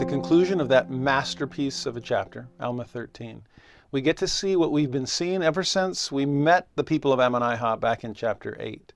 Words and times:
the 0.00 0.06
conclusion 0.06 0.62
of 0.62 0.68
that 0.70 0.90
masterpiece 0.90 1.84
of 1.84 1.94
a 1.94 2.00
chapter, 2.00 2.48
Alma 2.58 2.86
13, 2.86 3.42
we 3.90 4.00
get 4.00 4.16
to 4.16 4.26
see 4.26 4.56
what 4.56 4.72
we've 4.72 4.90
been 4.90 5.04
seeing 5.04 5.42
ever 5.42 5.62
since 5.62 6.10
we 6.10 6.24
met 6.24 6.66
the 6.74 6.82
people 6.82 7.12
of 7.12 7.20
Ammonihah 7.20 7.78
back 7.78 8.02
in 8.02 8.14
chapter 8.14 8.56
8. 8.58 8.94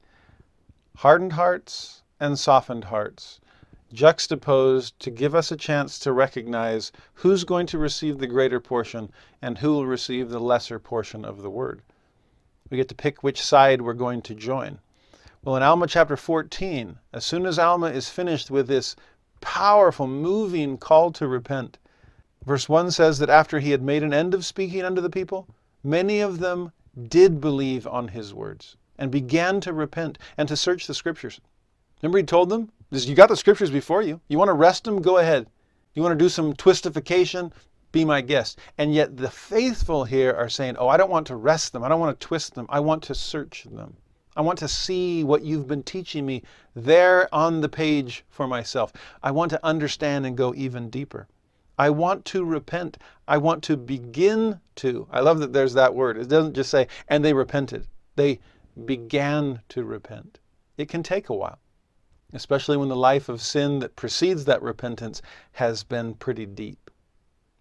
Hardened 0.96 1.34
hearts 1.34 2.04
and 2.18 2.38
softened 2.38 2.84
hearts 2.84 3.38
juxtaposed 3.92 4.98
to 5.00 5.10
give 5.10 5.34
us 5.34 5.52
a 5.52 5.58
chance 5.58 5.98
to 5.98 6.10
recognize 6.10 6.90
who's 7.12 7.44
going 7.44 7.66
to 7.66 7.76
receive 7.76 8.16
the 8.16 8.26
greater 8.26 8.58
portion 8.58 9.12
and 9.42 9.58
who 9.58 9.74
will 9.74 9.86
receive 9.86 10.30
the 10.30 10.40
lesser 10.40 10.78
portion 10.78 11.22
of 11.22 11.42
the 11.42 11.50
word. 11.50 11.82
We 12.70 12.78
get 12.78 12.88
to 12.88 12.94
pick 12.94 13.22
which 13.22 13.42
side 13.42 13.82
we're 13.82 13.92
going 13.92 14.22
to 14.22 14.34
join. 14.34 14.78
Well, 15.44 15.56
in 15.56 15.62
Alma 15.62 15.86
chapter 15.86 16.16
14, 16.16 16.98
as 17.12 17.26
soon 17.26 17.44
as 17.44 17.58
Alma 17.58 17.88
is 17.88 18.08
finished 18.08 18.50
with 18.50 18.66
this 18.66 18.96
powerful, 19.44 20.06
moving 20.06 20.78
call 20.78 21.12
to 21.12 21.28
repent, 21.28 21.76
verse 22.46 22.66
1 22.66 22.90
says 22.90 23.18
that 23.18 23.28
after 23.28 23.60
he 23.60 23.72
had 23.72 23.82
made 23.82 24.02
an 24.02 24.14
end 24.14 24.32
of 24.32 24.46
speaking 24.46 24.82
unto 24.82 25.02
the 25.02 25.10
people, 25.10 25.46
many 25.82 26.20
of 26.20 26.38
them 26.38 26.72
did 27.08 27.42
believe 27.42 27.86
on 27.86 28.08
his 28.08 28.32
words 28.32 28.76
and 28.98 29.10
began 29.10 29.60
to 29.60 29.74
repent 29.74 30.18
and 30.38 30.48
to 30.48 30.56
search 30.56 30.86
the 30.86 30.94
scriptures. 30.94 31.42
Remember, 32.00 32.18
he 32.18 32.24
told 32.24 32.48
them, 32.48 32.72
You 32.90 33.14
got 33.14 33.28
the 33.28 33.36
scriptures 33.36 33.70
before 33.70 34.00
you. 34.00 34.18
You 34.28 34.38
want 34.38 34.48
to 34.48 34.54
wrest 34.54 34.84
them? 34.84 35.02
Go 35.02 35.18
ahead. 35.18 35.46
You 35.92 36.02
want 36.02 36.18
to 36.18 36.24
do 36.24 36.30
some 36.30 36.54
twistification? 36.54 37.52
Be 37.92 38.04
my 38.04 38.22
guest. 38.22 38.58
And 38.78 38.94
yet 38.94 39.16
the 39.16 39.30
faithful 39.30 40.04
here 40.04 40.32
are 40.32 40.48
saying, 40.48 40.76
Oh, 40.78 40.88
I 40.88 40.96
don't 40.96 41.10
want 41.10 41.26
to 41.26 41.36
wrest 41.36 41.72
them. 41.72 41.84
I 41.84 41.88
don't 41.88 42.00
want 42.00 42.18
to 42.18 42.26
twist 42.26 42.54
them. 42.54 42.66
I 42.70 42.80
want 42.80 43.02
to 43.04 43.14
search 43.14 43.66
them. 43.70 43.96
I 44.36 44.42
want 44.42 44.58
to 44.60 44.68
see 44.68 45.24
what 45.24 45.42
you've 45.42 45.66
been 45.66 45.82
teaching 45.82 46.26
me 46.26 46.42
there 46.74 47.32
on 47.34 47.60
the 47.60 47.68
page 47.68 48.24
for 48.28 48.46
myself. 48.46 48.92
I 49.22 49.30
want 49.30 49.50
to 49.50 49.64
understand 49.64 50.26
and 50.26 50.36
go 50.36 50.54
even 50.54 50.90
deeper. 50.90 51.28
I 51.78 51.90
want 51.90 52.24
to 52.26 52.44
repent. 52.44 52.98
I 53.26 53.38
want 53.38 53.62
to 53.64 53.76
begin 53.76 54.60
to. 54.76 55.06
I 55.10 55.20
love 55.20 55.38
that 55.40 55.52
there's 55.52 55.74
that 55.74 55.94
word. 55.94 56.16
It 56.16 56.28
doesn't 56.28 56.54
just 56.54 56.70
say, 56.70 56.88
and 57.08 57.24
they 57.24 57.32
repented. 57.32 57.86
They 58.16 58.40
began 58.84 59.60
to 59.70 59.84
repent. 59.84 60.38
It 60.76 60.88
can 60.88 61.02
take 61.02 61.28
a 61.28 61.34
while 61.34 61.58
especially 62.34 62.76
when 62.76 62.88
the 62.88 62.96
life 62.96 63.28
of 63.28 63.40
sin 63.40 63.78
that 63.78 63.96
precedes 63.96 64.44
that 64.44 64.60
repentance 64.60 65.22
has 65.52 65.84
been 65.84 66.14
pretty 66.14 66.44
deep. 66.44 66.90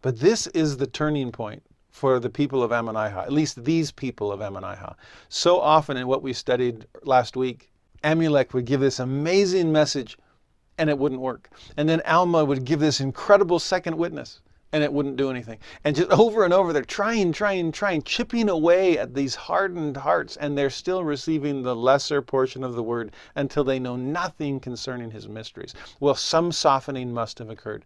But 0.02 0.20
this 0.20 0.48
is 0.48 0.78
the 0.78 0.88
turning 0.88 1.32
point 1.32 1.64
for 1.94 2.20
the 2.20 2.30
people 2.30 2.64
of 2.64 2.72
Ammonihah, 2.72 3.24
at 3.24 3.32
least 3.32 3.64
these 3.64 3.92
people 3.92 4.32
of 4.32 4.40
Ammonihah. 4.40 4.96
So 5.30 5.60
often 5.60 5.96
in 5.96 6.08
what 6.08 6.24
we 6.24 6.34
studied 6.34 6.88
last 7.04 7.38
week, 7.38 7.72
Amulek 8.04 8.52
would 8.54 8.66
give 8.66 8.80
this 8.80 9.00
amazing 9.00 9.72
message 9.72 10.18
and 10.80 10.90
it 10.90 10.98
wouldn't 10.98 11.22
work. 11.22 11.52
And 11.78 11.88
then 11.88 12.02
Alma 12.02 12.44
would 12.44 12.66
give 12.66 12.80
this 12.80 13.00
incredible 13.00 13.60
second 13.60 13.96
witness 13.96 14.42
and 14.72 14.84
it 14.84 14.92
wouldn't 14.92 15.18
do 15.18 15.30
anything. 15.30 15.60
And 15.84 15.96
just 15.96 16.10
over 16.20 16.44
and 16.44 16.52
over, 16.52 16.74
they're 16.74 16.84
trying, 16.84 17.32
trying, 17.32 17.72
trying, 17.72 18.02
chipping 18.02 18.50
away 18.50 18.98
at 18.98 19.14
these 19.14 19.36
hardened 19.36 19.96
hearts, 19.96 20.36
and 20.36 20.58
they're 20.58 20.72
still 20.72 21.04
receiving 21.04 21.62
the 21.62 21.76
lesser 21.76 22.24
portion 22.24 22.64
of 22.64 22.74
the 22.74 22.82
word 22.82 23.12
until 23.36 23.64
they 23.64 23.78
know 23.78 23.96
nothing 23.96 24.60
concerning 24.60 25.12
his 25.12 25.30
mysteries. 25.30 25.76
Well, 26.00 26.16
some 26.16 26.52
softening 26.52 27.14
must 27.14 27.38
have 27.38 27.52
occurred. 27.52 27.86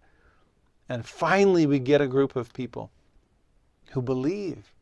And 0.87 1.05
finally, 1.05 1.65
we 1.65 1.79
get 1.79 1.99
a 1.99 2.07
group 2.07 2.37
of 2.37 2.53
people 2.53 2.89
who 3.91 4.01
believe, 4.01 4.73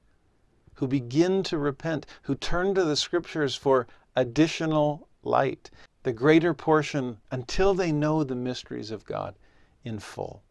who 0.75 0.88
begin 0.88 1.43
to 1.43 1.57
repent, 1.57 2.05
who 2.23 2.35
turn 2.35 2.75
to 2.75 2.83
the 2.83 2.95
scriptures 2.95 3.55
for 3.55 3.88
additional 4.16 5.07
light, 5.23 5.69
the 6.03 6.13
greater 6.13 6.53
portion 6.53 7.17
until 7.31 7.73
they 7.73 7.91
know 7.91 8.23
the 8.23 8.35
mysteries 8.35 8.91
of 8.91 9.05
God 9.05 9.35
in 9.83 9.99
full. 9.99 10.43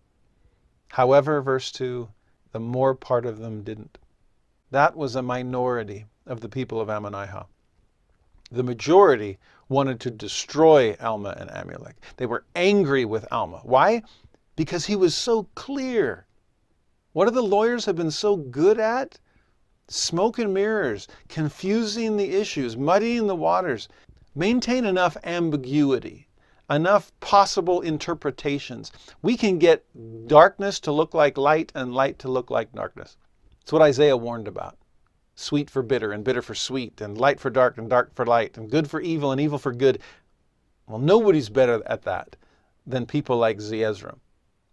However, 0.89 1.41
verse 1.41 1.73
2, 1.73 2.09
the 2.53 2.61
more 2.61 2.95
part 2.95 3.27
of 3.27 3.39
them 3.39 3.63
didn't. 3.63 3.99
That 4.71 4.97
was 4.97 5.17
a 5.17 5.23
minority 5.23 6.07
of 6.27 6.41
the 6.41 6.49
people 6.49 6.81
of 6.81 6.89
Ammonihah. 6.89 7.47
The 8.51 8.63
majority 8.63 9.39
wanted 9.69 10.01
to 10.01 10.11
destroy 10.11 10.97
Alma 11.01 11.35
and 11.39 11.51
Amulek. 11.51 11.95
They 12.17 12.27
were 12.27 12.45
angry 12.55 13.05
with 13.05 13.27
Alma. 13.33 13.61
Why? 13.63 14.03
Because 14.57 14.87
he 14.87 14.97
was 14.97 15.15
so 15.15 15.49
clear. 15.55 16.27
What 17.15 17.27
do 17.27 17.31
the 17.31 17.43
lawyers 17.43 17.85
have 17.85 17.95
been 17.95 18.11
so 18.11 18.35
good 18.35 18.81
at? 18.81 19.21
Smoke 19.87 20.41
and 20.41 20.53
mirrors, 20.53 21.07
confusing 21.29 22.17
the 22.17 22.35
issues, 22.35 22.77
muddying 22.77 23.29
the 23.29 23.37
waters. 23.37 23.89
Maintain 24.35 24.85
enough 24.85 25.17
ambiguity 25.23 26.27
enough 26.69 27.13
possible 27.21 27.83
interpretations. 27.83 28.91
We 29.23 29.37
can 29.37 29.61
get 29.61 29.85
darkness 30.27 30.81
to 30.81 30.91
look 30.91 31.15
like 31.15 31.39
light 31.39 31.71
and 31.77 31.95
light 31.95 32.19
to 32.21 32.29
look 32.29 32.51
like 32.51 32.73
darkness. 32.73 33.17
It's 33.61 33.73
what 33.73 33.83
Isaiah 33.83 34.17
warned 34.17 34.49
about. 34.49 34.77
Sweet 35.37 35.71
for 35.71 35.85
bitter 35.85 36.11
and 36.11 36.25
bitter 36.25 36.43
for 36.43 36.57
sweet 36.57 37.01
and 37.01 37.17
light 37.17 37.39
for 37.39 37.51
dark 37.51 37.79
and 37.79 37.89
dark 37.89 38.13
for 38.17 38.27
light 38.27 38.59
and 38.59 38.69
good 38.69 38.91
for 38.91 39.01
evil 39.01 39.31
and 39.31 39.41
evil 39.41 39.59
for 39.59 39.73
good. 39.73 40.01
Well, 40.89 40.99
nobody's 40.99 41.49
better 41.49 41.81
at 41.87 42.03
that 42.03 42.35
than 42.85 43.07
people 43.07 43.37
like 43.37 43.59
Zeezrom 43.59 44.19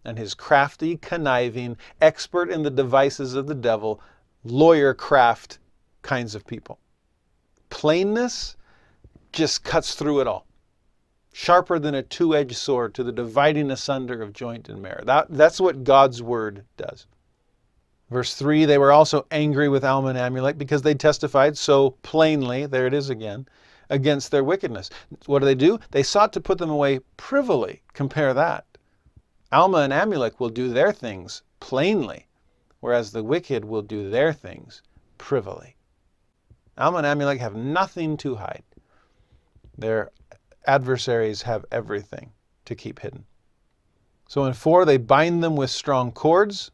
and 0.04 0.18
his 0.18 0.34
crafty, 0.34 0.96
conniving, 0.96 1.76
expert 2.00 2.50
in 2.50 2.62
the 2.62 2.70
devices 2.70 3.34
of 3.34 3.46
the 3.46 3.54
devil, 3.54 4.00
lawyer 4.44 4.94
craft 4.94 5.58
kinds 6.02 6.34
of 6.34 6.46
people. 6.46 6.78
Plainness 7.70 8.56
just 9.32 9.64
cuts 9.64 9.94
through 9.94 10.20
it 10.20 10.26
all 10.26 10.46
sharper 11.32 11.78
than 11.78 11.94
a 11.94 12.02
two 12.02 12.36
edged 12.36 12.56
sword 12.56 12.94
to 12.94 13.02
the 13.02 13.12
dividing 13.12 13.70
asunder 13.70 14.22
of 14.22 14.32
joint 14.32 14.68
and 14.68 14.82
marrow. 14.82 15.02
That, 15.04 15.28
that's 15.30 15.60
what 15.60 15.84
God's 15.84 16.22
word 16.22 16.64
does. 16.76 17.06
Verse 18.10 18.34
3 18.34 18.66
They 18.66 18.78
were 18.78 18.92
also 18.92 19.26
angry 19.30 19.68
with 19.68 19.84
Alma 19.84 20.08
and 20.08 20.18
Amulek 20.18 20.58
because 20.58 20.82
they 20.82 20.94
testified 20.94 21.56
so 21.56 21.90
plainly, 22.02 22.66
there 22.66 22.86
it 22.86 22.94
is 22.94 23.08
again, 23.08 23.46
against 23.88 24.30
their 24.30 24.44
wickedness. 24.44 24.90
What 25.26 25.38
do 25.38 25.46
they 25.46 25.54
do? 25.54 25.78
They 25.90 26.02
sought 26.02 26.32
to 26.34 26.40
put 26.40 26.58
them 26.58 26.70
away 26.70 27.00
privily. 27.16 27.82
Compare 27.94 28.34
that. 28.34 28.66
Alma 29.52 29.78
and 29.78 29.92
Amulek 29.92 30.40
will 30.40 30.48
do 30.48 30.68
their 30.68 30.92
things 30.92 31.42
plainly, 31.60 32.26
whereas 32.80 33.12
the 33.12 33.22
wicked 33.22 33.64
will 33.64 33.82
do 33.82 34.08
their 34.08 34.32
things 34.32 34.82
privily. 35.18 35.76
Alma 36.78 36.98
and 36.98 37.06
Amulek 37.06 37.38
have 37.38 37.54
nothing 37.54 38.16
to 38.16 38.36
hide. 38.36 38.64
They're 39.76 40.10
adversaries 40.66 41.42
have 41.42 41.64
everything 41.70 42.32
to 42.64 42.74
keep 42.74 43.00
hidden. 43.00 43.24
So 44.28 44.44
in 44.44 44.52
4, 44.54 44.84
they 44.84 44.96
bind 44.96 45.42
them 45.42 45.56
with 45.56 45.70
strong 45.70 46.12
cords. 46.12 46.70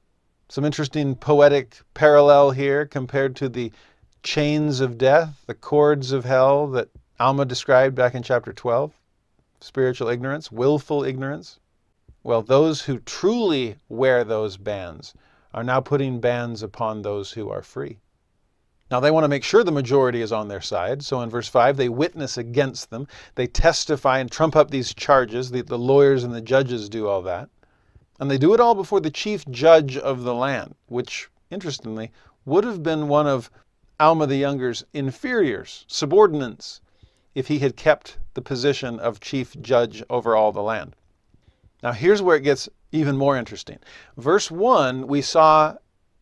Some 0.48 0.64
interesting 0.64 1.16
poetic 1.16 1.80
parallel 1.94 2.52
here 2.52 2.86
compared 2.86 3.34
to 3.36 3.48
the 3.48 3.72
chains 4.22 4.80
of 4.80 4.98
death, 4.98 5.42
the 5.46 5.54
cords 5.54 6.12
of 6.12 6.24
hell 6.24 6.68
that 6.68 6.88
Alma 7.18 7.44
described 7.44 7.94
back 7.94 8.14
in 8.14 8.22
chapter 8.22 8.52
12. 8.52 8.92
Spiritual 9.60 10.08
ignorance, 10.08 10.52
willful 10.52 11.02
ignorance. 11.02 11.58
Well, 12.24 12.42
those 12.42 12.82
who 12.82 12.98
truly 12.98 13.76
wear 13.88 14.24
those 14.24 14.56
bands 14.56 15.14
are 15.54 15.62
now 15.62 15.80
putting 15.80 16.20
bands 16.20 16.62
upon 16.62 17.02
those 17.02 17.32
who 17.32 17.48
are 17.48 17.62
free. 17.62 18.00
Now, 18.90 19.00
they 19.00 19.10
want 19.10 19.24
to 19.24 19.28
make 19.28 19.44
sure 19.44 19.62
the 19.62 19.70
majority 19.70 20.22
is 20.22 20.32
on 20.32 20.48
their 20.48 20.60
side. 20.60 21.04
So 21.04 21.20
in 21.20 21.30
verse 21.30 21.48
5, 21.48 21.76
they 21.76 21.88
witness 21.88 22.36
against 22.36 22.90
them. 22.90 23.06
They 23.34 23.46
testify 23.46 24.18
and 24.18 24.30
trump 24.30 24.56
up 24.56 24.70
these 24.70 24.94
charges. 24.94 25.50
The, 25.50 25.62
the 25.62 25.78
lawyers 25.78 26.24
and 26.24 26.34
the 26.34 26.40
judges 26.40 26.88
do 26.88 27.06
all 27.06 27.22
that. 27.22 27.50
And 28.18 28.30
they 28.30 28.38
do 28.38 28.54
it 28.54 28.60
all 28.60 28.74
before 28.74 29.00
the 29.00 29.10
chief 29.10 29.46
judge 29.48 29.96
of 29.96 30.22
the 30.22 30.34
land, 30.34 30.74
which, 30.86 31.30
interestingly, 31.50 32.10
would 32.44 32.64
have 32.64 32.82
been 32.82 33.08
one 33.08 33.26
of 33.26 33.50
Alma 34.00 34.26
the 34.26 34.36
Younger's 34.36 34.84
inferiors, 34.92 35.84
subordinates, 35.86 36.80
if 37.34 37.48
he 37.48 37.58
had 37.60 37.76
kept 37.76 38.18
the 38.34 38.42
position 38.42 38.98
of 38.98 39.20
chief 39.20 39.54
judge 39.60 40.02
over 40.08 40.34
all 40.34 40.50
the 40.50 40.62
land. 40.62 40.96
Now, 41.82 41.92
here's 41.92 42.22
where 42.22 42.36
it 42.36 42.42
gets 42.42 42.68
even 42.92 43.16
more 43.16 43.36
interesting. 43.36 43.78
Verse 44.16 44.50
1, 44.50 45.06
we 45.06 45.22
saw 45.22 45.76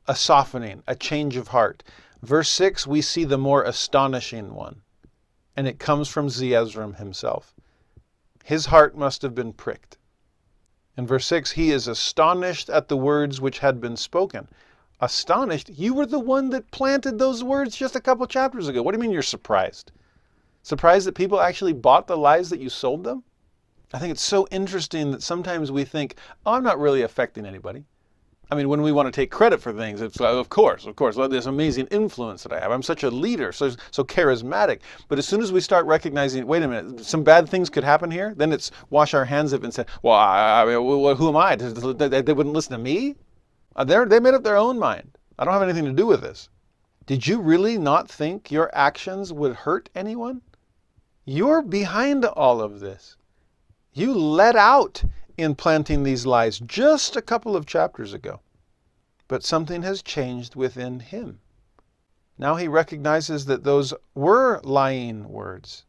a 0.07 0.15
softening, 0.15 0.83
a 0.87 0.95
change 0.95 1.37
of 1.37 1.49
heart. 1.49 1.83
Verse 2.23 2.49
6, 2.51 2.87
we 2.87 3.01
see 3.01 3.25
the 3.25 3.39
more 3.39 3.63
astonishing 3.63 4.55
one, 4.55 4.83
and 5.57 5.67
it 5.67 5.79
comes 5.79 6.09
from 6.09 6.29
Zeezrom 6.29 6.97
himself. 6.97 7.55
His 8.45 8.67
heart 8.67 8.97
must 8.97 9.23
have 9.23 9.35
been 9.35 9.53
pricked. 9.53 9.99
In 10.97 11.07
verse 11.07 11.27
6, 11.27 11.53
he 11.53 11.73
is 11.73 11.89
astonished 11.89 12.71
at 12.71 12.89
the 12.89 12.97
words 12.97 13.41
which 13.41 13.59
had 13.59 13.81
been 13.81 13.97
spoken. 13.97 14.49
Astonished? 15.01 15.69
You 15.69 15.93
were 15.93 16.07
the 16.07 16.19
one 16.19 16.51
that 16.51 16.71
planted 16.71 17.19
those 17.19 17.45
words 17.45 17.77
just 17.77 17.97
a 17.97 18.01
couple 18.01 18.27
chapters 18.27 18.69
ago. 18.69 18.83
What 18.83 18.93
do 18.93 18.97
you 18.97 19.03
mean 19.03 19.11
you're 19.11 19.23
surprised? 19.23 19.93
Surprised 20.63 21.07
that 21.07 21.15
people 21.15 21.41
actually 21.41 21.75
bought 21.75 22.07
the 22.07 22.17
lies 22.17 22.49
that 22.51 22.61
you 22.61 22.71
sold 22.71 23.05
them? 23.05 23.23
I 23.93 23.99
think 23.99 24.11
it's 24.11 24.23
so 24.23 24.47
interesting 24.51 25.11
that 25.13 25.23
sometimes 25.23 25.71
we 25.71 25.85
think, 25.85 26.17
oh, 26.45 26.55
I'm 26.55 26.65
not 26.65 26.81
really 26.81 27.03
affecting 27.03 27.47
anybody. 27.47 27.85
I 28.49 28.55
mean, 28.55 28.69
when 28.69 28.83
we 28.83 28.93
want 28.93 29.07
to 29.07 29.13
take 29.13 29.33
credit 29.33 29.61
for 29.61 29.73
things, 29.73 30.01
it's 30.01 30.21
like, 30.21 30.35
of 30.35 30.49
course, 30.49 30.87
of 30.87 30.95
course, 30.95 31.17
well, 31.17 31.29
this 31.29 31.47
amazing 31.47 31.89
influence 31.89 32.45
that 32.45 32.53
I 32.53 32.61
have. 32.61 32.71
I'm 32.71 32.83
such 32.83 33.03
a 33.03 33.11
leader, 33.11 33.51
so 33.51 33.73
so 33.91 34.05
charismatic. 34.05 34.81
But 35.09 35.19
as 35.19 35.27
soon 35.27 35.41
as 35.41 35.51
we 35.51 35.61
start 35.61 35.85
recognizing, 35.87 36.47
wait 36.47 36.63
a 36.63 36.69
minute, 36.69 37.05
some 37.05 37.25
bad 37.25 37.49
things 37.49 37.69
could 37.69 37.83
happen 37.83 38.09
here, 38.09 38.35
then 38.37 38.53
it's 38.53 38.71
wash 38.91 39.15
our 39.15 39.25
hands 39.25 39.53
of 39.53 39.63
it 39.63 39.67
and 39.67 39.75
say, 39.75 39.85
well, 40.03 40.15
I, 40.15 40.63
I 40.63 40.65
mean, 40.65 40.75
who 41.17 41.29
am 41.29 41.37
I? 41.37 41.57
They, 41.57 42.23
they 42.23 42.33
wouldn't 42.33 42.55
listen 42.55 42.73
to 42.73 42.79
me. 42.79 43.17
Uh, 43.75 43.83
they 43.83 44.05
they 44.05 44.21
made 44.21 44.35
up 44.35 44.45
their 44.45 44.57
own 44.57 44.79
mind. 44.79 45.19
I 45.39 45.45
don't 45.45 45.53
have 45.53 45.63
anything 45.63 45.85
to 45.85 45.93
do 45.93 46.07
with 46.07 46.21
this. 46.21 46.49
Did 47.05 47.27
you 47.27 47.41
really 47.41 47.79
not 47.79 48.09
think 48.09 48.53
your 48.53 48.71
actions 48.73 49.33
would 49.33 49.55
hurt 49.55 49.91
anyone? 49.95 50.41
You're 51.25 51.63
behind 51.63 52.25
all 52.25 52.61
of 52.61 52.79
this. 52.79 53.17
You 53.99 54.13
let 54.13 54.57
out 54.57 55.05
in 55.39 55.55
planting 55.55 56.03
these 56.03 56.27
lies 56.27 56.59
just 56.59 57.17
a 57.17 57.23
couple 57.23 57.57
of 57.57 57.65
chapters 57.65 58.13
ago. 58.13 58.41
But 59.27 59.43
something 59.43 59.81
has 59.85 60.03
changed 60.03 60.55
within 60.55 61.01
him. 61.01 61.41
Now 62.37 62.57
he 62.57 62.69
recognizes 62.69 63.47
that 63.47 63.65
those 63.65 63.95
were 64.15 64.61
lying 64.63 65.31
words, 65.31 65.87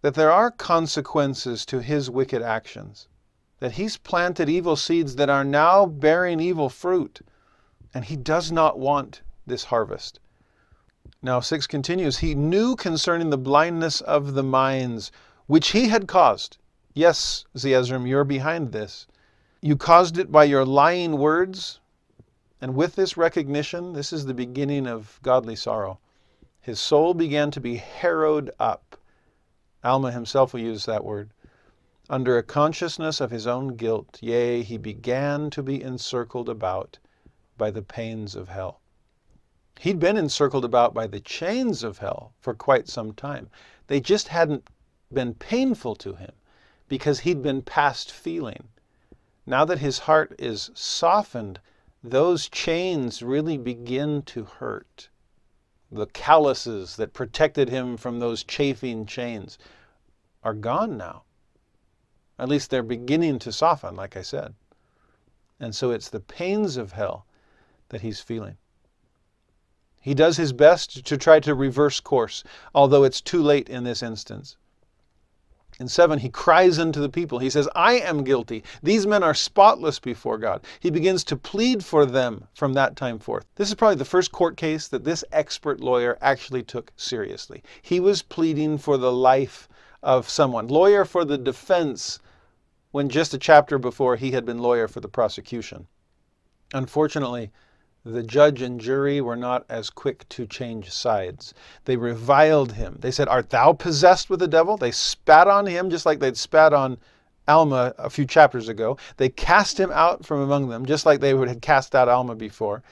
that 0.00 0.14
there 0.14 0.32
are 0.32 0.50
consequences 0.50 1.66
to 1.66 1.82
his 1.82 2.08
wicked 2.08 2.40
actions, 2.40 3.06
that 3.60 3.72
he's 3.72 3.98
planted 3.98 4.48
evil 4.48 4.74
seeds 4.74 5.16
that 5.16 5.28
are 5.28 5.44
now 5.44 5.84
bearing 5.84 6.40
evil 6.40 6.70
fruit, 6.70 7.20
and 7.92 8.06
he 8.06 8.16
does 8.16 8.50
not 8.50 8.78
want 8.78 9.20
this 9.46 9.64
harvest. 9.64 10.20
Now, 11.20 11.40
6 11.40 11.66
continues 11.66 12.16
He 12.16 12.34
knew 12.34 12.76
concerning 12.76 13.28
the 13.28 13.36
blindness 13.36 14.00
of 14.00 14.32
the 14.32 14.42
minds, 14.42 15.12
which 15.46 15.72
he 15.72 15.88
had 15.88 16.08
caused 16.08 16.56
Yes, 16.94 17.46
Zeezrom, 17.56 18.06
you're 18.06 18.22
behind 18.22 18.72
this. 18.72 19.06
You 19.62 19.76
caused 19.76 20.18
it 20.18 20.30
by 20.30 20.44
your 20.44 20.66
lying 20.66 21.16
words. 21.16 21.80
And 22.60 22.74
with 22.74 22.96
this 22.96 23.16
recognition, 23.16 23.94
this 23.94 24.12
is 24.12 24.26
the 24.26 24.34
beginning 24.34 24.86
of 24.86 25.18
godly 25.22 25.56
sorrow. 25.56 26.00
His 26.60 26.78
soul 26.78 27.14
began 27.14 27.50
to 27.52 27.60
be 27.60 27.76
harrowed 27.76 28.50
up. 28.58 28.98
Alma 29.82 30.12
himself 30.12 30.52
will 30.52 30.60
use 30.60 30.84
that 30.84 31.02
word. 31.02 31.30
Under 32.10 32.36
a 32.36 32.42
consciousness 32.42 33.22
of 33.22 33.30
his 33.30 33.46
own 33.46 33.68
guilt, 33.68 34.18
yea, 34.20 34.62
he 34.62 34.76
began 34.76 35.48
to 35.48 35.62
be 35.62 35.82
encircled 35.82 36.50
about 36.50 36.98
by 37.56 37.70
the 37.70 37.80
pains 37.80 38.36
of 38.36 38.50
hell. 38.50 38.82
He'd 39.80 39.98
been 39.98 40.18
encircled 40.18 40.66
about 40.66 40.92
by 40.92 41.06
the 41.06 41.20
chains 41.20 41.82
of 41.82 41.98
hell 41.98 42.34
for 42.38 42.52
quite 42.52 42.86
some 42.86 43.14
time. 43.14 43.48
They 43.86 43.98
just 43.98 44.28
hadn't 44.28 44.68
been 45.10 45.32
painful 45.32 45.94
to 45.96 46.16
him 46.16 46.32
because 46.92 47.20
he'd 47.20 47.40
been 47.40 47.62
past 47.62 48.12
feeling. 48.12 48.68
Now 49.46 49.64
that 49.64 49.78
his 49.78 50.00
heart 50.00 50.34
is 50.38 50.70
softened, 50.74 51.58
those 52.04 52.50
chains 52.50 53.22
really 53.22 53.56
begin 53.56 54.20
to 54.24 54.44
hurt. 54.44 55.08
The 55.90 56.04
calluses 56.04 56.96
that 56.96 57.14
protected 57.14 57.70
him 57.70 57.96
from 57.96 58.18
those 58.18 58.44
chafing 58.44 59.06
chains 59.06 59.56
are 60.44 60.52
gone 60.52 60.98
now. 60.98 61.22
At 62.38 62.50
least 62.50 62.68
they're 62.68 62.82
beginning 62.82 63.38
to 63.38 63.52
soften, 63.52 63.96
like 63.96 64.14
I 64.14 64.20
said. 64.20 64.52
And 65.58 65.74
so 65.74 65.92
it's 65.92 66.10
the 66.10 66.20
pains 66.20 66.76
of 66.76 66.92
hell 66.92 67.24
that 67.88 68.02
he's 68.02 68.20
feeling. 68.20 68.58
He 69.98 70.12
does 70.12 70.36
his 70.36 70.52
best 70.52 71.06
to 71.06 71.16
try 71.16 71.40
to 71.40 71.54
reverse 71.54 72.00
course, 72.00 72.44
although 72.74 73.04
it's 73.04 73.22
too 73.22 73.42
late 73.42 73.70
in 73.70 73.84
this 73.84 74.02
instance. 74.02 74.58
In 75.82 75.88
7, 75.88 76.20
he 76.20 76.28
cries 76.28 76.78
unto 76.78 77.00
the 77.00 77.08
people. 77.08 77.40
He 77.40 77.50
says, 77.50 77.68
I 77.74 77.94
am 77.94 78.22
guilty. 78.22 78.62
These 78.84 79.04
men 79.04 79.24
are 79.24 79.34
spotless 79.34 79.98
before 79.98 80.38
God. 80.38 80.62
He 80.78 80.90
begins 80.90 81.24
to 81.24 81.36
plead 81.36 81.84
for 81.84 82.06
them 82.06 82.46
from 82.54 82.74
that 82.74 82.94
time 82.94 83.18
forth. 83.18 83.46
This 83.56 83.68
is 83.68 83.74
probably 83.74 83.96
the 83.96 84.04
first 84.04 84.30
court 84.30 84.56
case 84.56 84.86
that 84.86 85.02
this 85.02 85.24
expert 85.32 85.80
lawyer 85.80 86.18
actually 86.20 86.62
took 86.62 86.92
seriously. 86.94 87.64
He 87.82 87.98
was 87.98 88.22
pleading 88.22 88.78
for 88.78 88.96
the 88.96 89.10
life 89.10 89.68
of 90.04 90.28
someone, 90.28 90.68
lawyer 90.68 91.04
for 91.04 91.24
the 91.24 91.36
defense, 91.36 92.20
when 92.92 93.08
just 93.08 93.34
a 93.34 93.38
chapter 93.38 93.76
before 93.76 94.14
he 94.14 94.30
had 94.30 94.44
been 94.44 94.58
lawyer 94.58 94.86
for 94.86 95.00
the 95.00 95.08
prosecution. 95.08 95.88
Unfortunately, 96.74 97.50
the 98.04 98.22
judge 98.22 98.62
and 98.62 98.80
jury 98.80 99.20
were 99.20 99.36
not 99.36 99.64
as 99.68 99.88
quick 99.88 100.28
to 100.30 100.46
change 100.46 100.90
sides. 100.90 101.54
They 101.84 101.96
reviled 101.96 102.72
him. 102.72 102.96
They 103.00 103.12
said, 103.12 103.28
Art 103.28 103.50
thou 103.50 103.72
possessed 103.72 104.28
with 104.28 104.40
the 104.40 104.48
devil? 104.48 104.76
They 104.76 104.90
spat 104.90 105.46
on 105.46 105.66
him 105.66 105.88
just 105.88 106.04
like 106.04 106.18
they'd 106.18 106.36
spat 106.36 106.72
on 106.72 106.98
Alma 107.46 107.94
a 107.98 108.10
few 108.10 108.24
chapters 108.24 108.68
ago. 108.68 108.96
They 109.16 109.28
cast 109.28 109.78
him 109.78 109.90
out 109.92 110.24
from 110.24 110.40
among 110.40 110.68
them, 110.68 110.86
just 110.86 111.06
like 111.06 111.20
they 111.20 111.34
would 111.34 111.48
had 111.48 111.62
cast 111.62 111.94
out 111.94 112.08
Alma 112.08 112.34
before. 112.34 112.82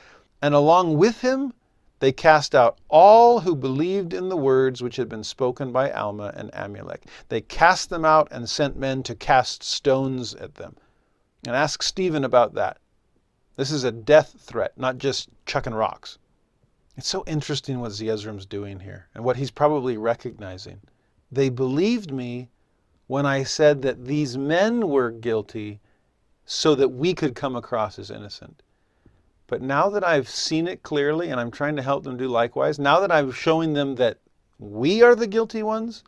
And 0.43 0.55
along 0.55 0.97
with 0.97 1.21
him, 1.21 1.53
they 2.01 2.13
cast 2.13 2.55
out 2.55 2.79
all 2.89 3.41
who 3.41 3.55
believed 3.55 4.15
in 4.15 4.29
the 4.29 4.37
words 4.37 4.83
which 4.83 4.97
had 4.97 5.09
been 5.09 5.23
spoken 5.23 5.71
by 5.71 5.91
Alma 5.91 6.33
and 6.35 6.51
Amulek. 6.53 7.03
They 7.29 7.43
cast 7.43 7.91
them 7.91 8.05
out 8.05 8.29
and 8.31 8.49
sent 8.49 8.77
men 8.77 9.03
to 9.05 9.15
cast 9.15 9.63
stones 9.63 10.35
at 10.35 10.55
them. 10.55 10.77
And 11.47 11.55
ask 11.55 11.83
Stephen 11.83 12.25
about 12.25 12.55
that. 12.55 12.79
This 13.57 13.71
is 13.73 13.85
a 13.85 13.93
death 13.93 14.37
threat, 14.39 14.79
not 14.79 14.99
just 14.99 15.29
chucking 15.45 15.75
rocks. 15.75 16.19
It's 16.97 17.09
so 17.09 17.25
interesting 17.27 17.81
what 17.81 17.93
Zeezrom's 17.93 18.47
doing 18.47 18.81
here 18.81 19.09
and 19.15 19.25
what 19.25 19.37
he's 19.37 19.51
probably 19.51 19.97
recognizing. 19.97 20.81
They 21.33 21.49
believed 21.49 22.13
me 22.13 22.49
when 23.07 23.27
I 23.27 23.43
said 23.43 23.83
that 23.83 24.05
these 24.05 24.39
men 24.39 24.89
were 24.89 25.11
guilty 25.11 25.81
so 26.45 26.75
that 26.75 26.91
we 26.91 27.13
could 27.13 27.35
come 27.35 27.57
across 27.57 27.99
as 27.99 28.11
innocent. 28.11 28.63
But 29.47 29.63
now 29.63 29.91
that 29.91 30.05
I've 30.05 30.29
seen 30.29 30.69
it 30.69 30.83
clearly 30.83 31.29
and 31.31 31.41
I'm 31.41 31.51
trying 31.51 31.77
to 31.77 31.83
help 31.83 32.05
them 32.05 32.17
do 32.17 32.29
likewise, 32.29 32.79
now 32.79 33.01
that 33.01 33.11
I'm 33.11 33.33
showing 33.33 33.73
them 33.73 33.97
that 33.97 34.19
we 34.59 35.03
are 35.03 35.17
the 35.17 35.27
guilty 35.27 35.63
ones 35.63 36.05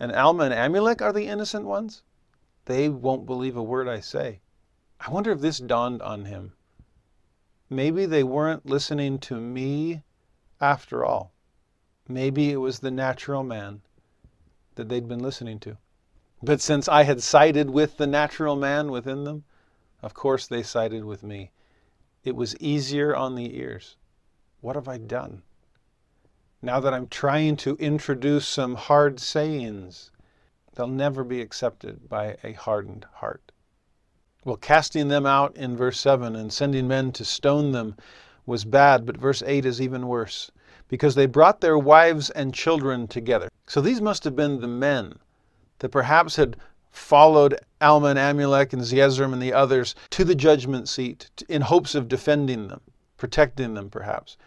and 0.00 0.10
Alma 0.12 0.44
and 0.44 0.54
Amulek 0.54 1.02
are 1.02 1.12
the 1.12 1.26
innocent 1.26 1.66
ones, 1.66 2.02
they 2.64 2.88
won't 2.88 3.26
believe 3.26 3.56
a 3.56 3.62
word 3.62 3.88
I 3.88 4.00
say. 4.00 4.40
I 5.00 5.10
wonder 5.10 5.32
if 5.32 5.40
this 5.40 5.58
dawned 5.58 6.00
on 6.02 6.24
him 6.24 6.54
Maybe 7.70 8.06
they 8.06 8.24
weren't 8.24 8.66
listening 8.66 9.18
to 9.20 9.40
me 9.40 10.02
after 10.60 11.04
all. 11.04 11.32
Maybe 12.08 12.50
it 12.50 12.56
was 12.56 12.78
the 12.80 12.90
natural 12.90 13.42
man 13.42 13.82
that 14.76 14.88
they'd 14.88 15.08
been 15.08 15.22
listening 15.22 15.58
to. 15.60 15.76
But 16.42 16.60
since 16.60 16.88
I 16.88 17.02
had 17.02 17.22
sided 17.22 17.68
with 17.68 17.96
the 17.96 18.06
natural 18.06 18.56
man 18.56 18.90
within 18.90 19.24
them, 19.24 19.44
of 20.02 20.14
course 20.14 20.46
they 20.46 20.62
sided 20.62 21.04
with 21.04 21.22
me. 21.22 21.50
It 22.24 22.36
was 22.36 22.56
easier 22.58 23.14
on 23.14 23.34
the 23.34 23.58
ears. 23.58 23.96
What 24.60 24.76
have 24.76 24.88
I 24.88 24.98
done? 24.98 25.42
Now 26.62 26.80
that 26.80 26.94
I'm 26.94 27.08
trying 27.08 27.56
to 27.58 27.76
introduce 27.76 28.46
some 28.46 28.76
hard 28.76 29.20
sayings, 29.20 30.10
they'll 30.74 30.86
never 30.86 31.22
be 31.22 31.40
accepted 31.40 32.08
by 32.08 32.36
a 32.42 32.52
hardened 32.52 33.06
heart. 33.14 33.52
Well, 34.48 34.56
casting 34.56 35.08
them 35.08 35.26
out 35.26 35.54
in 35.58 35.76
verse 35.76 36.00
7 36.00 36.34
and 36.34 36.50
sending 36.50 36.88
men 36.88 37.12
to 37.12 37.24
stone 37.26 37.72
them 37.72 37.96
was 38.46 38.64
bad, 38.64 39.04
but 39.04 39.18
verse 39.18 39.42
8 39.44 39.66
is 39.66 39.78
even 39.78 40.08
worse 40.08 40.50
because 40.88 41.14
they 41.14 41.26
brought 41.26 41.60
their 41.60 41.76
wives 41.76 42.30
and 42.30 42.54
children 42.54 43.08
together. 43.08 43.50
So 43.66 43.82
these 43.82 44.00
must 44.00 44.24
have 44.24 44.34
been 44.34 44.62
the 44.62 44.66
men 44.66 45.18
that 45.80 45.90
perhaps 45.90 46.36
had 46.36 46.56
followed 46.90 47.60
Alma 47.82 48.06
and 48.06 48.18
Amulek 48.18 48.72
and 48.72 48.80
Zeezrom 48.80 49.34
and 49.34 49.42
the 49.42 49.52
others 49.52 49.94
to 50.12 50.24
the 50.24 50.34
judgment 50.34 50.88
seat 50.88 51.28
in 51.46 51.60
hopes 51.60 51.94
of 51.94 52.08
defending 52.08 52.68
them, 52.68 52.80
protecting 53.18 53.74
them 53.74 53.90
perhaps. 53.90 54.38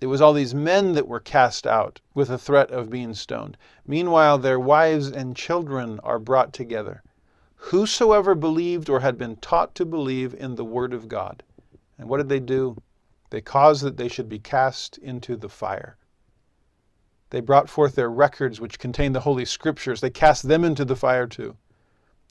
It 0.00 0.06
was 0.06 0.22
all 0.22 0.32
these 0.32 0.54
men 0.54 0.94
that 0.94 1.06
were 1.06 1.20
cast 1.20 1.66
out 1.66 2.00
with 2.14 2.30
a 2.30 2.38
threat 2.38 2.70
of 2.70 2.88
being 2.88 3.12
stoned. 3.12 3.58
Meanwhile, 3.86 4.38
their 4.38 4.58
wives 4.58 5.10
and 5.10 5.36
children 5.36 6.00
are 6.02 6.18
brought 6.18 6.54
together 6.54 7.02
whosoever 7.58 8.34
believed 8.34 8.88
or 8.88 9.00
had 9.00 9.18
been 9.18 9.36
taught 9.36 9.74
to 9.74 9.84
believe 9.84 10.32
in 10.34 10.54
the 10.54 10.64
word 10.64 10.94
of 10.94 11.08
God. 11.08 11.42
And 11.98 12.08
what 12.08 12.18
did 12.18 12.28
they 12.28 12.40
do? 12.40 12.80
They 13.30 13.40
caused 13.40 13.82
that 13.82 13.96
they 13.96 14.08
should 14.08 14.28
be 14.28 14.38
cast 14.38 14.96
into 14.98 15.36
the 15.36 15.48
fire. 15.48 15.96
They 17.30 17.40
brought 17.40 17.68
forth 17.68 17.94
their 17.94 18.10
records, 18.10 18.58
which 18.58 18.78
contained 18.78 19.14
the 19.14 19.20
Holy 19.20 19.44
Scriptures. 19.44 20.00
They 20.00 20.08
cast 20.08 20.48
them 20.48 20.64
into 20.64 20.84
the 20.84 20.96
fire 20.96 21.26
too, 21.26 21.56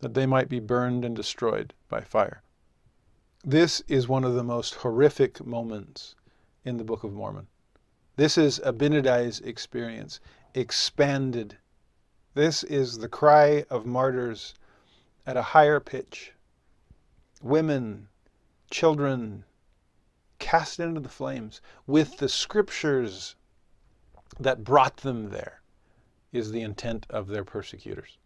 that 0.01 0.15
they 0.15 0.25
might 0.25 0.49
be 0.49 0.59
burned 0.59 1.05
and 1.05 1.15
destroyed 1.15 1.73
by 1.87 2.01
fire. 2.01 2.41
This 3.43 3.81
is 3.87 4.07
one 4.07 4.23
of 4.23 4.33
the 4.33 4.43
most 4.43 4.75
horrific 4.75 5.45
moments 5.45 6.15
in 6.65 6.77
the 6.77 6.83
Book 6.83 7.03
of 7.03 7.13
Mormon. 7.13 7.47
This 8.15 8.37
is 8.37 8.59
Abinadi's 8.65 9.39
experience, 9.41 10.19
expanded. 10.55 11.57
This 12.33 12.63
is 12.63 12.97
the 12.97 13.07
cry 13.07 13.65
of 13.69 13.85
martyrs 13.85 14.55
at 15.27 15.37
a 15.37 15.43
higher 15.43 15.79
pitch. 15.81 16.33
Women, 17.43 18.07
children, 18.71 19.45
cast 20.39 20.79
into 20.79 21.01
the 21.01 21.09
flames 21.09 21.61
with 21.87 22.17
the 22.17 22.29
scriptures 22.29 23.35
that 24.39 24.63
brought 24.63 24.97
them 24.97 25.29
there 25.29 25.61
is 26.31 26.51
the 26.51 26.61
intent 26.61 27.05
of 27.11 27.27
their 27.27 27.43
persecutors. 27.43 28.17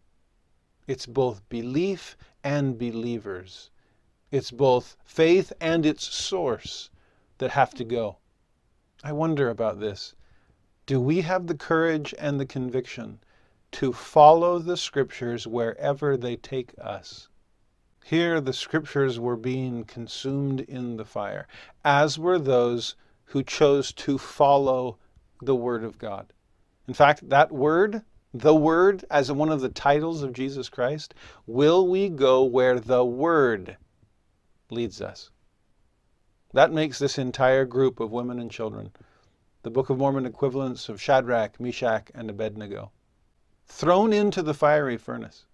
It's 0.87 1.07
both 1.07 1.47
belief 1.49 2.17
and 2.43 2.77
believers 2.79 3.71
It's 4.31 4.51
both 4.51 4.97
faith 5.03 5.53
and 5.61 5.85
its 5.85 6.05
source 6.05 6.89
that 7.39 7.51
have 7.51 7.73
to 7.75 7.83
go. 7.83 8.17
I 9.03 9.11
wonder 9.13 9.49
about 9.49 9.79
this. 9.79 10.15
Do 10.85 11.01
we 11.01 11.21
have 11.21 11.47
the 11.47 11.55
courage 11.55 12.15
and 12.19 12.39
the 12.39 12.45
conviction 12.45 13.19
to 13.71 13.93
follow 13.93 14.59
the 14.59 14.77
scriptures 14.77 15.47
wherever 15.47 16.17
they 16.17 16.35
take 16.35 16.73
us? 16.79 17.29
Here 18.03 18.41
the 18.41 18.53
scriptures 18.53 19.19
were 19.19 19.35
being 19.35 19.83
consumed 19.83 20.61
in 20.61 20.97
the 20.97 21.05
fire, 21.05 21.47
as 21.85 22.17
were 22.17 22.39
those 22.39 22.95
who 23.25 23.43
chose 23.43 23.93
to 23.93 24.17
follow 24.17 24.97
the 25.41 25.55
Word 25.55 25.83
of 25.83 25.97
God. 25.97 26.33
In 26.87 26.93
fact, 26.93 27.29
that 27.29 27.51
word, 27.51 28.03
the 28.33 28.55
Word, 28.55 29.05
as 29.09 29.31
one 29.31 29.49
of 29.49 29.61
the 29.61 29.69
titles 29.69 30.23
of 30.23 30.33
Jesus 30.33 30.67
Christ, 30.67 31.13
will 31.45 31.87
we 31.87 32.09
go 32.09 32.43
where 32.43 32.79
the 32.79 33.05
Word 33.05 33.77
leads 34.69 35.01
us? 35.01 35.29
That 36.53 36.73
makes 36.73 36.99
this 36.99 37.17
entire 37.17 37.65
group 37.65 37.99
of 37.99 38.11
women 38.11 38.39
and 38.39 38.51
children 38.51 38.91
the 39.63 39.69
Book 39.69 39.91
of 39.91 39.99
Mormon 39.99 40.25
equivalents 40.25 40.89
of 40.89 40.99
Shadrach, 40.99 41.59
Meshach, 41.59 42.09
and 42.15 42.29
Abednego, 42.29 42.91
thrown 43.71 44.11
into 44.11 44.43
the 44.43 44.53
fiery 44.53 44.97
furnace. 44.97 45.45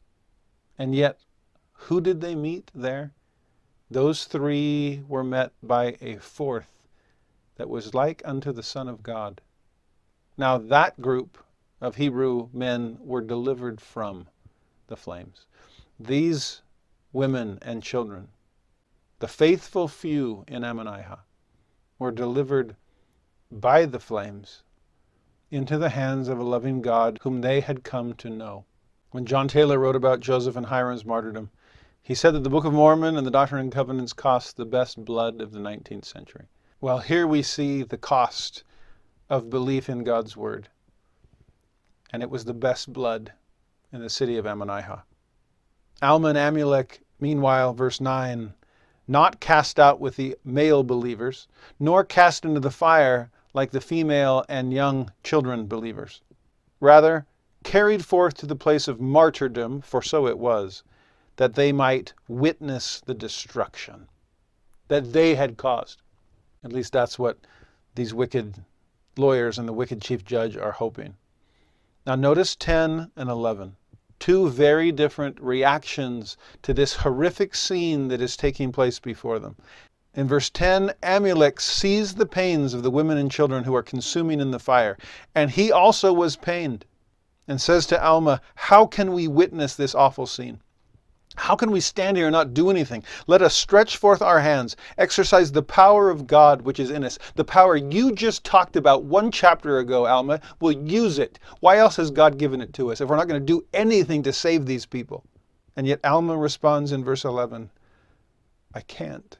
And 0.77 0.93
yet, 0.95 1.19
who 1.74 2.01
did 2.01 2.19
they 2.19 2.36
meet 2.36 2.71
there? 2.74 3.13
Those 3.89 4.25
three 4.25 5.03
were 5.07 5.24
met 5.24 5.53
by 5.62 5.97
a 6.01 6.17
fourth 6.17 6.81
that 7.55 7.69
was 7.69 7.93
like 7.93 8.21
unto 8.25 8.51
the 8.51 8.63
Son 8.63 8.89
of 8.89 9.03
God. 9.03 9.39
Now, 10.36 10.57
that 10.57 11.00
group 11.00 11.38
of 11.79 11.95
Hebrew 11.95 12.50
men 12.51 12.97
were 13.00 13.21
delivered 13.21 13.79
from 13.79 14.27
the 14.88 14.97
flames. 14.97 15.45
These 16.00 16.63
women 17.13 17.59
and 17.62 17.83
children, 17.83 18.29
the 19.19 19.27
faithful 19.27 19.88
few 19.88 20.43
in 20.47 20.63
Ammonihah, 20.63 21.19
were 22.00 22.12
delivered 22.12 22.75
by 23.51 23.86
the 23.86 24.00
flames 24.00 24.63
into 25.50 25.77
the 25.77 25.89
hands 25.89 26.27
of 26.27 26.39
a 26.39 26.44
loving 26.44 26.82
God 26.82 27.20
whom 27.22 27.42
they 27.42 27.62
had 27.62 27.84
come 27.84 28.13
to 28.16 28.30
know. 28.30 28.66
When 29.12 29.25
John 29.25 29.48
Taylor 29.48 29.80
wrote 29.80 29.96
about 29.96 30.20
Joseph 30.20 30.56
and 30.56 30.66
Hyrum's 30.66 31.06
martyrdom, 31.06 31.50
he 32.04 32.13
said 32.13 32.34
that 32.34 32.44
the 32.44 32.50
Book 32.50 32.66
of 32.66 32.74
Mormon 32.74 33.18
and 33.18 33.25
the 33.25 33.32
Doctrine 33.32 33.62
and 33.62 33.72
Covenants 33.72 34.13
cost 34.13 34.58
the 34.58 34.66
best 34.66 35.04
blood 35.04 35.42
of 35.42 35.51
the 35.51 35.60
19th 35.60 36.06
century. 36.06 36.48
Well, 36.80 37.00
here 37.00 37.25
we 37.25 37.42
see 37.42 37.84
the 37.84 37.98
cost 37.98 38.63
of 39.30 39.50
belief 39.50 39.89
in 39.89 40.04
God's 40.04 40.38
Word. 40.38 40.70
And 42.12 42.22
it 42.22 42.30
was 42.30 42.46
the 42.46 42.54
best 42.54 42.94
blood 42.94 43.34
in 43.92 44.01
the 44.01 44.10
city 44.10 44.38
of 44.38 44.46
Ammonihah. 44.46 45.04
Alma 46.01 46.30
and 46.30 46.38
Amulek, 46.38 47.00
meanwhile, 47.20 47.74
verse 47.74 48.00
9, 48.00 48.54
not 49.08 49.39
cast 49.39 49.80
out 49.80 50.00
with 50.00 50.18
the 50.18 50.38
male 50.44 50.84
believers, 50.84 51.48
nor 51.80 52.04
cast 52.04 52.46
into 52.46 52.60
the 52.60 52.72
fire 52.72 53.32
like 53.58 53.72
the 53.72 53.82
female 53.82 54.46
and 54.48 54.72
young 54.72 55.12
children 55.24 55.66
believers. 55.66 56.22
Rather, 56.80 57.26
carried 57.64 58.06
forth 58.06 58.36
to 58.36 58.46
the 58.46 58.56
place 58.56 58.88
of 58.88 59.02
martyrdom, 59.02 59.82
for 59.82 60.00
so 60.00 60.28
it 60.28 60.38
was, 60.38 60.84
that 61.38 61.56
they 61.56 61.72
might 61.72 62.14
witness 62.28 63.02
the 63.08 63.16
destruction 63.16 64.08
that 64.90 65.12
they 65.12 65.34
had 65.34 65.58
caused. 65.58 66.04
At 66.64 66.72
least 66.72 66.94
that's 66.94 67.18
what 67.18 67.40
these 67.96 68.14
wicked 68.14 68.64
lawyers 69.18 69.58
and 69.58 69.68
the 69.68 69.74
wicked 69.74 70.04
chief 70.04 70.24
judge 70.24 70.56
are 70.56 70.74
hoping. 70.74 71.16
Now, 72.06 72.14
notice 72.14 72.56
10 72.56 73.12
and 73.16 73.30
11. 73.30 73.76
Two 74.20 74.50
very 74.50 74.92
different 74.92 75.42
reactions 75.42 76.38
to 76.62 76.76
this 76.76 76.98
horrific 76.98 77.56
scene 77.56 78.08
that 78.10 78.22
is 78.22 78.38
taking 78.38 78.72
place 78.72 79.00
before 79.00 79.40
them. 79.40 79.56
In 80.17 80.27
verse 80.27 80.50
10, 80.50 80.93
Amulek 81.03 81.62
sees 81.62 82.15
the 82.15 82.25
pains 82.25 82.74
of 82.74 82.81
the 82.81 82.89
women 82.89 83.19
and 83.19 83.29
children 83.29 83.65
who 83.65 83.75
are 83.75 83.83
consuming 83.83 84.39
in 84.39 84.50
the 84.50 84.57
fire, 84.57 84.97
and 85.36 85.51
he 85.51 85.71
also 85.71 86.12
was 86.12 86.36
pained, 86.36 86.86
and 87.47 87.62
says 87.62 87.86
to 87.86 88.03
Alma, 88.03 88.41
How 88.55 88.88
can 88.88 89.13
we 89.13 89.27
witness 89.27 89.75
this 89.75 89.93
awful 89.93 90.25
scene? 90.25 90.59
How 91.36 91.55
can 91.55 91.69
we 91.69 91.79
stand 91.79 92.17
here 92.17 92.25
and 92.25 92.33
not 92.33 92.55
do 92.55 92.71
anything? 92.71 93.03
Let 93.27 93.43
us 93.43 93.53
stretch 93.53 93.97
forth 93.97 94.24
our 94.24 94.39
hands, 94.39 94.75
exercise 94.97 95.51
the 95.51 95.62
power 95.62 96.09
of 96.09 96.25
God 96.25 96.63
which 96.63 96.79
is 96.79 96.89
in 96.89 97.03
us. 97.03 97.19
The 97.36 97.45
power 97.45 97.75
you 97.77 98.12
just 98.12 98.43
talked 98.43 98.75
about 98.75 99.03
one 99.03 99.29
chapter 99.31 99.77
ago, 99.77 100.07
Alma. 100.07 100.41
We'll 100.59 100.71
use 100.71 101.19
it. 101.19 101.38
Why 101.59 101.77
else 101.77 101.97
has 101.97 102.09
God 102.09 102.39
given 102.39 102.59
it 102.59 102.74
to 102.74 102.91
us 102.91 103.01
if 103.01 103.07
we're 103.07 103.17
not 103.17 103.27
going 103.27 103.39
to 103.39 103.45
do 103.45 103.67
anything 103.71 104.24
to 104.24 104.33
save 104.33 104.65
these 104.65 104.88
people? 104.88 105.24
And 105.75 105.86
yet 105.86 106.03
Alma 106.03 106.36
responds 106.36 106.91
in 106.91 107.03
verse 107.03 107.24
11, 107.24 107.69
I 108.74 108.81
can't. 108.81 109.38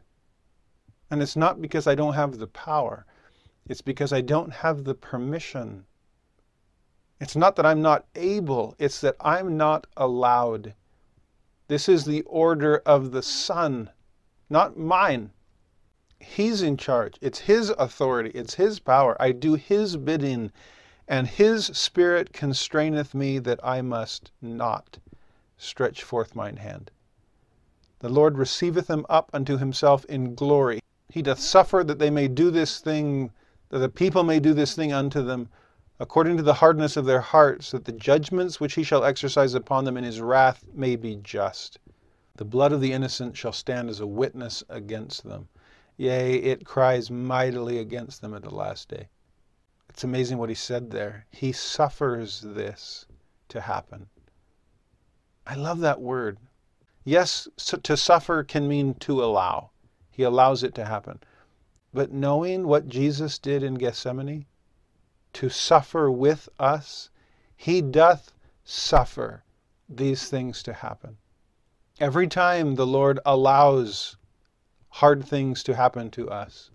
And 1.10 1.22
it's 1.22 1.36
not 1.36 1.62
because 1.62 1.88
I 1.88 1.96
don't 1.96 2.14
have 2.14 2.38
the 2.38 2.48
power, 2.48 3.06
it's 3.68 3.82
because 3.82 4.12
I 4.12 4.22
don't 4.22 4.52
have 4.52 4.84
the 4.84 4.96
permission. 4.96 5.86
It's 7.20 7.36
not 7.36 7.56
that 7.56 7.66
I'm 7.66 7.82
not 7.82 8.06
able, 8.16 8.76
it's 8.78 9.02
that 9.02 9.16
I'm 9.20 9.58
not 9.58 9.88
allowed. 9.98 10.74
This 11.68 11.90
is 11.90 12.06
the 12.06 12.22
order 12.24 12.78
of 12.86 13.12
the 13.12 13.24
Son, 13.24 13.90
not 14.50 14.78
mine. 14.78 15.32
He's 16.20 16.62
in 16.62 16.78
charge. 16.78 17.18
It's 17.22 17.40
His 17.40 17.70
authority. 17.72 18.32
It's 18.32 18.56
His 18.56 18.80
power. 18.80 19.16
I 19.20 19.32
do 19.32 19.56
His 19.56 19.98
bidding, 19.98 20.52
and 21.08 21.28
His 21.28 21.66
Spirit 21.68 22.34
constraineth 22.34 23.14
me 23.14 23.40
that 23.40 23.60
I 23.64 23.82
must 23.82 24.32
not 24.42 25.00
stretch 25.58 26.04
forth 26.04 26.36
mine 26.36 26.58
hand. 26.58 26.92
The 28.00 28.10
Lord 28.10 28.38
receiveth 28.38 28.88
them 28.88 29.06
up 29.10 29.30
unto 29.34 29.58
Himself 29.58 30.06
in 30.06 30.36
glory. 30.36 30.80
He 31.10 31.22
doth 31.22 31.40
suffer 31.40 31.84
that 31.84 32.00
they 32.00 32.10
may 32.10 32.28
do 32.28 32.52
this 32.52 32.80
thing, 32.80 33.32
that 33.70 33.80
the 33.80 33.90
people 33.90 34.24
may 34.24 34.40
do 34.40 34.54
this 34.54 34.76
thing 34.76 34.92
unto 34.92 35.22
them 35.22 35.50
according 36.00 36.38
to 36.38 36.44
the 36.44 36.56
hardness 36.56 36.96
of 36.96 37.06
their 37.06 37.22
hearts, 37.22 37.72
that 37.72 37.86
the 37.86 37.92
judgments 37.92 38.60
which 38.60 38.76
he 38.76 38.84
shall 38.84 39.04
exercise 39.04 39.54
upon 39.54 39.86
them 39.86 39.98
in 39.98 40.04
his 40.04 40.22
wrath 40.22 40.64
may 40.74 40.96
be 40.96 41.16
just. 41.16 41.80
The 42.36 42.46
blood 42.46 42.72
of 42.72 42.82
the 42.82 42.94
innocent 42.94 43.36
shall 43.36 43.54
stand 43.54 43.90
as 43.90 44.00
a 44.00 44.06
witness 44.06 44.64
against 44.70 45.24
them. 45.24 45.48
Yea, 45.96 46.36
it 46.36 46.66
cries 46.66 47.10
mightily 47.10 47.80
against 47.80 48.22
them 48.22 48.36
at 48.36 48.44
the 48.44 48.54
last 48.54 48.90
day. 48.90 49.10
It's 49.90 50.04
amazing 50.04 50.38
what 50.38 50.50
he 50.50 50.56
said 50.56 50.92
there. 50.92 51.26
He 51.32 51.52
suffers 51.52 52.42
this 52.42 53.08
to 53.50 53.62
happen. 53.62 54.08
I 55.48 55.56
love 55.56 55.80
that 55.80 56.02
word. 56.02 56.38
Yes, 57.04 57.48
to 57.58 57.98
suffer 57.98 58.44
can 58.44 58.68
mean 58.68 58.94
to 58.96 59.24
allow. 59.24 59.72
He 60.18 60.24
allows 60.24 60.64
it 60.64 60.74
to 60.74 60.86
happen. 60.86 61.20
But 61.94 62.12
knowing 62.12 62.66
what 62.66 62.88
Jesus 62.88 63.38
did 63.38 63.62
in 63.62 63.76
Gethsemane, 63.76 64.48
to 65.34 65.48
suffer 65.48 66.10
with 66.10 66.50
us, 66.58 67.12
he 67.56 67.84
doth 67.84 68.34
suffer 68.64 69.44
these 69.88 70.28
things 70.28 70.64
to 70.64 70.74
happen. 70.74 71.18
Every 72.00 72.28
time 72.28 72.74
the 72.74 72.88
Lord 72.88 73.20
allows 73.28 74.18
hard 74.90 75.24
things 75.24 75.62
to 75.66 75.76
happen 75.76 76.10
to 76.12 76.32
us, 76.32 76.72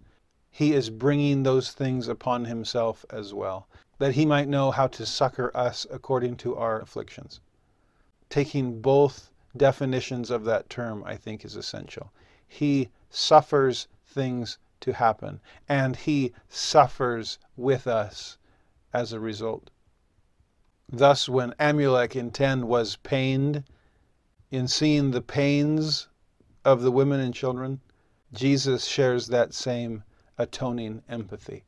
he 0.48 0.72
is 0.72 0.88
bringing 0.88 1.42
those 1.42 1.72
things 1.72 2.06
upon 2.06 2.44
himself 2.44 3.04
as 3.10 3.34
well, 3.34 3.66
that 3.98 4.14
he 4.14 4.24
might 4.24 4.46
know 4.46 4.70
how 4.70 4.86
to 4.86 5.04
succor 5.04 5.50
us 5.52 5.84
according 5.90 6.36
to 6.36 6.54
our 6.54 6.80
afflictions. 6.80 7.40
Taking 8.30 8.80
both 8.80 9.32
definitions 9.56 10.30
of 10.30 10.44
that 10.44 10.70
term, 10.70 11.02
I 11.04 11.16
think, 11.16 11.44
is 11.44 11.56
essential. 11.56 12.12
He 12.46 12.88
suffers 13.14 13.86
things 14.06 14.58
to 14.80 14.92
happen, 14.92 15.40
and 15.68 15.96
he 15.96 16.32
suffers 16.48 17.38
with 17.56 17.86
us 17.86 18.38
as 18.92 19.12
a 19.12 19.20
result. 19.20 19.70
Thus, 20.88 21.28
when 21.28 21.52
Amulek 21.60 22.16
in 22.16 22.30
10 22.30 22.66
was 22.66 22.96
pained 22.96 23.64
in 24.50 24.66
seeing 24.66 25.10
the 25.10 25.22
pains 25.22 26.08
of 26.64 26.82
the 26.82 26.90
women 26.90 27.20
and 27.20 27.32
children, 27.32 27.80
Jesus 28.32 28.86
shares 28.86 29.28
that 29.28 29.54
same 29.54 30.04
atoning 30.36 31.02
empathy. 31.08 31.64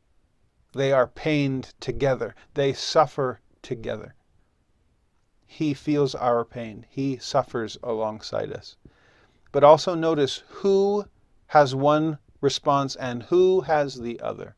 They 0.72 0.92
are 0.92 1.06
pained 1.06 1.72
together, 1.78 2.34
they 2.54 2.72
suffer 2.72 3.40
together. 3.62 4.14
He 5.46 5.72
feels 5.72 6.14
our 6.14 6.44
pain, 6.44 6.84
He 6.88 7.16
suffers 7.18 7.78
alongside 7.82 8.52
us. 8.52 8.76
But 9.52 9.62
also 9.62 9.94
notice 9.94 10.42
who 10.48 11.06
has 11.54 11.72
one 11.72 12.18
response 12.40 12.96
and 12.96 13.22
who 13.22 13.60
has 13.60 13.94
the 13.94 14.18
other. 14.18 14.56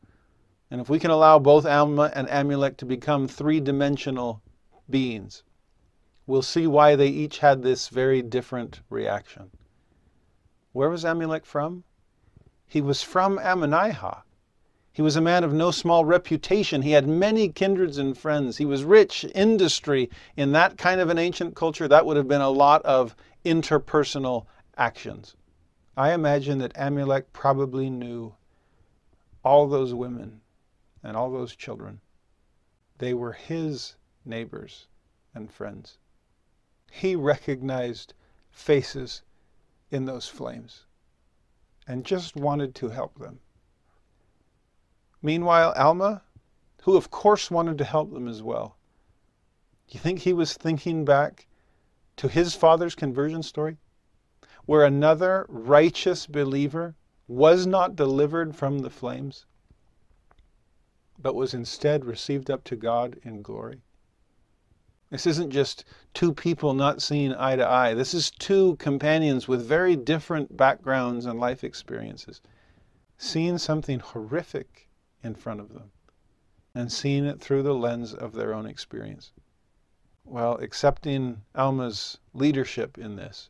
And 0.71 0.81
if 0.81 0.89
we 0.89 0.99
can 0.99 1.11
allow 1.11 1.39
both 1.39 1.67
Alma 1.67 2.11
and 2.15 2.27
Amulek 2.29 2.79
to 2.79 2.87
become 2.87 3.29
three 3.29 3.61
dimensional 3.61 4.41
beings, 4.89 5.43
we'll 6.27 6.41
see 6.41 6.67
why 6.67 6.97
they 6.97 7.09
each 7.09 7.41
had 7.41 7.63
this 7.63 7.89
very 7.89 8.23
different 8.23 8.81
reaction. 8.89 9.51
Where 10.73 10.89
was 10.89 11.05
Amulek 11.05 11.45
from? 11.45 11.85
He 12.67 12.81
was 12.81 13.03
from 13.03 13.39
Ammonihah. 13.41 14.23
He 14.91 15.03
was 15.03 15.17
a 15.17 15.21
man 15.21 15.45
of 15.45 15.53
no 15.53 15.71
small 15.71 16.07
reputation. 16.07 16.81
He 16.81 16.93
had 16.93 17.07
many 17.07 17.51
kindreds 17.51 17.99
and 17.99 18.17
friends. 18.17 18.57
He 18.57 18.65
was 18.65 18.85
rich, 18.85 19.27
industry. 19.35 20.09
In 20.35 20.53
that 20.53 20.79
kind 20.79 21.03
of 21.03 21.11
an 21.11 21.19
ancient 21.19 21.55
culture, 21.55 21.89
that 21.89 22.07
would 22.07 22.17
have 22.17 22.27
been 22.27 22.41
a 22.41 22.49
lot 22.49 22.83
of 22.87 23.15
interpersonal 23.45 24.47
actions. 24.79 25.37
I 25.97 26.13
imagine 26.13 26.59
that 26.59 26.75
Amulek 26.75 27.33
probably 27.33 27.89
knew 27.89 28.35
all 29.43 29.67
those 29.67 29.95
women 29.95 30.43
and 31.03 31.17
all 31.17 31.31
those 31.31 31.57
children. 31.57 32.01
They 32.99 33.15
were 33.15 33.33
his 33.33 33.97
neighbors 34.25 34.89
and 35.35 35.51
friends. 35.51 35.97
He 36.91 37.17
recognized 37.17 38.13
faces 38.51 39.23
in 39.91 40.05
those 40.05 40.29
flames 40.29 40.85
and 41.87 42.05
just 42.05 42.37
wanted 42.37 42.75
to 42.75 42.89
help 42.89 43.19
them. 43.19 43.41
Meanwhile, 45.23 45.73
Alma, 45.77 46.23
who 46.83 46.97
of 46.97 47.11
course 47.11 47.51
wanted 47.51 47.79
to 47.79 47.85
help 47.85 48.13
them 48.13 48.29
as 48.29 48.43
well, 48.43 48.77
do 49.89 49.95
you 49.95 50.01
think 50.01 50.21
he 50.21 50.33
was 50.33 50.55
thinking 50.55 51.05
back 51.05 51.47
to 52.17 52.29
his 52.29 52.55
father's 52.55 52.95
conversion 52.95 53.43
story? 53.43 53.79
Where 54.67 54.85
another 54.85 55.47
righteous 55.49 56.27
believer 56.27 56.95
was 57.27 57.67
not 57.67 57.97
delivered 57.97 58.55
from 58.55 58.81
the 58.81 58.91
flames, 58.91 59.47
but 61.19 61.35
was 61.35 61.55
instead 61.55 62.05
received 62.05 62.51
up 62.51 62.63
to 62.65 62.77
God 62.77 63.19
in 63.23 63.43
glory. 63.43 63.83
This 65.11 65.27
isn't 65.27 65.51
just 65.51 65.85
two 66.15 66.35
people 66.35 66.75
not 66.75 67.01
seeing 67.01 67.33
eye 67.35 67.57
to 67.57 67.67
eye. 67.67 67.95
This 67.95 68.13
is 68.13 68.31
two 68.31 68.77
companions 68.77 69.47
with 69.47 69.65
very 69.65 69.95
different 69.95 70.57
backgrounds 70.57 71.27
and 71.27 71.39
life 71.39 71.63
experiences, 71.63 72.41
seeing 73.17 73.59
something 73.59 74.01
horrific 74.01 74.89
in 75.23 75.35
front 75.35 75.61
of 75.61 75.73
them 75.73 75.93
and 76.75 76.93
seeing 76.93 77.25
it 77.25 77.41
through 77.41 77.63
the 77.63 77.75
lens 77.75 78.13
of 78.13 78.33
their 78.33 78.53
own 78.53 78.67
experience. 78.67 79.33
Well, 80.25 80.59
accepting 80.59 81.43
Alma's 81.55 82.19
leadership 82.35 82.99
in 82.99 83.17
this, 83.17 83.49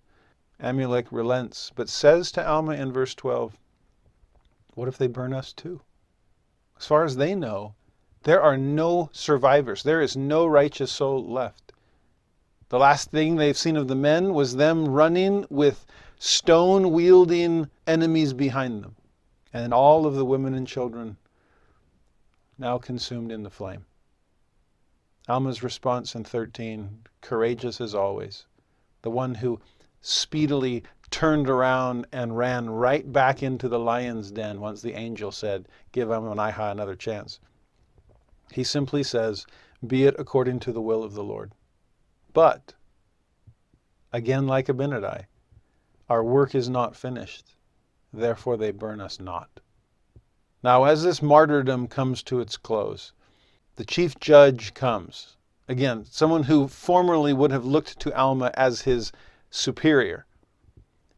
Amulek 0.61 1.07
relents, 1.11 1.71
but 1.75 1.89
says 1.89 2.33
to 2.33 2.47
Alma 2.47 2.73
in 2.73 2.93
verse 2.93 3.15
12, 3.15 3.59
what 4.75 4.89
if 4.89 4.99
they 4.99 5.07
burn 5.07 5.33
us 5.33 5.53
too? 5.53 5.83
As 6.79 6.87
far 6.87 7.05
as 7.05 7.17
they 7.17 7.35
know, 7.35 7.75
there 8.25 8.43
are 8.43 8.57
no 8.57 9.09
survivors. 9.13 9.83
There 9.83 10.01
is 10.01 10.17
no 10.17 10.47
righteous 10.47 10.93
soul 10.93 11.25
left. 11.25 11.73
The 12.69 12.79
last 12.79 13.11
thing 13.11 13.37
they've 13.37 13.57
seen 13.57 13.77
of 13.77 13.89
the 13.89 13.95
men 13.95 14.35
was 14.35 14.57
them 14.57 14.89
running 14.89 15.47
with 15.49 15.87
stone 16.19 16.91
wielding 16.91 17.71
enemies 17.87 18.33
behind 18.33 18.83
them, 18.83 18.97
and 19.53 19.73
all 19.73 20.07
of 20.07 20.15
the 20.15 20.25
women 20.25 20.55
and 20.55 20.67
children 20.67 21.17
now 22.59 22.79
consumed 22.79 23.31
in 23.31 23.43
the 23.43 23.51
flame. 23.51 23.87
Alma's 25.29 25.63
response 25.63 26.15
in 26.15 26.25
13, 26.25 27.05
courageous 27.21 27.81
as 27.81 27.95
always, 27.95 28.47
the 29.03 29.11
one 29.11 29.37
who 29.37 29.61
speedily 30.07 30.85
turned 31.11 31.51
around 31.51 32.07
and 32.13 32.39
ran 32.39 32.71
right 32.71 33.13
back 33.13 33.43
into 33.43 33.69
the 33.69 33.79
lion's 33.79 34.31
den 34.31 34.61
once 34.61 34.81
the 34.81 34.93
angel 34.93 35.33
said, 35.33 35.67
Give 35.91 36.09
Ammonihah 36.09 36.71
another 36.71 36.95
chance. 36.95 37.41
He 38.53 38.63
simply 38.63 39.03
says, 39.03 39.47
Be 39.85 40.05
it 40.05 40.15
according 40.17 40.61
to 40.61 40.73
the 40.73 40.81
will 40.81 41.03
of 41.03 41.15
the 41.15 41.25
Lord. 41.25 41.53
But, 42.33 42.75
again 44.13 44.47
like 44.47 44.67
Abinadi, 44.69 45.25
our 46.09 46.23
work 46.23 46.55
is 46.55 46.69
not 46.69 46.95
finished, 46.95 47.57
therefore 48.13 48.57
they 48.57 48.71
burn 48.71 49.01
us 49.01 49.19
not. 49.19 49.59
Now, 50.63 50.85
as 50.85 51.03
this 51.03 51.21
martyrdom 51.21 51.89
comes 51.89 52.23
to 52.25 52.39
its 52.39 52.57
close, 52.57 53.13
the 53.75 53.85
chief 53.85 54.21
judge 54.21 54.73
comes. 54.73 55.37
Again, 55.67 56.05
someone 56.05 56.45
who 56.45 56.69
formerly 56.69 57.33
would 57.33 57.51
have 57.51 57.65
looked 57.65 57.99
to 58.01 58.17
Alma 58.17 58.53
as 58.55 58.83
his 58.83 59.11
superior 59.51 60.27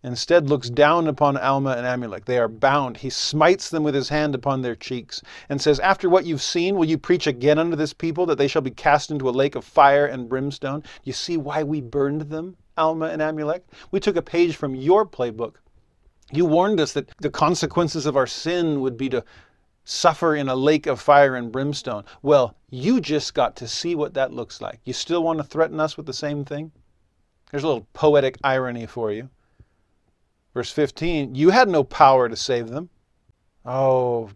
instead 0.03 0.49
looks 0.49 0.71
down 0.71 1.09
upon 1.09 1.37
Alma 1.37 1.73
and 1.73 1.85
Amulek. 1.85 2.25
They 2.25 2.38
are 2.38 2.49
bound. 2.49 2.99
He 2.99 3.11
smites 3.11 3.69
them 3.69 3.83
with 3.83 3.95
his 3.95 4.09
hand 4.09 4.35
upon 4.35 4.62
their 4.62 4.77
cheeks 4.77 5.23
and 5.49 5.61
says, 5.61 5.81
After 5.81 6.09
what 6.09 6.25
you've 6.25 6.43
seen, 6.43 6.77
will 6.77 6.85
you 6.85 6.99
preach 6.99 7.27
again 7.27 7.59
unto 7.59 7.77
this 7.77 7.93
people 7.93 8.25
that 8.27 8.38
they 8.38 8.49
shall 8.49 8.62
be 8.62 8.71
cast 8.71 9.11
into 9.11 9.29
a 9.29 9.31
lake 9.31 9.55
of 9.55 9.64
fire 9.64 10.07
and 10.07 10.29
brimstone? 10.29 10.85
You 11.03 11.12
see 11.12 11.37
why 11.37 11.62
we 11.62 11.81
burned 11.81 12.23
them, 12.23 12.57
Alma 12.77 13.07
and 13.07 13.21
Amulek? 13.21 13.62
We 13.91 14.01
took 14.01 14.17
a 14.17 14.23
page 14.23 14.57
from 14.57 14.75
your 14.75 15.05
playbook. 15.05 15.57
You 16.31 16.45
warned 16.45 16.79
us 16.79 16.93
that 16.93 17.11
the 17.19 17.31
consequences 17.31 18.07
of 18.07 18.17
our 18.17 18.27
sin 18.27 18.81
would 18.81 18.97
be 18.97 19.09
to 19.09 19.25
suffer 19.85 20.37
in 20.37 20.49
a 20.49 20.55
lake 20.55 20.87
of 20.87 21.01
fire 21.01 21.35
and 21.35 21.51
brimstone. 21.51 22.05
Well, 22.23 22.55
you 22.71 23.01
just 23.01 23.33
got 23.33 23.57
to 23.57 23.67
see 23.67 23.95
what 23.95 24.14
that 24.14 24.33
looks 24.33 24.61
like. 24.61 24.81
You 24.85 24.93
still 24.93 25.23
want 25.23 25.38
to 25.38 25.45
threaten 25.45 25.81
us 25.81 25.97
with 25.97 26.05
the 26.07 26.12
same 26.12 26.45
thing? 26.45 26.71
There's 27.51 27.65
a 27.65 27.67
little 27.67 27.87
poetic 27.93 28.37
irony 28.45 28.87
for 28.87 29.11
you. 29.11 29.31
Verse 30.55 30.71
15, 30.71 31.35
you 31.35 31.51
had 31.51 31.69
no 31.69 31.85
power 31.85 32.29
to 32.29 32.37
save 32.37 32.69
them. 32.69 32.91
Oh, 33.65 34.31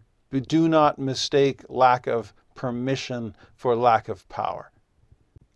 do 0.47 0.67
not 0.67 0.97
mistake 0.97 1.63
lack 1.69 2.07
of 2.07 2.33
permission 2.55 3.35
for 3.55 3.75
lack 3.75 4.09
of 4.09 4.27
power. 4.29 4.71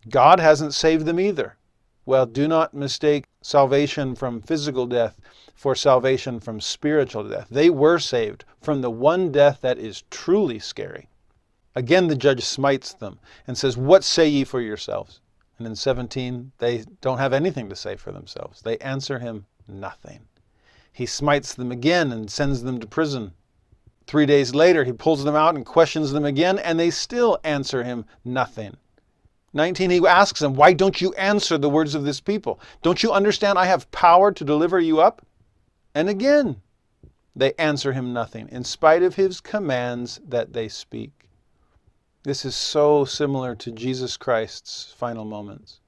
God 0.08 0.40
hasn't 0.40 0.74
saved 0.74 1.04
them 1.04 1.18
either. 1.18 1.56
Well, 2.06 2.26
do 2.26 2.48
not 2.48 2.72
mistake 2.72 3.26
salvation 3.42 4.14
from 4.14 4.40
physical 4.40 4.86
death 4.86 5.20
for 5.54 5.74
salvation 5.74 6.40
from 6.40 6.60
spiritual 6.60 7.28
death. 7.28 7.48
They 7.50 7.68
were 7.68 7.98
saved 7.98 8.44
from 8.62 8.80
the 8.80 8.90
one 8.90 9.30
death 9.32 9.60
that 9.60 9.78
is 9.78 10.04
truly 10.10 10.58
scary. 10.58 11.08
Again, 11.74 12.06
the 12.06 12.16
judge 12.16 12.44
smites 12.44 12.94
them 12.94 13.18
and 13.46 13.58
says, 13.58 13.76
What 13.76 14.04
say 14.04 14.28
ye 14.28 14.44
for 14.44 14.60
yourselves? 14.60 15.20
And 15.58 15.66
in 15.66 15.74
17, 15.74 16.52
they 16.58 16.84
don't 17.00 17.18
have 17.18 17.32
anything 17.32 17.68
to 17.68 17.76
say 17.76 17.96
for 17.96 18.12
themselves. 18.12 18.62
They 18.62 18.78
answer 18.78 19.18
him 19.18 19.46
nothing. 19.66 20.20
He 20.92 21.04
smites 21.04 21.54
them 21.54 21.72
again 21.72 22.12
and 22.12 22.30
sends 22.30 22.62
them 22.62 22.78
to 22.80 22.86
prison. 22.86 23.32
Three 24.06 24.24
days 24.24 24.54
later, 24.54 24.84
he 24.84 24.92
pulls 24.92 25.24
them 25.24 25.34
out 25.34 25.54
and 25.54 25.66
questions 25.66 26.12
them 26.12 26.24
again, 26.24 26.58
and 26.58 26.78
they 26.78 26.90
still 26.90 27.38
answer 27.44 27.82
him 27.82 28.04
nothing. 28.24 28.76
19, 29.52 29.90
he 29.90 30.06
asks 30.06 30.40
them, 30.40 30.54
Why 30.54 30.72
don't 30.72 31.00
you 31.00 31.12
answer 31.14 31.58
the 31.58 31.68
words 31.70 31.94
of 31.94 32.04
this 32.04 32.20
people? 32.20 32.60
Don't 32.82 33.02
you 33.02 33.12
understand 33.12 33.58
I 33.58 33.66
have 33.66 33.90
power 33.90 34.30
to 34.32 34.44
deliver 34.44 34.78
you 34.78 35.00
up? 35.00 35.26
And 35.94 36.08
again, 36.08 36.62
they 37.34 37.52
answer 37.54 37.92
him 37.92 38.12
nothing, 38.12 38.48
in 38.50 38.64
spite 38.64 39.02
of 39.02 39.16
his 39.16 39.40
commands 39.40 40.20
that 40.26 40.52
they 40.52 40.68
speak. 40.68 41.17
This 42.24 42.44
is 42.44 42.56
so 42.56 43.04
similar 43.04 43.54
to 43.54 43.70
Jesus 43.70 44.16
Christ's 44.16 44.92
final 44.92 45.24
moments 45.24 45.78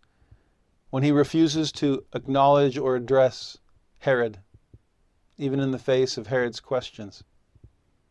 when 0.91 1.03
he 1.03 1.11
refuses 1.11 1.73
to 1.73 2.05
acknowledge 2.15 2.79
or 2.79 2.95
address 2.95 3.59
Herod, 3.99 4.39
even 5.39 5.59
in 5.59 5.73
the 5.73 5.79
face 5.79 6.17
of 6.17 6.29
Herod's 6.29 6.61
questions. 6.61 7.25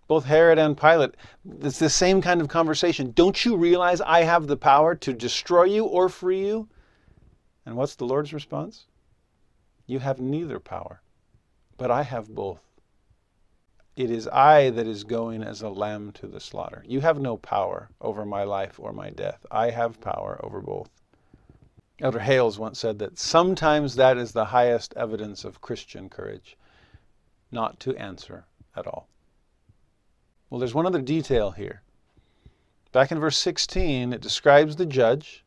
Both 0.07 0.25
Herod 0.25 0.59
and 0.59 0.77
Pilate, 0.77 1.15
it's 1.61 1.79
the 1.79 1.89
same 1.89 2.21
kind 2.21 2.41
of 2.41 2.49
conversation. 2.49 3.11
Don't 3.11 3.45
you 3.45 3.55
realize 3.55 4.01
I 4.01 4.23
have 4.23 4.47
the 4.47 4.57
power 4.57 4.95
to 4.95 5.13
destroy 5.13 5.63
you 5.63 5.85
or 5.85 6.09
free 6.09 6.45
you? 6.45 6.67
And 7.65 7.77
what's 7.77 7.95
the 7.95 8.05
Lord's 8.05 8.33
response? 8.33 8.87
You 9.85 9.99
have 9.99 10.19
neither 10.19 10.59
power, 10.59 11.01
but 11.77 11.89
I 11.89 12.03
have 12.03 12.27
both. 12.27 12.68
It 13.99 14.11
is 14.11 14.29
I 14.29 14.69
that 14.69 14.87
is 14.87 15.03
going 15.03 15.43
as 15.43 15.61
a 15.61 15.67
lamb 15.67 16.13
to 16.13 16.27
the 16.27 16.39
slaughter. 16.39 16.85
You 16.87 17.01
have 17.01 17.19
no 17.19 17.35
power 17.35 17.89
over 17.99 18.23
my 18.23 18.43
life 18.43 18.79
or 18.79 18.93
my 18.93 19.09
death. 19.09 19.45
I 19.51 19.71
have 19.71 19.99
power 19.99 20.39
over 20.41 20.61
both. 20.61 20.89
Elder 21.99 22.19
Hales 22.19 22.57
once 22.57 22.79
said 22.79 22.99
that 22.99 23.19
sometimes 23.19 23.95
that 23.95 24.15
is 24.15 24.31
the 24.31 24.45
highest 24.45 24.93
evidence 24.95 25.43
of 25.43 25.59
Christian 25.59 26.07
courage, 26.07 26.55
not 27.51 27.77
to 27.81 27.93
answer 27.97 28.45
at 28.73 28.87
all. 28.87 29.09
Well, 30.49 30.59
there's 30.59 30.73
one 30.73 30.85
other 30.85 31.01
detail 31.01 31.51
here. 31.51 31.81
Back 32.93 33.11
in 33.11 33.19
verse 33.19 33.37
16, 33.37 34.13
it 34.13 34.21
describes 34.21 34.77
the 34.77 34.85
judge, 34.85 35.43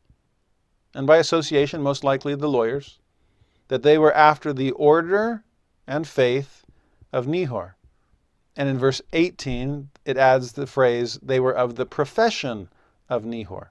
and 0.93 1.07
by 1.07 1.17
association, 1.17 1.81
most 1.81 2.03
likely 2.03 2.35
the 2.35 2.47
lawyers, 2.47 2.99
that 3.69 3.81
they 3.81 3.97
were 3.97 4.13
after 4.13 4.53
the 4.53 4.69
order 4.73 5.43
and 5.87 6.07
faith 6.07 6.67
of 7.11 7.25
Nehor. 7.25 7.73
And 8.55 8.69
in 8.69 8.77
verse 8.77 9.01
18, 9.13 9.89
it 10.05 10.17
adds 10.17 10.51
the 10.51 10.67
phrase, 10.67 11.19
they 11.23 11.39
were 11.39 11.55
of 11.55 11.75
the 11.75 11.85
profession 11.85 12.69
of 13.09 13.23
Nehor. 13.23 13.69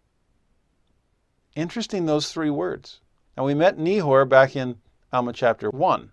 Interesting, 1.55 2.07
those 2.07 2.33
three 2.33 2.51
words. 2.51 3.01
And 3.37 3.47
we 3.47 3.55
met 3.55 3.79
Nehor 3.79 4.29
back 4.29 4.57
in 4.57 4.81
Alma 5.13 5.33
chapter 5.33 5.71
1. 5.71 6.11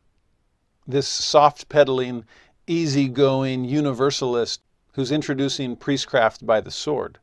This 0.87 1.07
soft 1.07 1.69
pedaling, 1.69 2.25
easygoing 2.67 3.65
universalist 3.65 4.61
who's 4.93 5.11
introducing 5.11 5.75
priestcraft 5.75 6.45
by 6.45 6.61
the 6.61 6.71
sword. 6.71 7.19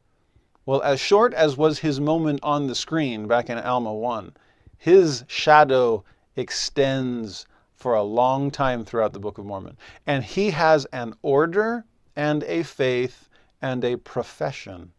Well, 0.65 0.83
as 0.83 0.99
short 0.99 1.33
as 1.35 1.57
was 1.57 1.79
his 1.79 2.01
moment 2.01 2.41
on 2.43 2.67
the 2.67 2.75
screen 2.75 3.29
back 3.29 3.49
in 3.49 3.59
Alma 3.59 3.93
1, 3.93 4.35
his 4.79 5.25
shadow 5.29 6.05
extends 6.35 7.47
for 7.77 7.95
a 7.95 8.03
long 8.03 8.51
time 8.51 8.85
throughout 8.85 9.13
the 9.13 9.21
Book 9.21 9.39
of 9.39 9.45
Mormon. 9.45 9.77
And 10.07 10.25
he 10.25 10.51
has 10.51 10.87
an 10.87 11.15
order 11.23 11.85
and 12.17 12.43
a 12.45 12.63
faith 12.63 13.29
and 13.61 13.85
a 13.85 13.97
profession. 13.97 14.93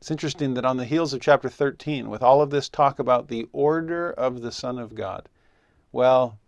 It's 0.00 0.10
interesting 0.10 0.54
that 0.54 0.64
on 0.64 0.78
the 0.78 0.86
heels 0.86 1.12
of 1.12 1.20
chapter 1.20 1.50
13, 1.50 2.08
with 2.08 2.22
all 2.22 2.40
of 2.40 2.48
this 2.48 2.70
talk 2.70 2.98
about 2.98 3.28
the 3.28 3.46
order 3.52 4.10
of 4.10 4.40
the 4.40 4.50
Son 4.50 4.78
of 4.78 4.94
God, 4.94 5.28
well, 5.92 6.38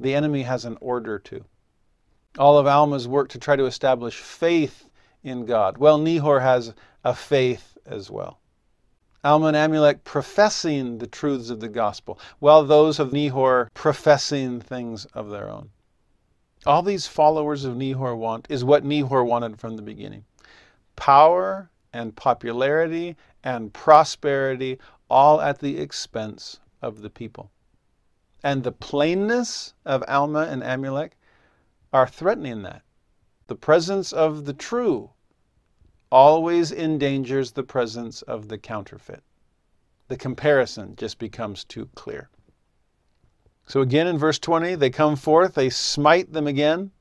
the 0.00 0.14
enemy 0.14 0.42
has 0.42 0.64
an 0.64 0.76
order 0.80 1.18
too. 1.18 1.44
All 2.36 2.58
of 2.58 2.66
Alma's 2.66 3.06
work 3.06 3.28
to 3.30 3.38
try 3.38 3.54
to 3.54 3.66
establish 3.66 4.16
faith 4.16 4.90
in 5.22 5.46
God. 5.46 5.78
Well, 5.78 5.98
Nehor 5.98 6.42
has 6.42 6.74
a 7.04 7.14
faith 7.14 7.78
as 7.86 8.10
well. 8.10 8.40
Alma 9.26 9.48
and 9.48 9.56
Amulek 9.56 10.04
professing 10.04 10.98
the 10.98 11.08
truths 11.08 11.50
of 11.50 11.58
the 11.58 11.68
gospel, 11.68 12.16
while 12.38 12.62
those 12.64 13.00
of 13.00 13.10
Nehor 13.10 13.74
professing 13.74 14.60
things 14.60 15.04
of 15.06 15.30
their 15.30 15.50
own. 15.50 15.70
All 16.64 16.80
these 16.80 17.08
followers 17.08 17.64
of 17.64 17.74
Nehor 17.74 18.16
want 18.16 18.46
is 18.48 18.62
what 18.62 18.84
Nehor 18.84 19.26
wanted 19.26 19.58
from 19.58 19.74
the 19.74 19.82
beginning 19.82 20.26
power 20.94 21.68
and 21.92 22.14
popularity 22.14 23.16
and 23.42 23.74
prosperity, 23.74 24.78
all 25.10 25.40
at 25.40 25.58
the 25.58 25.78
expense 25.78 26.60
of 26.80 27.02
the 27.02 27.10
people. 27.10 27.50
And 28.44 28.62
the 28.62 28.70
plainness 28.70 29.74
of 29.84 30.04
Alma 30.06 30.42
and 30.42 30.62
Amulek 30.62 31.14
are 31.92 32.06
threatening 32.06 32.62
that. 32.62 32.82
The 33.48 33.56
presence 33.56 34.12
of 34.12 34.44
the 34.44 34.54
true 34.54 35.10
always 36.10 36.72
endangers 36.72 37.52
the 37.52 37.62
presence 37.62 38.22
of 38.22 38.48
the 38.48 38.58
counterfeit. 38.58 39.22
The 40.08 40.16
comparison 40.16 40.94
just 40.96 41.18
becomes 41.18 41.64
too 41.64 41.88
clear. 41.94 42.30
So 43.66 43.80
again 43.80 44.06
in 44.06 44.18
verse 44.18 44.38
20, 44.38 44.76
they 44.76 44.90
come 44.90 45.16
forth, 45.16 45.54
they 45.54 45.70
smite 45.70 46.32
them 46.32 46.46
again. 46.46 46.92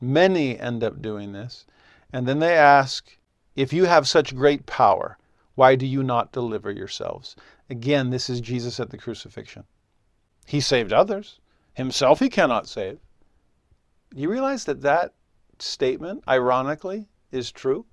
Many 0.00 0.58
end 0.58 0.84
up 0.84 1.02
doing 1.02 1.32
this. 1.32 1.66
And 2.12 2.26
then 2.28 2.38
they 2.38 2.56
ask, 2.56 3.16
If 3.56 3.72
you 3.72 3.86
have 3.86 4.06
such 4.06 4.36
great 4.36 4.66
power, 4.66 5.18
why 5.54 5.74
do 5.74 5.86
you 5.86 6.02
not 6.02 6.32
deliver 6.32 6.70
yourselves? 6.70 7.36
Again, 7.68 8.10
this 8.10 8.30
is 8.30 8.40
Jesus 8.40 8.78
at 8.78 8.90
the 8.90 8.98
crucifixion. 8.98 9.64
He 10.46 10.60
saved 10.60 10.92
others. 10.92 11.40
Himself 11.74 12.20
he 12.20 12.28
cannot 12.28 12.68
save. 12.68 12.98
You 14.14 14.30
realize 14.30 14.64
that 14.64 14.82
that 14.82 15.14
statement, 15.58 16.22
ironically, 16.28 17.08
is 17.30 17.50
true? 17.50 17.86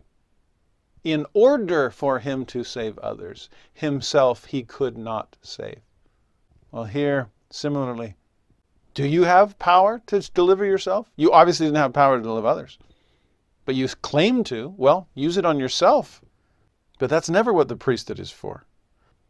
In 1.04 1.26
order 1.34 1.90
for 1.90 2.20
him 2.20 2.46
to 2.48 2.64
save 2.64 2.98
others, 3.00 3.50
himself 3.74 4.46
he 4.46 4.64
could 4.64 4.98
not 4.98 5.38
save. 5.42 5.80
Well, 6.72 6.84
here, 6.84 7.30
similarly, 7.50 8.16
do 8.94 9.08
you 9.08 9.24
have 9.24 9.58
power 9.60 10.02
to 10.08 10.20
deliver 10.34 10.66
yourself? 10.66 11.10
You 11.16 11.32
obviously 11.32 11.68
didn't 11.68 11.78
have 11.78 11.94
power 11.94 12.18
to 12.18 12.24
deliver 12.24 12.48
others. 12.48 12.78
But 13.64 13.76
you 13.76 13.88
claim 13.88 14.44
to. 14.46 14.74
Well, 14.78 15.08
use 15.14 15.38
it 15.38 15.46
on 15.46 15.60
yourself. 15.60 16.22
But 16.98 17.10
that's 17.10 17.30
never 17.30 17.54
what 17.54 17.70
the 17.70 17.78
priesthood 17.78 18.20
is 18.20 18.32
for. 18.32 18.66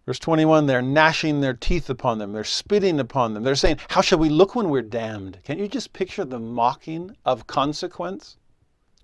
Verse 0.07 0.17
21 0.17 0.65
they're 0.65 0.81
gnashing 0.81 1.41
their 1.41 1.53
teeth 1.53 1.87
upon 1.87 2.17
them, 2.17 2.33
they're 2.33 2.43
spitting 2.43 2.99
upon 2.99 3.35
them. 3.35 3.43
They're 3.43 3.53
saying, 3.53 3.77
How 3.89 4.01
shall 4.01 4.17
we 4.17 4.29
look 4.29 4.55
when 4.55 4.69
we're 4.69 4.81
damned? 4.81 5.37
Can't 5.43 5.59
you 5.59 5.67
just 5.67 5.93
picture 5.93 6.25
the 6.25 6.39
mocking 6.39 7.15
of 7.25 7.45
consequence? 7.45 8.37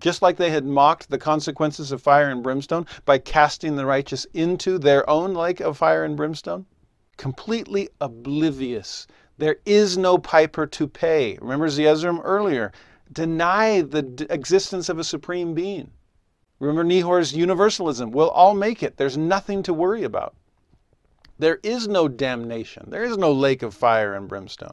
Just 0.00 0.22
like 0.22 0.36
they 0.36 0.50
had 0.50 0.64
mocked 0.64 1.10
the 1.10 1.18
consequences 1.18 1.92
of 1.92 2.02
fire 2.02 2.28
and 2.30 2.42
brimstone 2.42 2.86
by 3.04 3.18
casting 3.18 3.76
the 3.76 3.86
righteous 3.86 4.26
into 4.34 4.78
their 4.78 5.08
own 5.08 5.34
lake 5.34 5.60
of 5.60 5.78
fire 5.78 6.04
and 6.04 6.16
brimstone? 6.16 6.66
Completely 7.16 7.88
oblivious 8.00 9.06
there 9.38 9.56
is 9.66 9.98
no 9.98 10.16
piper 10.16 10.66
to 10.66 10.88
pay. 10.88 11.38
Remember 11.40 11.68
Zeezrom 11.68 12.20
earlier. 12.24 12.72
Deny 13.12 13.82
the 13.82 14.26
existence 14.30 14.88
of 14.88 14.98
a 14.98 15.04
supreme 15.04 15.52
being. 15.54 15.90
Remember 16.58 16.84
Nehor's 16.84 17.36
universalism. 17.36 18.10
We'll 18.10 18.30
all 18.30 18.54
make 18.54 18.82
it. 18.82 18.96
There's 18.96 19.18
nothing 19.18 19.62
to 19.64 19.74
worry 19.74 20.04
about. 20.04 20.34
There 21.38 21.60
is 21.62 21.86
no 21.86 22.08
damnation. 22.08 22.86
There 22.88 23.04
is 23.04 23.18
no 23.18 23.30
lake 23.30 23.62
of 23.62 23.74
fire 23.74 24.14
and 24.14 24.26
brimstone. 24.26 24.72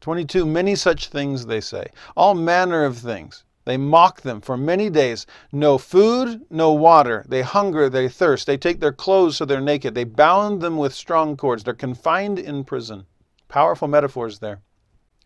22. 0.00 0.44
Many 0.44 0.74
such 0.74 1.08
things 1.08 1.46
they 1.46 1.60
say, 1.60 1.86
all 2.16 2.34
manner 2.34 2.84
of 2.84 2.98
things. 2.98 3.44
They 3.64 3.76
mock 3.76 4.22
them 4.22 4.40
for 4.40 4.56
many 4.56 4.88
days. 4.88 5.26
No 5.52 5.76
food, 5.76 6.46
no 6.50 6.72
water. 6.72 7.24
They 7.28 7.42
hunger, 7.42 7.88
they 7.88 8.08
thirst. 8.08 8.46
They 8.46 8.56
take 8.56 8.80
their 8.80 8.92
clothes 8.92 9.36
so 9.36 9.44
they're 9.44 9.60
naked. 9.60 9.94
They 9.94 10.04
bound 10.04 10.60
them 10.60 10.76
with 10.76 10.94
strong 10.94 11.36
cords. 11.36 11.62
They're 11.62 11.74
confined 11.74 12.38
in 12.38 12.64
prison. 12.64 13.06
Powerful 13.48 13.88
metaphors 13.88 14.38
there. 14.38 14.62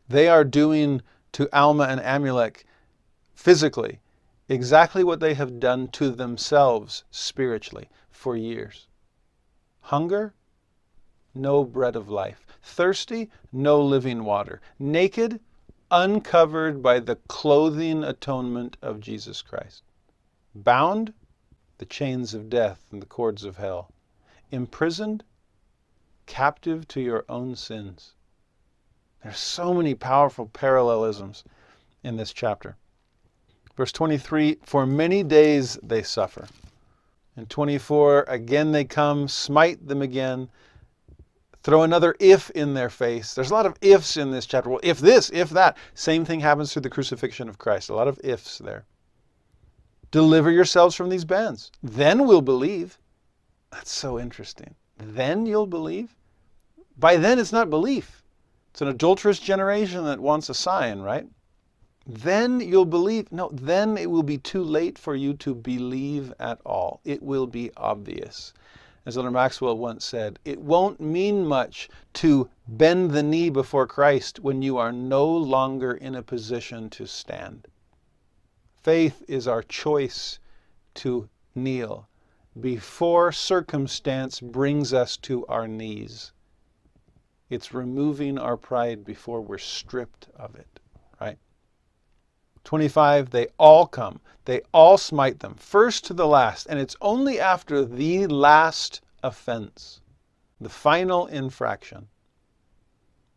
They 0.09 0.29
are 0.29 0.45
doing 0.45 1.03
to 1.33 1.49
Alma 1.57 1.85
and 1.85 2.01
Amulek 2.01 2.65
physically 3.35 4.01
exactly 4.49 5.03
what 5.03 5.21
they 5.21 5.35
have 5.35 5.59
done 5.59 5.89
to 5.89 6.11
themselves 6.11 7.05
spiritually 7.11 7.89
for 8.11 8.37
years. 8.37 8.89
Hunger, 9.81 10.35
no 11.35 11.65
bread 11.65 11.97
of 11.97 12.09
life. 12.09 12.47
Thirsty, 12.63 13.31
no 13.53 13.81
living 13.83 14.25
water. 14.25 14.61
Naked, 14.79 15.41
uncovered 15.95 16.83
by 16.83 16.99
the 16.99 17.15
clothing 17.29 18.03
atonement 18.03 18.77
of 18.83 18.99
Jesus 18.99 19.43
Christ. 19.43 19.85
Bound, 20.53 21.15
the 21.79 21.85
chains 21.85 22.35
of 22.35 22.51
death 22.51 22.85
and 22.91 23.01
the 23.01 23.07
cords 23.07 23.45
of 23.45 23.59
hell. 23.59 23.93
Imprisoned, 24.51 25.23
captive 26.27 26.89
to 26.89 27.01
your 27.01 27.25
own 27.29 27.55
sins. 27.55 28.15
There's 29.23 29.39
so 29.39 29.73
many 29.73 29.95
powerful 29.95 30.47
parallelisms 30.47 31.45
in 32.03 32.17
this 32.17 32.33
chapter. 32.33 32.77
Verse 33.77 33.93
23 33.93 34.59
For 34.65 34.87
many 34.87 35.23
days 35.23 35.79
they 35.81 36.03
suffer. 36.03 36.49
In 37.37 37.47
24, 37.47 38.25
again 38.27 38.73
they 38.73 38.85
come, 38.85 39.29
smite 39.29 39.87
them 39.87 40.03
again, 40.03 40.49
throw 41.65 41.83
another 41.83 42.15
if 42.21 42.51
in 42.51 42.75
their 42.75 42.91
face. 42.91 43.35
There's 43.35 43.51
a 43.51 43.55
lot 43.55 43.67
of 43.67 43.77
ifs 43.81 44.17
in 44.17 44.31
this 44.31 44.47
chapter. 44.47 44.71
Well, 44.71 44.81
if 44.85 45.01
this, 45.01 45.31
if 45.35 45.51
that. 45.51 45.77
Same 45.95 46.25
thing 46.25 46.39
happens 46.39 46.73
through 46.73 46.83
the 46.83 46.91
crucifixion 46.91 47.49
of 47.49 47.59
Christ. 47.59 47.91
A 47.91 47.95
lot 47.95 48.07
of 48.07 48.21
ifs 48.23 48.59
there. 48.59 48.85
Deliver 50.13 50.53
yourselves 50.53 50.95
from 50.95 51.09
these 51.09 51.25
bands. 51.25 51.73
Then 51.83 52.27
we'll 52.27 52.43
believe. 52.43 52.99
That's 53.73 53.91
so 53.91 54.21
interesting 54.21 54.77
then 54.97 55.47
you'll 55.47 55.67
believe? 55.67 56.17
By 56.97 57.17
then, 57.17 57.39
it's 57.39 57.53
not 57.53 57.71
belief. 57.71 58.23
It's 58.71 58.83
an 58.83 58.89
adulterous 58.89 59.39
generation 59.39 60.05
that 60.05 60.21
wants 60.21 60.49
a 60.49 60.55
sign, 60.55 61.01
right? 61.01 61.27
Then 62.07 62.61
you'll 62.61 62.85
believe. 62.85 63.31
No, 63.33 63.51
then 63.53 63.97
it 63.97 64.11
will 64.11 64.23
be 64.23 64.39
too 64.39 64.63
late 64.63 64.99
for 64.99 65.15
you 65.15 65.35
to 65.35 65.55
believe 65.55 66.33
at 66.39 66.61
all. 66.65 67.01
It 67.05 67.23
will 67.23 67.47
be 67.47 67.71
obvious. 67.77 68.53
As 69.07 69.19
Elder 69.19 69.31
Maxwell 69.31 69.77
once 69.77 70.05
said, 70.05 70.39
it 70.45 70.61
won't 70.61 70.99
mean 71.01 71.47
much 71.47 71.91
to 72.15 72.49
bend 72.67 73.11
the 73.11 73.23
knee 73.23 73.51
before 73.51 73.87
Christ 73.87 74.41
when 74.41 74.63
you 74.63 74.79
are 74.79 74.93
no 74.93 75.27
longer 75.27 75.93
in 75.93 76.15
a 76.15 76.23
position 76.23 76.89
to 76.91 77.07
stand. 77.07 77.69
Faith 78.83 79.23
is 79.29 79.47
our 79.47 79.63
choice 79.63 80.39
to 80.95 81.29
kneel 81.55 82.09
before 82.61 83.33
circumstance 83.33 84.41
brings 84.41 84.93
us 84.95 85.17
to 85.17 85.45
our 85.47 85.67
knees. 85.67 86.33
It's 87.51 87.75
removing 87.75 88.39
our 88.39 88.57
pride 88.57 89.05
before 89.05 89.41
we're 89.41 89.59
stripped 89.59 90.29
of 90.37 90.55
it? 90.55 90.74
25, 92.65 93.31
they 93.31 93.47
all 93.59 93.87
come. 93.87 94.21
They 94.47 94.61
all 94.73 94.99
smite 94.99 95.41
them, 95.41 95.55
first 95.55 96.05
to 96.07 96.15
the 96.15 96.27
last. 96.27 96.67
And 96.67 96.79
it's 96.79 96.97
only 97.01 97.41
after 97.41 97.85
the 97.85 98.27
last 98.27 99.01
offense, 99.23 100.01
the 100.61 100.69
final 100.69 101.27
infraction, 101.27 102.09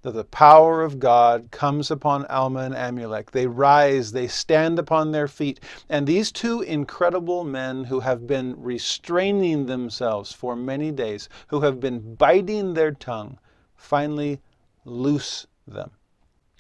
that 0.02 0.12
the 0.12 0.24
power 0.26 0.84
of 0.84 1.00
God 1.00 1.50
comes 1.52 1.92
upon 1.92 2.26
Alma 2.28 2.60
and 2.60 2.76
Amulek. 2.76 3.32
They 3.32 3.48
rise, 3.48 4.12
they 4.12 4.28
stand 4.28 4.80
upon 4.80 5.12
their 5.12 5.28
feet. 5.28 5.60
And 5.90 6.06
these 6.06 6.32
two 6.32 6.62
incredible 6.62 7.44
men 7.44 7.86
who 7.86 8.02
have 8.02 8.28
been 8.28 8.56
restraining 8.62 9.66
themselves 9.66 10.32
for 10.34 10.56
many 10.56 10.92
days, 10.92 11.30
who 11.48 11.62
have 11.62 11.80
been 11.80 12.16
biting 12.16 12.74
their 12.74 12.92
tongue, 12.92 13.40
finally 13.76 14.40
loose 14.86 15.48
them. 15.66 15.92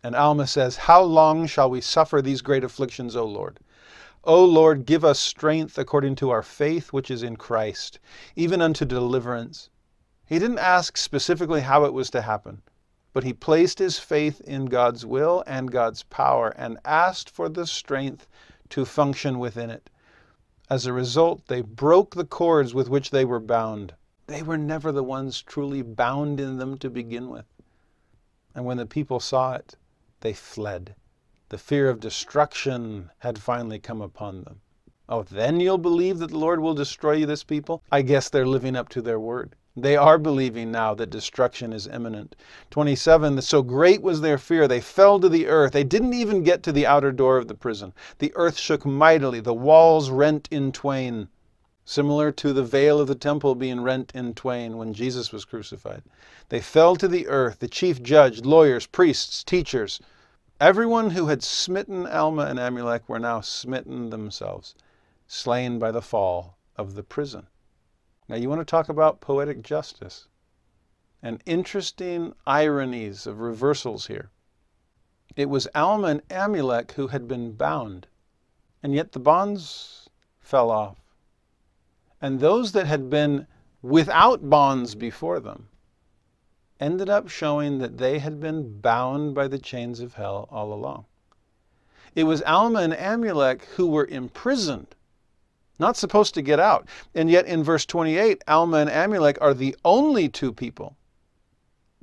And 0.03 0.15
Alma 0.15 0.47
says, 0.47 0.75
How 0.75 1.01
long 1.01 1.47
shall 1.47 1.69
we 1.69 1.81
suffer 1.81 2.21
these 2.21 2.41
great 2.41 2.63
afflictions, 2.63 3.15
O 3.15 3.25
Lord? 3.25 3.60
O 4.23 4.43
Lord, 4.43 4.86
give 4.86 5.03
us 5.03 5.19
strength 5.19 5.77
according 5.77 6.15
to 6.15 6.29
our 6.29 6.43
faith 6.43 6.93
which 6.93 7.12
is 7.12 7.23
in 7.23 7.36
Christ, 7.36 7.99
even 8.36 8.62
unto 8.62 8.86
deliverance. 8.86 9.69
He 10.25 10.39
didn't 10.39 10.60
ask 10.60 10.97
specifically 10.97 11.62
how 11.62 11.86
it 11.86 11.93
was 11.93 12.10
to 12.12 12.21
happen 12.21 12.62
but 13.17 13.23
he 13.23 13.33
placed 13.33 13.79
his 13.79 13.97
faith 13.97 14.41
in 14.41 14.65
God's 14.65 15.03
will 15.03 15.43
and 15.47 15.71
God's 15.71 16.03
power 16.03 16.49
and 16.49 16.77
asked 16.86 17.31
for 17.31 17.49
the 17.49 17.65
strength 17.65 18.27
to 18.69 18.86
function 18.86 19.39
within 19.39 19.71
it. 19.71 19.89
As 20.69 20.86
a 20.86 20.93
result, 20.93 21.47
they 21.47 21.62
broke 21.62 22.13
the 22.13 22.25
cords 22.25 22.75
with 22.75 22.89
which 22.89 23.10
they 23.10 23.25
were 23.25 23.39
bound. 23.39 23.95
They 24.27 24.43
were 24.43 24.55
never 24.55 24.91
the 24.91 25.03
ones 25.03 25.41
truly 25.41 25.81
bound 25.81 26.39
in 26.39 26.57
them 26.57 26.77
to 26.77 26.91
begin 26.91 27.31
with. 27.31 27.47
And 28.53 28.65
when 28.65 28.77
the 28.77 28.86
people 28.86 29.19
saw 29.19 29.53
it, 29.53 29.73
they 30.21 30.34
fled. 30.34 30.95
The 31.49 31.58
fear 31.58 31.89
of 31.89 31.99
destruction 31.99 33.12
had 33.19 33.38
finally 33.39 33.80
come 33.80 34.01
upon 34.01 34.43
them. 34.43 34.62
Oh, 35.10 35.23
then 35.23 35.60
you'll 35.60 35.77
believe 35.77 36.19
that 36.19 36.32
the 36.32 36.38
Lord 36.38 36.60
will 36.60 36.73
destroy 36.73 37.25
this 37.25 37.43
people? 37.43 37.82
I 37.91 38.01
guess 38.01 38.27
they're 38.27 38.45
living 38.45 38.75
up 38.75 38.89
to 38.89 39.01
their 39.01 39.19
word. 39.19 39.56
They 39.80 39.95
are 39.95 40.17
believing 40.17 40.71
now 40.71 40.95
that 40.95 41.12
destruction 41.12 41.71
is 41.71 41.86
imminent. 41.86 42.36
27, 42.71 43.41
so 43.43 43.62
great 43.62 44.01
was 44.01 44.21
their 44.21 44.39
fear, 44.39 44.67
they 44.67 44.82
fell 44.82 45.19
to 45.19 45.30
the 45.30 45.45
earth. 45.45 45.71
They 45.71 45.84
didn't 45.84 46.15
even 46.15 46.41
get 46.41 46.63
to 46.63 46.71
the 46.71 46.88
outer 46.88 47.12
door 47.12 47.38
of 47.38 47.47
the 47.47 47.53
prison. 47.53 47.93
The 48.17 48.34
earth 48.36 48.58
shook 48.58 48.88
mightily, 48.88 49.39
the 49.39 49.53
walls 49.53 50.10
rent 50.10 50.47
in 50.49 50.71
twain, 50.71 51.30
similar 51.89 52.34
to 52.34 52.52
the 52.52 52.65
veil 52.65 53.00
of 53.00 53.08
the 53.08 53.15
temple 53.15 53.56
being 53.56 53.80
rent 53.80 54.12
in 54.13 54.34
twain 54.34 54.76
when 54.76 54.93
Jesus 54.93 55.32
was 55.32 55.45
crucified. 55.45 56.04
They 56.50 56.60
fell 56.60 56.97
to 56.97 57.08
the 57.08 57.28
earth, 57.28 57.60
the 57.60 57.69
chief 57.69 58.04
judge, 58.04 58.41
lawyers, 58.41 58.86
priests, 58.86 59.41
teachers. 59.41 60.02
Everyone 60.60 61.12
who 61.12 61.28
had 61.28 61.41
smitten 61.41 62.06
Alma 62.06 62.43
and 62.47 62.60
Amulek 62.60 63.08
were 63.08 63.19
now 63.19 63.39
smitten 63.39 64.10
themselves, 64.10 64.76
slain 65.28 65.80
by 65.80 65.91
the 65.91 66.02
fall 66.02 66.58
of 66.76 66.95
the 66.95 67.04
prison. 67.04 67.47
Now, 68.28 68.36
you 68.36 68.50
want 68.50 68.60
to 68.60 68.65
talk 68.65 68.89
about 68.89 69.21
poetic 69.21 69.62
justice 69.62 70.28
and 71.23 71.41
interesting 71.45 72.36
ironies 72.45 73.26
of 73.26 73.39
reversals 73.39 74.08
here. 74.08 74.30
It 75.38 75.50
was 75.50 75.69
Alma 75.73 76.08
and 76.08 76.28
Amulek 76.28 76.91
who 76.91 77.08
had 77.08 77.30
been 77.30 77.54
bound, 77.54 78.08
and 78.84 78.93
yet 78.93 79.13
the 79.13 79.19
bonds 79.19 80.10
fell 80.38 80.69
off. 80.69 80.97
And 82.21 82.39
those 82.39 82.71
that 82.71 82.88
had 82.88 83.10
been 83.10 83.47
without 83.82 84.49
bonds 84.49 84.95
before 84.95 85.39
them 85.39 85.69
ended 86.80 87.10
up 87.10 87.27
showing 87.27 87.80
that 87.80 87.97
they 87.97 88.19
had 88.19 88.39
been 88.39 88.80
bound 88.80 89.34
by 89.36 89.47
the 89.47 89.60
chains 89.60 89.99
of 89.99 90.15
hell 90.15 90.47
all 90.51 90.73
along. 90.73 91.06
It 92.15 92.23
was 92.23 92.41
Alma 92.43 92.80
and 92.80 92.93
Amulek 92.93 93.65
who 93.75 93.88
were 93.88 94.06
imprisoned 94.06 94.95
not 95.80 95.97
supposed 95.97 96.34
to 96.34 96.41
get 96.41 96.60
out. 96.60 96.88
And 97.13 97.30
yet 97.30 97.45
in 97.45 97.63
verse 97.63 97.86
28, 97.86 98.43
Alma 98.47 98.77
and 98.77 98.89
Amulek 98.89 99.38
are 99.41 99.53
the 99.53 99.75
only 99.86 100.30
two 100.30 100.51
people 100.51 100.95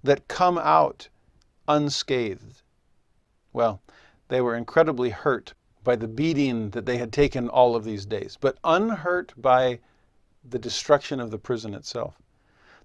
that 0.02 0.28
come 0.28 0.58
out 0.58 1.08
unscathed. 1.66 2.62
Well, 3.52 3.80
they 4.28 4.40
were 4.40 4.56
incredibly 4.56 5.10
hurt 5.10 5.54
by 5.82 5.96
the 5.96 6.08
beating 6.08 6.70
that 6.70 6.86
they 6.86 6.98
had 6.98 7.12
taken 7.12 7.48
all 7.48 7.76
of 7.76 7.84
these 7.84 8.06
days, 8.06 8.38
but 8.40 8.58
unhurt 8.64 9.32
by 9.36 9.80
the 10.48 10.58
destruction 10.58 11.20
of 11.20 11.30
the 11.30 11.38
prison 11.38 11.74
itself 11.74 12.18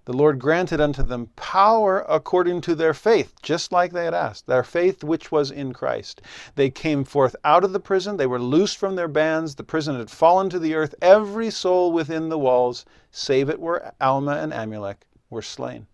the 0.06 0.16
Lord 0.16 0.38
granted 0.38 0.80
unto 0.80 1.02
them 1.02 1.26
power 1.36 2.06
according 2.08 2.62
to 2.62 2.74
their 2.74 2.94
faith, 2.94 3.34
just 3.42 3.70
like 3.70 3.92
they 3.92 4.06
had 4.06 4.14
asked, 4.14 4.46
their 4.46 4.62
faith 4.62 5.04
which 5.04 5.30
was 5.30 5.50
in 5.50 5.74
Christ. 5.74 6.22
They 6.54 6.70
came 6.70 7.04
forth 7.04 7.36
out 7.44 7.64
of 7.64 7.72
the 7.72 7.80
prison, 7.80 8.16
they 8.16 8.26
were 8.26 8.40
loosed 8.40 8.78
from 8.78 8.96
their 8.96 9.08
bands, 9.08 9.54
the 9.54 9.62
prison 9.62 9.96
had 9.96 10.10
fallen 10.10 10.48
to 10.50 10.58
the 10.58 10.74
earth, 10.74 10.94
every 11.02 11.50
soul 11.50 11.92
within 11.92 12.30
the 12.30 12.38
walls, 12.38 12.86
save 13.10 13.50
it 13.50 13.60
were 13.60 13.92
Alma 14.00 14.36
and 14.36 14.54
Amulek, 14.54 15.06
were 15.28 15.42
slain. 15.42 15.86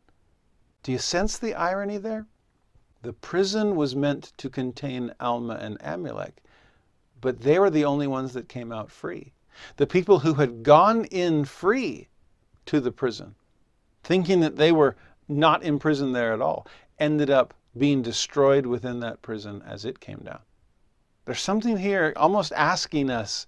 Do 0.84 0.92
you 0.92 0.98
sense 0.98 1.36
the 1.36 1.54
irony 1.54 1.98
there? 1.98 2.26
The 3.02 3.12
prison 3.12 3.74
was 3.74 3.96
meant 3.96 4.32
to 4.36 4.48
contain 4.48 5.14
Alma 5.18 5.58
and 5.60 5.78
Amulek, 5.80 6.44
but 7.20 7.40
they 7.40 7.58
were 7.58 7.70
the 7.70 7.84
only 7.84 8.06
ones 8.06 8.34
that 8.34 8.48
came 8.48 8.70
out 8.70 8.90
free. 8.90 9.34
The 9.76 9.86
people 9.86 10.20
who 10.20 10.34
had 10.34 10.62
gone 10.62 11.04
in 11.06 11.44
free 11.44 12.08
to 12.66 12.80
the 12.80 12.92
prison 12.92 13.34
thinking 14.06 14.38
that 14.38 14.56
they 14.56 14.70
were 14.70 14.94
not 15.26 15.64
imprisoned 15.64 16.14
there 16.14 16.32
at 16.32 16.40
all, 16.40 16.64
ended 16.98 17.28
up 17.28 17.52
being 17.76 18.02
destroyed 18.02 18.64
within 18.64 19.00
that 19.00 19.20
prison 19.20 19.60
as 19.66 19.84
it 19.84 19.98
came 19.98 20.18
down. 20.18 20.38
There's 21.24 21.40
something 21.40 21.76
here 21.78 22.12
almost 22.14 22.52
asking 22.52 23.10
us 23.10 23.46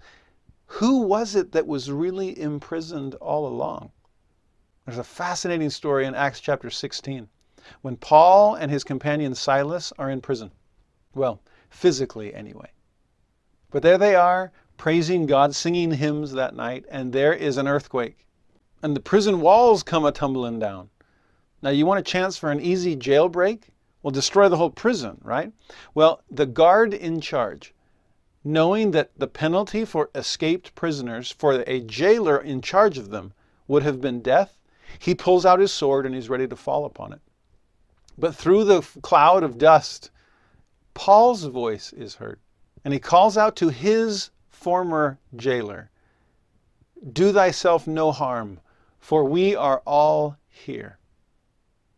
who 0.66 1.02
was 1.02 1.36
it 1.36 1.52
that 1.52 1.66
was 1.66 1.92
really 1.92 2.38
imprisoned 2.38 3.14
all 3.14 3.46
along? 3.46 3.92
There's 4.84 4.98
a 4.98 5.04
fascinating 5.04 5.70
story 5.70 6.04
in 6.04 6.14
Acts 6.14 6.40
chapter 6.40 6.68
16 6.70 7.28
when 7.80 7.96
Paul 7.96 8.54
and 8.56 8.70
his 8.70 8.84
companion 8.84 9.34
Silas 9.34 9.92
are 9.96 10.10
in 10.10 10.20
prison. 10.20 10.50
Well, 11.14 11.40
physically 11.70 12.34
anyway. 12.34 12.70
But 13.70 13.82
there 13.82 13.98
they 13.98 14.14
are, 14.14 14.50
praising 14.78 15.26
God, 15.26 15.54
singing 15.54 15.90
hymns 15.90 16.32
that 16.32 16.56
night, 16.56 16.86
and 16.90 17.12
there 17.12 17.34
is 17.34 17.58
an 17.58 17.68
earthquake 17.68 18.24
and 18.82 18.94
the 18.94 19.00
prison 19.00 19.40
walls 19.40 19.82
come 19.82 20.04
a 20.04 20.12
tumbling 20.12 20.58
down. 20.58 20.88
Now, 21.62 21.70
you 21.70 21.86
want 21.86 22.00
a 22.00 22.10
chance 22.10 22.36
for 22.36 22.50
an 22.50 22.60
easy 22.60 22.96
jailbreak? 22.96 23.62
Well, 24.02 24.12
destroy 24.12 24.48
the 24.48 24.56
whole 24.56 24.70
prison, 24.70 25.20
right? 25.22 25.52
Well, 25.94 26.22
the 26.30 26.46
guard 26.46 26.94
in 26.94 27.20
charge, 27.20 27.74
knowing 28.44 28.92
that 28.92 29.10
the 29.18 29.26
penalty 29.26 29.84
for 29.84 30.10
escaped 30.14 30.74
prisoners, 30.76 31.32
for 31.32 31.64
a 31.66 31.80
jailer 31.80 32.38
in 32.38 32.62
charge 32.62 32.96
of 32.96 33.10
them, 33.10 33.32
would 33.66 33.82
have 33.82 34.00
been 34.00 34.22
death, 34.22 34.56
he 34.98 35.14
pulls 35.14 35.44
out 35.44 35.58
his 35.58 35.72
sword 35.72 36.06
and 36.06 36.14
he's 36.14 36.30
ready 36.30 36.46
to 36.46 36.56
fall 36.56 36.84
upon 36.84 37.12
it. 37.12 37.20
But 38.16 38.34
through 38.34 38.64
the 38.64 38.82
cloud 39.02 39.42
of 39.42 39.58
dust, 39.58 40.10
Paul's 40.94 41.44
voice 41.44 41.92
is 41.92 42.14
heard, 42.16 42.38
and 42.84 42.94
he 42.94 43.00
calls 43.00 43.36
out 43.36 43.56
to 43.56 43.68
his 43.68 44.30
former 44.58 45.18
jailer 45.36 45.88
Do 47.12 47.32
thyself 47.32 47.86
no 47.86 48.10
harm, 48.10 48.58
for 48.98 49.24
we 49.24 49.54
are 49.54 49.80
all 49.86 50.36
here. 50.48 50.98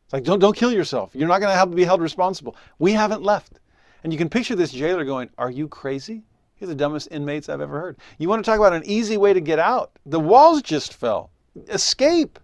It's 0.04 0.12
like, 0.12 0.24
don't, 0.24 0.40
don't 0.40 0.56
kill 0.56 0.72
yourself. 0.72 1.12
You're 1.14 1.28
not 1.28 1.40
going 1.40 1.56
to 1.56 1.74
be 1.74 1.84
held 1.84 2.02
responsible. 2.02 2.56
We 2.78 2.92
haven't 2.92 3.22
left. 3.22 3.60
And 4.04 4.12
you 4.12 4.18
can 4.18 4.28
picture 4.28 4.54
this 4.54 4.72
jailer 4.72 5.04
going, 5.04 5.30
Are 5.38 5.50
you 5.50 5.68
crazy? 5.68 6.22
You're 6.58 6.68
the 6.68 6.74
dumbest 6.74 7.08
inmates 7.10 7.48
I've 7.48 7.62
ever 7.62 7.80
heard. 7.80 7.96
You 8.18 8.28
want 8.28 8.44
to 8.44 8.50
talk 8.50 8.58
about 8.58 8.74
an 8.74 8.84
easy 8.84 9.16
way 9.16 9.32
to 9.32 9.40
get 9.40 9.58
out? 9.58 9.98
The 10.04 10.20
walls 10.20 10.60
just 10.60 10.92
fell. 10.92 11.30
Escape. 11.68 12.38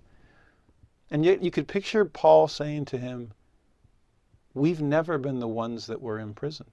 And 1.10 1.24
yet 1.24 1.42
you 1.42 1.50
could 1.50 1.68
picture 1.68 2.06
Paul 2.06 2.48
saying 2.48 2.86
to 2.86 2.98
him, 2.98 3.32
We've 4.54 4.80
never 4.80 5.18
been 5.18 5.40
the 5.40 5.48
ones 5.48 5.86
that 5.88 6.00
were 6.00 6.18
imprisoned. 6.18 6.70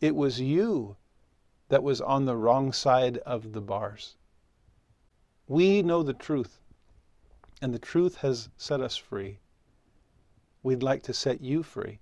It 0.00 0.16
was 0.16 0.40
you 0.40 0.96
that 1.72 1.82
was 1.82 2.02
on 2.02 2.26
the 2.26 2.36
wrong 2.36 2.70
side 2.70 3.16
of 3.24 3.54
the 3.54 3.60
bars. 3.62 4.16
We 5.48 5.80
know 5.80 6.02
the 6.02 6.12
truth, 6.12 6.60
and 7.62 7.72
the 7.72 7.78
truth 7.78 8.16
has 8.16 8.50
set 8.58 8.82
us 8.82 8.98
free. 8.98 9.38
We'd 10.62 10.82
like 10.82 11.02
to 11.04 11.14
set 11.14 11.40
you 11.40 11.62
free. 11.62 12.00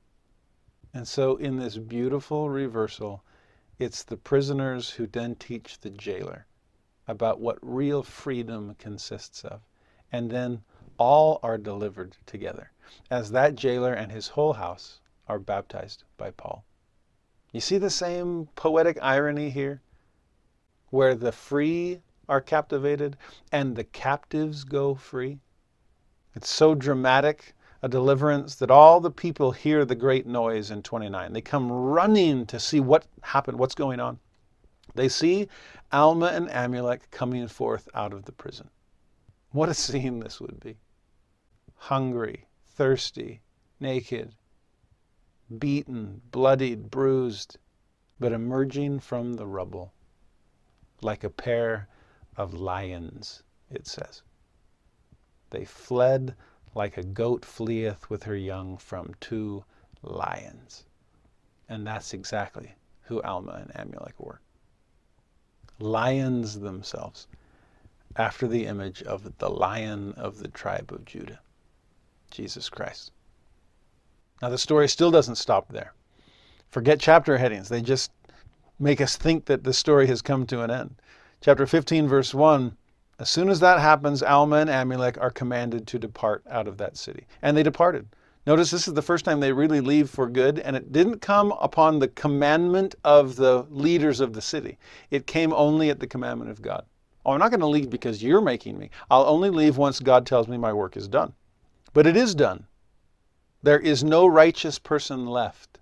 And 0.93 1.07
so, 1.07 1.37
in 1.37 1.55
this 1.55 1.79
beautiful 1.79 2.51
reversal, 2.51 3.23
it's 3.79 4.03
the 4.03 4.17
prisoners 4.17 4.91
who 4.91 5.07
then 5.07 5.37
teach 5.37 5.79
the 5.79 5.91
jailer 5.91 6.47
about 7.07 7.39
what 7.39 7.59
real 7.63 8.03
freedom 8.03 8.75
consists 8.75 9.45
of. 9.45 9.61
And 10.11 10.33
then 10.33 10.65
all 10.99 11.39
are 11.45 11.59
delivered 11.59 12.17
together 12.27 12.73
as 13.09 13.31
that 13.31 13.55
jailer 13.55 13.93
and 13.95 14.11
his 14.11 14.27
whole 14.27 14.55
house 14.55 15.01
are 15.29 15.39
baptized 15.39 16.03
by 16.17 16.33
Paul. 16.33 16.65
You 17.53 17.61
see 17.61 17.79
the 17.79 17.91
same 17.91 18.49
poetic 18.55 18.99
irony 19.03 19.51
here? 19.51 19.83
Where 20.91 21.15
the 21.15 21.33
free 21.33 22.01
are 22.29 22.41
captivated 22.41 23.17
and 23.51 23.75
the 23.75 23.85
captives 23.85 24.65
go 24.65 24.95
free. 24.95 25.41
It's 26.35 26.49
so 26.49 26.75
dramatic 26.75 27.55
a 27.83 27.89
deliverance 27.89 28.55
that 28.57 28.71
all 28.71 29.01
the 29.01 29.11
people 29.11 29.53
hear 29.53 29.85
the 29.85 29.95
great 29.95 30.27
noise 30.27 30.71
in 30.71 30.83
29. 30.83 31.33
They 31.33 31.41
come 31.41 31.73
running 31.73 32.47
to 32.47 32.61
see 32.61 32.79
what 32.79 33.07
happened, 33.23 33.59
what's 33.59 33.75
going 33.75 34.01
on. 34.01 34.19
They 34.95 35.09
see 35.09 35.49
Alma 35.91 36.27
and 36.27 36.49
Amulek 36.49 37.11
coming 37.11 37.49
forth 37.49 37.89
out 37.95 38.13
of 38.13 38.27
the 38.27 38.33
prison. 38.33 38.71
What 39.51 39.69
a 39.69 39.75
scene 39.75 40.21
this 40.21 40.41
would 40.41 40.61
be. 40.61 40.77
Hungry, 41.75 42.47
thirsty, 42.65 43.41
naked, 43.81 44.35
beaten, 45.59 46.21
bloodied, 46.31 46.91
bruised, 46.91 47.59
but 48.19 48.33
emerging 48.33 49.01
from 49.01 49.35
the 49.35 49.47
rubble 49.47 49.93
like 51.03 51.25
a 51.25 51.31
pair 51.31 51.89
of 52.37 52.55
lions, 52.55 53.43
it 53.71 53.87
says. 53.87 54.23
They 55.51 55.65
fled 55.65 56.35
like 56.75 56.97
a 56.97 57.03
goat 57.03 57.45
fleeth 57.45 58.09
with 58.09 58.23
her 58.25 58.37
young 58.37 58.77
from 58.77 59.15
two 59.21 59.65
lions. 60.03 60.85
And 61.69 61.87
that's 61.87 62.15
exactly 62.15 62.75
who 63.03 63.23
Alma 63.23 63.65
and 63.67 63.93
Amulek 63.93 64.19
were. 64.19 64.41
Lions 65.79 66.61
themselves, 66.61 67.27
after 68.17 68.47
the 68.47 68.67
image 68.67 69.03
of 69.03 69.39
the 69.39 69.51
lion 69.51 70.13
of 70.13 70.39
the 70.39 70.49
tribe 70.49 70.93
of 70.93 71.05
Judah, 71.05 71.41
Jesus 72.31 72.69
Christ. 72.69 73.13
Now, 74.43 74.49
the 74.49 74.59
story 74.59 74.89
still 74.89 75.11
doesn't 75.11 75.37
stop 75.37 75.71
there. 75.71 75.93
Forget 76.71 77.01
chapter 77.01 77.37
headings, 77.37 77.69
they 77.69 77.83
just 77.83 78.11
make 78.79 79.01
us 79.01 79.17
think 79.17 79.45
that 79.45 79.65
the 79.65 79.73
story 79.73 80.07
has 80.07 80.23
come 80.23 80.47
to 80.47 80.63
an 80.63 80.71
end. 80.71 80.95
Chapter 81.43 81.67
15, 81.67 82.09
verse 82.09 82.33
1 82.33 82.77
As 83.19 83.29
soon 83.29 83.51
as 83.51 83.61
that 83.61 83.81
happens, 83.81 84.23
Alma 84.23 84.57
and 84.57 84.71
Amulek 84.71 85.21
are 85.21 85.31
commanded 85.31 85.87
to 85.89 85.99
depart 85.99 86.43
out 86.49 86.67
of 86.67 86.79
that 86.79 86.97
city. 86.97 87.27
And 87.43 87.57
they 87.57 87.63
departed. 87.63 88.09
Notice 88.47 88.71
this 88.71 88.89
is 88.89 88.95
the 88.95 89.03
first 89.03 89.27
time 89.27 89.41
they 89.41 89.53
really 89.53 89.81
leave 89.81 90.09
for 90.09 90.27
good, 90.27 90.59
and 90.61 90.75
it 90.75 90.93
didn't 90.93 91.19
come 91.19 91.53
upon 91.61 91.99
the 91.99 92.09
commandment 92.09 92.95
of 93.05 93.37
the 93.37 93.67
leaders 93.69 94.21
of 94.21 94.33
the 94.33 94.41
city. 94.41 94.79
It 95.11 95.27
came 95.27 95.53
only 95.53 95.91
at 95.91 96.01
the 96.01 96.07
commandment 96.07 96.51
of 96.51 96.63
God. 96.63 96.87
Oh, 97.27 97.33
I'm 97.33 97.41
not 97.41 97.51
going 97.51 97.61
to 97.61 97.67
leave 97.67 97.91
because 97.91 98.23
you're 98.23 98.41
making 98.41 98.79
me. 98.79 98.89
I'll 99.11 99.27
only 99.27 99.51
leave 99.51 99.77
once 99.77 100.01
God 100.01 100.25
tells 100.25 100.49
me 100.49 100.57
my 100.57 100.73
work 100.73 100.97
is 100.97 101.07
done. 101.07 101.35
But 101.93 102.07
it 102.07 102.17
is 102.17 102.35
done. 102.35 102.65
There 103.63 103.79
is 103.79 104.03
no 104.03 104.27
righteous 104.27 104.79
person 104.79 105.27
left. 105.27 105.79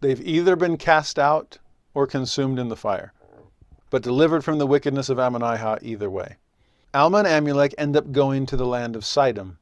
They've 0.00 0.26
either 0.26 0.56
been 0.56 0.78
cast 0.78 1.18
out 1.18 1.58
or 1.92 2.06
consumed 2.06 2.58
in 2.58 2.68
the 2.68 2.76
fire, 2.76 3.12
but 3.90 4.02
delivered 4.02 4.44
from 4.44 4.56
the 4.56 4.66
wickedness 4.66 5.10
of 5.10 5.18
Ammonihah 5.18 5.82
either 5.82 6.08
way. 6.08 6.36
Alma 6.94 7.18
and 7.18 7.26
Amulek 7.26 7.74
end 7.76 7.98
up 7.98 8.12
going 8.12 8.46
to 8.46 8.56
the 8.56 8.66
land 8.66 8.96
of 8.96 9.04
Sidom, 9.04 9.58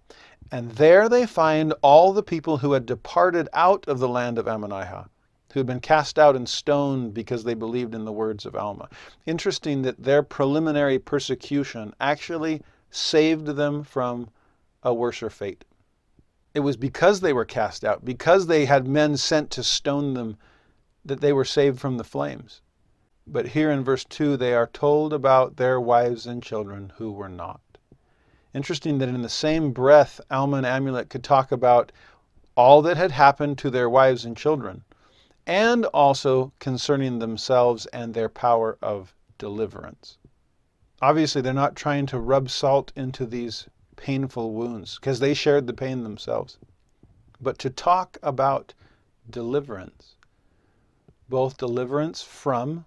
and 0.53 0.71
there 0.73 1.09
they 1.09 1.27
find 1.27 1.75
all 1.83 2.13
the 2.13 2.23
people 2.23 2.59
who 2.59 2.73
had 2.73 2.87
departed 2.87 3.49
out 3.53 3.87
of 3.89 3.99
the 3.99 4.09
land 4.09 4.39
of 4.39 4.47
Ammonihah, 4.47 5.09
who 5.53 5.59
had 5.59 5.67
been 5.67 5.81
cast 5.81 6.21
out 6.21 6.37
and 6.37 6.49
stoned 6.49 7.15
because 7.15 7.43
they 7.43 7.55
believed 7.55 7.97
in 7.97 8.05
the 8.05 8.13
words 8.13 8.47
of 8.47 8.55
Alma. 8.55 8.89
Interesting 9.27 9.83
that 9.83 10.05
their 10.05 10.23
preliminary 10.23 11.01
persecution 11.01 11.93
actually 12.01 12.63
saved 12.93 13.47
them 13.47 13.83
from 13.83 14.29
a 14.85 14.95
worser 14.95 15.29
fate. 15.29 15.65
It 16.59 16.63
was 16.63 16.77
because 16.77 17.21
they 17.21 17.33
were 17.33 17.45
cast 17.45 17.85
out, 17.85 18.05
because 18.05 18.49
they 18.49 18.65
had 18.65 18.89
men 18.89 19.17
sent 19.17 19.49
to 19.53 19.63
stone 19.63 20.15
them, 20.15 20.39
that 21.05 21.21
they 21.21 21.33
were 21.33 21.45
saved 21.45 21.79
from 21.79 21.99
the 21.99 22.03
flames. 22.03 22.63
But 23.29 23.51
here 23.51 23.71
in 23.71 23.85
verse 23.85 24.05
2, 24.05 24.37
they 24.37 24.53
are 24.55 24.67
told 24.67 25.13
about 25.13 25.55
their 25.55 25.81
wives 25.81 26.27
and 26.27 26.43
children 26.43 26.93
who 26.97 27.13
were 27.13 27.29
not. 27.29 27.61
Interesting 28.53 28.99
that 28.99 29.09
in 29.09 29.23
the 29.23 29.29
same 29.29 29.71
breath, 29.71 30.21
Alma 30.33 30.57
and 30.57 30.67
Amulek 30.67 31.09
could 31.11 31.23
talk 31.23 31.53
about 31.53 31.93
all 32.57 32.83
that 32.83 32.97
had 32.97 33.13
happened 33.13 33.57
to 33.59 33.71
their 33.71 33.89
wives 33.89 34.25
and 34.25 34.37
children, 34.37 34.83
and 35.47 35.85
also 35.85 36.53
concerning 36.59 37.21
themselves 37.21 37.87
and 37.93 38.15
their 38.15 38.29
power 38.29 38.77
of 38.83 39.15
deliverance. 39.39 40.19
Obviously, 41.01 41.41
they're 41.41 41.53
not 41.53 41.77
trying 41.77 42.07
to 42.07 42.19
rub 42.19 42.51
salt 42.51 42.91
into 42.97 43.27
these 43.27 43.69
painful 43.99 44.55
wounds 44.55 44.95
because 44.95 45.21
they 45.21 45.35
shared 45.35 45.67
the 45.67 45.75
pain 45.75 46.03
themselves. 46.03 46.57
But 47.41 47.59
to 47.59 47.69
talk 47.69 48.17
about 48.23 48.73
deliverance, 49.29 50.17
both 51.29 51.59
deliverance 51.59 52.23
from, 52.23 52.87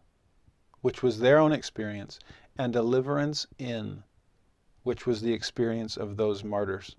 which 0.81 1.03
was 1.03 1.19
their 1.19 1.37
own 1.37 1.51
experience, 1.51 2.17
and 2.57 2.73
deliverance 2.73 3.45
in, 3.59 4.03
which 4.83 5.05
was 5.05 5.21
the 5.21 5.33
experience 5.33 5.95
of 5.95 6.17
those 6.17 6.43
martyrs. 6.43 6.95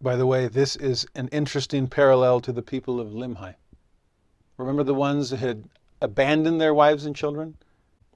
By 0.00 0.16
the 0.16 0.26
way, 0.26 0.48
this 0.48 0.76
is 0.76 1.06
an 1.14 1.28
interesting 1.28 1.88
parallel 1.88 2.40
to 2.42 2.52
the 2.52 2.62
people 2.62 3.00
of 3.00 3.08
Limhi. 3.08 3.54
Remember 4.58 4.82
the 4.82 4.94
ones 4.94 5.30
that 5.30 5.40
had 5.40 5.68
abandoned 6.02 6.60
their 6.60 6.74
wives 6.74 7.06
and 7.06 7.16
children, 7.16 7.56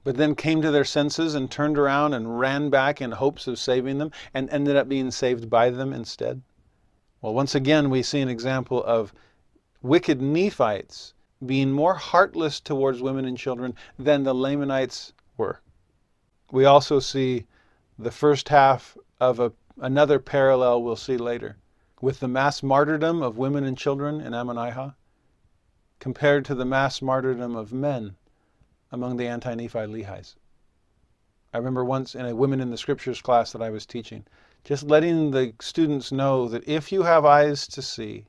but 0.03 0.17
then 0.17 0.35
came 0.35 0.61
to 0.61 0.71
their 0.71 0.85
senses 0.85 1.35
and 1.35 1.51
turned 1.51 1.77
around 1.77 2.13
and 2.13 2.39
ran 2.39 2.69
back 2.69 3.01
in 3.01 3.11
hopes 3.11 3.47
of 3.47 3.59
saving 3.59 3.97
them 3.97 4.11
and 4.33 4.49
ended 4.49 4.75
up 4.75 4.87
being 4.87 5.11
saved 5.11 5.49
by 5.49 5.69
them 5.69 5.93
instead? 5.93 6.41
Well, 7.21 7.33
once 7.33 7.53
again, 7.53 7.89
we 7.89 8.01
see 8.01 8.21
an 8.21 8.29
example 8.29 8.83
of 8.83 9.13
wicked 9.81 10.21
Nephites 10.21 11.13
being 11.45 11.71
more 11.71 11.95
heartless 11.95 12.59
towards 12.59 13.01
women 13.01 13.25
and 13.25 13.37
children 13.37 13.75
than 13.97 14.23
the 14.23 14.33
Lamanites 14.33 15.13
were. 15.37 15.61
We 16.51 16.65
also 16.65 16.99
see 16.99 17.45
the 17.97 18.11
first 18.11 18.49
half 18.49 18.97
of 19.19 19.39
a, 19.39 19.51
another 19.79 20.19
parallel 20.19 20.81
we'll 20.81 20.95
see 20.95 21.17
later 21.17 21.57
with 22.01 22.21
the 22.21 22.27
mass 22.27 22.63
martyrdom 22.63 23.21
of 23.21 23.37
women 23.37 23.65
and 23.65 23.77
children 23.77 24.21
in 24.21 24.33
Ammonihah 24.33 24.95
compared 25.99 26.45
to 26.45 26.55
the 26.55 26.65
mass 26.65 27.01
martyrdom 27.01 27.55
of 27.55 27.73
men 27.73 28.15
among 28.91 29.17
the 29.17 29.27
anti-Nephi 29.27 29.79
Lehis. 29.79 30.35
I 31.53 31.57
remember 31.57 31.83
once 31.83 32.15
in 32.15 32.25
a 32.25 32.35
Women 32.35 32.59
in 32.59 32.69
the 32.69 32.77
Scriptures 32.77 33.21
class 33.21 33.51
that 33.51 33.61
I 33.61 33.69
was 33.69 33.85
teaching, 33.85 34.25
just 34.63 34.83
letting 34.83 35.31
the 35.31 35.53
students 35.59 36.11
know 36.11 36.47
that 36.47 36.67
if 36.67 36.91
you 36.91 37.03
have 37.03 37.25
eyes 37.25 37.67
to 37.67 37.81
see, 37.81 38.25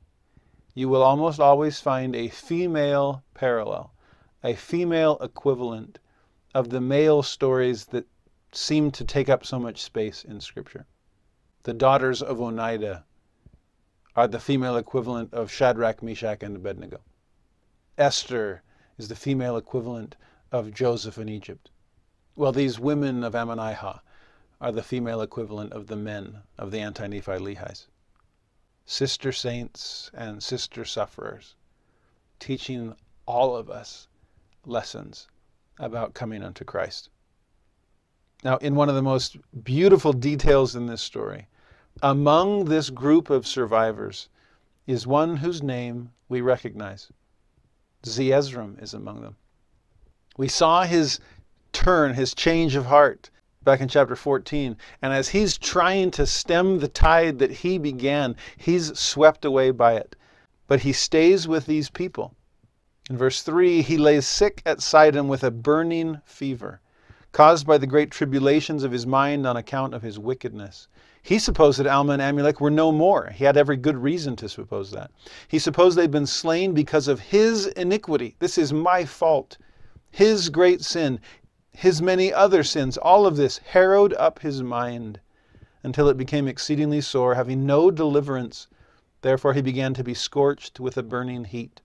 you 0.73 0.89
will 0.89 1.03
almost 1.03 1.39
always 1.39 1.79
find 1.79 2.15
a 2.15 2.29
female 2.29 3.23
parallel, 3.33 3.93
a 4.43 4.55
female 4.55 5.17
equivalent 5.21 5.99
of 6.53 6.69
the 6.69 6.81
male 6.81 7.21
stories 7.21 7.85
that 7.85 8.07
seem 8.51 8.91
to 8.91 9.05
take 9.05 9.29
up 9.29 9.45
so 9.45 9.59
much 9.59 9.81
space 9.81 10.23
in 10.23 10.41
Scripture. 10.41 10.85
The 11.63 11.73
daughters 11.73 12.21
of 12.21 12.37
Onitah 12.37 13.03
are 14.15 14.27
the 14.27 14.39
female 14.39 14.77
equivalent 14.77 15.33
of 15.33 15.51
Shadrach, 15.51 16.01
Meshach, 16.01 16.43
and 16.43 16.55
Abednego. 16.55 17.01
Esther 17.97 18.63
is 18.97 19.07
the 19.07 19.15
female 19.15 19.57
equivalent 19.57 20.15
of 20.51 20.73
Joseph 20.73 21.17
in 21.17 21.29
Egypt. 21.29 21.69
Well, 22.35 22.51
these 22.51 22.79
women 22.79 23.23
of 23.23 23.33
Ammonihah 23.33 23.99
are 24.59 24.71
the 24.71 24.83
female 24.83 25.21
equivalent 25.21 25.73
of 25.73 25.87
the 25.87 25.95
men 25.95 26.37
of 26.57 26.71
the 26.71 26.79
anti-Nephi 26.79 27.31
Lehis. 27.31 27.87
Sister 28.85 29.31
saints 29.31 30.11
and 30.13 30.41
sister 30.43 30.85
sufferers, 30.85 31.55
teaching 32.39 32.95
all 33.25 33.55
of 33.55 33.69
us 33.69 34.07
lessons 34.65 35.27
about 35.79 36.13
coming 36.13 36.43
unto 36.43 36.63
Christ. 36.63 37.09
Now, 38.43 38.57
in 38.57 38.75
one 38.75 38.89
of 38.89 38.95
the 38.95 39.01
most 39.01 39.37
beautiful 39.63 40.13
details 40.13 40.75
in 40.75 40.87
this 40.87 41.01
story, 41.01 41.47
among 42.01 42.65
this 42.65 42.89
group 42.89 43.29
of 43.29 43.47
survivors 43.47 44.29
is 44.87 45.05
one 45.05 45.37
whose 45.37 45.61
name 45.61 46.11
we 46.27 46.41
recognize. 46.41 47.11
Zeezrom 48.03 48.81
is 48.81 48.93
among 48.93 49.21
them. 49.21 49.35
We 50.41 50.47
saw 50.47 50.85
his 50.85 51.19
turn, 51.71 52.15
his 52.15 52.33
change 52.33 52.75
of 52.75 52.87
heart 52.87 53.29
back 53.63 53.79
in 53.79 53.87
chapter 53.87 54.15
14. 54.15 54.75
And 55.03 55.13
as 55.13 55.29
he's 55.29 55.55
trying 55.55 56.09
to 56.17 56.25
stem 56.25 56.79
the 56.79 56.87
tide 56.87 57.37
that 57.37 57.51
he 57.51 57.77
began, 57.77 58.35
he's 58.57 58.97
swept 58.97 59.45
away 59.45 59.69
by 59.69 59.97
it. 59.97 60.15
But 60.65 60.79
he 60.79 60.93
stays 60.93 61.47
with 61.47 61.67
these 61.67 61.91
people. 61.91 62.33
In 63.07 63.19
verse 63.19 63.43
3, 63.43 63.83
he 63.83 63.99
lays 63.99 64.25
sick 64.25 64.63
at 64.65 64.81
Sidon 64.81 65.27
with 65.27 65.43
a 65.43 65.51
burning 65.51 66.21
fever, 66.25 66.81
caused 67.33 67.67
by 67.67 67.77
the 67.77 67.85
great 67.85 68.09
tribulations 68.09 68.83
of 68.83 68.91
his 68.91 69.05
mind 69.05 69.45
on 69.45 69.57
account 69.57 69.93
of 69.93 70.01
his 70.01 70.17
wickedness. 70.17 70.87
He 71.21 71.37
supposed 71.37 71.77
that 71.77 71.85
Alma 71.85 72.13
and 72.13 72.21
Amulek 72.23 72.59
were 72.59 72.71
no 72.71 72.91
more. 72.91 73.29
He 73.29 73.43
had 73.43 73.57
every 73.57 73.77
good 73.77 73.97
reason 73.97 74.35
to 74.37 74.49
suppose 74.49 74.89
that. 74.89 75.11
He 75.49 75.59
supposed 75.59 75.99
they'd 75.99 76.09
been 76.09 76.25
slain 76.25 76.73
because 76.73 77.07
of 77.07 77.19
his 77.19 77.67
iniquity. 77.67 78.37
This 78.39 78.57
is 78.57 78.73
my 78.73 79.05
fault. 79.05 79.59
His 80.11 80.49
great 80.49 80.83
sin, 80.83 81.19
his 81.71 81.99
many 82.01 82.31
other 82.31 82.63
sins, 82.63 82.95
all 82.97 83.25
of 83.25 83.37
this 83.37 83.57
harrowed 83.59 84.13
up 84.15 84.39
his 84.39 84.61
mind 84.61 85.19
until 85.81 86.09
it 86.09 86.17
became 86.17 86.47
exceedingly 86.47 87.01
sore, 87.01 87.33
having 87.35 87.65
no 87.65 87.89
deliverance. 87.89 88.67
Therefore 89.21 89.53
he 89.53 89.61
began 89.63 89.95
to 89.95 90.03
be 90.03 90.13
scorched 90.13 90.79
with 90.79 90.95
a 90.97 91.01
burning 91.01 91.45
heat. 91.45 91.81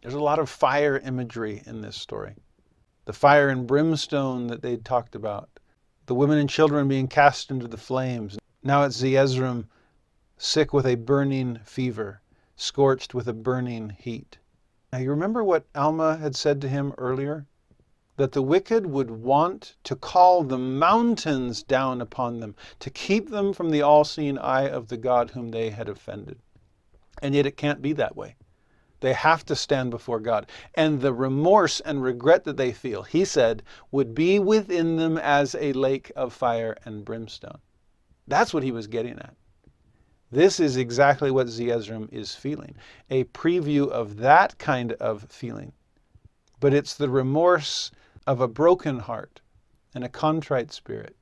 There's 0.00 0.14
a 0.14 0.20
lot 0.20 0.40
of 0.40 0.48
fire 0.48 0.98
imagery 0.98 1.62
in 1.64 1.82
this 1.82 1.94
story. 1.96 2.34
The 3.04 3.12
fire 3.12 3.50
and 3.50 3.68
brimstone 3.68 4.48
that 4.48 4.62
they 4.62 4.78
talked 4.78 5.14
about, 5.14 5.60
the 6.06 6.14
women 6.14 6.38
and 6.38 6.50
children 6.50 6.88
being 6.88 7.06
cast 7.06 7.50
into 7.50 7.68
the 7.68 7.76
flames, 7.76 8.36
now 8.64 8.82
it's 8.82 8.96
Zeezrom, 8.96 9.68
sick 10.38 10.72
with 10.72 10.86
a 10.86 10.96
burning 10.96 11.60
fever, 11.64 12.20
scorched 12.56 13.14
with 13.14 13.28
a 13.28 13.34
burning 13.34 13.90
heat. 13.90 14.38
Now 14.92 14.98
you 14.98 15.10
remember 15.10 15.44
what 15.44 15.66
Alma 15.74 16.16
had 16.16 16.34
said 16.34 16.60
to 16.62 16.68
him 16.68 16.92
earlier? 16.98 17.46
That 18.16 18.32
the 18.32 18.42
wicked 18.42 18.86
would 18.86 19.10
want 19.10 19.76
to 19.84 19.94
call 19.94 20.42
the 20.42 20.58
mountains 20.58 21.62
down 21.62 22.00
upon 22.00 22.40
them, 22.40 22.54
to 22.80 22.90
keep 22.90 23.28
them 23.28 23.52
from 23.52 23.70
the 23.70 23.82
all-seeing 23.82 24.38
eye 24.38 24.68
of 24.68 24.88
the 24.88 24.96
God 24.96 25.30
whom 25.30 25.50
they 25.50 25.70
had 25.70 25.88
offended. 25.88 26.38
And 27.20 27.34
yet 27.34 27.46
it 27.46 27.56
can't 27.56 27.82
be 27.82 27.92
that 27.92 28.16
way. 28.16 28.36
They 29.00 29.12
have 29.12 29.44
to 29.46 29.54
stand 29.54 29.90
before 29.90 30.20
God. 30.20 30.46
And 30.74 31.00
the 31.00 31.12
remorse 31.12 31.80
and 31.80 32.02
regret 32.02 32.44
that 32.44 32.56
they 32.56 32.72
feel, 32.72 33.02
he 33.02 33.26
said, 33.26 33.62
would 33.90 34.14
be 34.14 34.38
within 34.38 34.96
them 34.96 35.18
as 35.18 35.54
a 35.54 35.74
lake 35.74 36.10
of 36.16 36.32
fire 36.32 36.76
and 36.86 37.04
brimstone. 37.04 37.58
That's 38.26 38.54
what 38.54 38.62
he 38.62 38.72
was 38.72 38.86
getting 38.86 39.18
at. 39.18 39.34
This 40.32 40.58
is 40.58 40.76
exactly 40.76 41.30
what 41.30 41.46
Zeezrom 41.46 42.12
is 42.12 42.34
feeling, 42.34 42.74
a 43.10 43.24
preview 43.24 43.88
of 43.88 44.16
that 44.16 44.58
kind 44.58 44.92
of 44.94 45.26
feeling. 45.30 45.72
But 46.58 46.72
it's 46.72 46.94
the 46.94 47.10
remorse 47.10 47.90
of 48.26 48.40
a 48.40 48.48
broken 48.48 48.98
heart 48.98 49.40
and 49.94 50.02
a 50.02 50.08
contrite 50.08 50.72
spirit, 50.72 51.16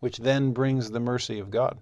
which 0.00 0.18
then 0.18 0.52
brings 0.52 0.90
the 0.90 1.00
mercy 1.00 1.38
of 1.38 1.50
God. 1.50 1.78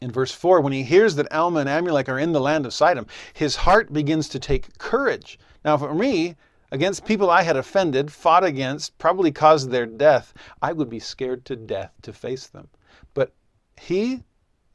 In 0.00 0.10
verse 0.10 0.32
4, 0.32 0.60
when 0.60 0.72
he 0.72 0.82
hears 0.82 1.14
that 1.16 1.30
Alma 1.32 1.60
and 1.60 1.68
Amulek 1.68 2.08
are 2.08 2.18
in 2.18 2.32
the 2.32 2.40
land 2.40 2.64
of 2.64 2.72
Sidom, 2.72 3.06
his 3.34 3.56
heart 3.56 3.92
begins 3.92 4.28
to 4.30 4.38
take 4.38 4.78
courage. 4.78 5.38
Now, 5.64 5.76
for 5.76 5.94
me, 5.94 6.36
against 6.70 7.04
people 7.04 7.30
I 7.30 7.42
had 7.42 7.56
offended, 7.56 8.12
fought 8.12 8.44
against, 8.44 8.96
probably 8.98 9.32
caused 9.32 9.70
their 9.70 9.86
death, 9.86 10.32
I 10.62 10.72
would 10.72 10.88
be 10.88 11.00
scared 11.00 11.44
to 11.46 11.56
death 11.56 11.92
to 12.02 12.12
face 12.12 12.46
them. 12.46 12.68
But 13.12 13.32
he, 13.78 14.24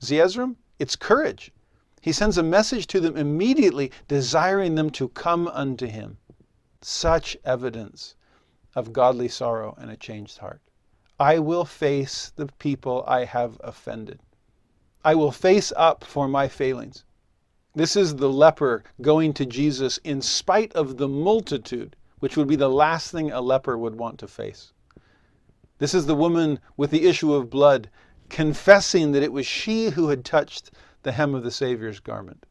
Zeezrom, 0.02 0.58
it's 0.78 0.96
courage. 0.96 1.52
He 2.02 2.12
sends 2.12 2.38
a 2.38 2.44
message 2.44 2.86
to 2.88 3.00
them 3.00 3.18
immediately, 3.18 3.92
desiring 4.08 4.76
them 4.76 4.90
to 4.92 5.10
come 5.10 5.48
unto 5.48 5.88
him. 5.88 6.18
Such 6.82 7.36
evidence 7.46 8.16
of 8.76 8.94
godly 8.94 9.28
sorrow 9.28 9.74
and 9.80 9.90
a 9.90 9.98
changed 9.98 10.38
heart. 10.38 10.62
I 11.20 11.40
will 11.40 11.66
face 11.66 12.32
the 12.36 12.48
people 12.60 13.04
I 13.08 13.24
have 13.24 13.58
offended. 13.64 14.20
I 15.04 15.16
will 15.16 15.32
face 15.32 15.72
up 15.78 16.04
for 16.04 16.28
my 16.28 16.48
failings. 16.48 17.06
This 17.74 17.96
is 17.96 18.16
the 18.16 18.30
leper 18.30 18.84
going 19.02 19.34
to 19.34 19.46
Jesus 19.46 19.98
in 20.00 20.22
spite 20.22 20.74
of 20.74 20.98
the 20.98 21.08
multitude, 21.08 21.96
which 22.20 22.36
would 22.36 22.48
be 22.48 22.56
the 22.56 22.70
last 22.70 23.12
thing 23.12 23.32
a 23.32 23.42
leper 23.42 23.78
would 23.78 23.96
want 23.96 24.20
to 24.20 24.28
face. 24.28 24.74
This 25.78 25.94
is 25.94 26.06
the 26.06 26.16
woman 26.16 26.60
with 26.78 26.92
the 26.92 27.06
issue 27.06 27.34
of 27.34 27.50
blood 27.50 27.90
confessing 28.30 29.12
that 29.12 29.24
it 29.24 29.32
was 29.32 29.46
she 29.46 29.90
who 29.90 30.10
had 30.10 30.26
touched 30.26 30.72
the 31.04 31.12
hem 31.12 31.36
of 31.36 31.44
the 31.44 31.52
Savior's 31.52 32.00
garment. 32.00 32.46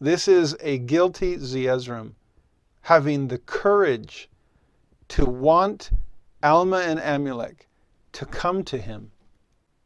This 0.00 0.26
is 0.26 0.56
a 0.60 0.78
guilty 0.78 1.36
Zeezrom 1.36 2.14
having 2.82 3.28
the 3.28 3.38
courage 3.38 4.28
to 5.08 5.24
want 5.24 5.90
Alma 6.42 6.78
and 6.78 7.00
Amulek 7.00 7.66
to 8.12 8.26
come 8.26 8.62
to 8.64 8.78
him 8.78 9.10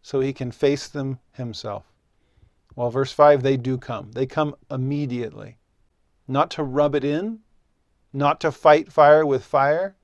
so 0.03 0.21
he 0.21 0.33
can 0.33 0.51
face 0.51 0.89
them 0.89 1.19
himself. 1.33 1.85
Well, 2.75 2.91
verse 2.91 3.13
5, 3.13 3.43
they 3.43 3.57
do 3.57 3.77
come. 3.77 4.13
They 4.13 4.27
come 4.27 4.55
immediately. 4.71 5.59
Not 6.27 6.51
to 6.53 6.63
rub 6.63 6.95
it 6.95 7.05
in, 7.05 7.41
not 8.13 8.41
to 8.41 8.53
fight 8.53 8.93
fire 8.93 9.27
with 9.27 9.45
fire, 9.45 9.97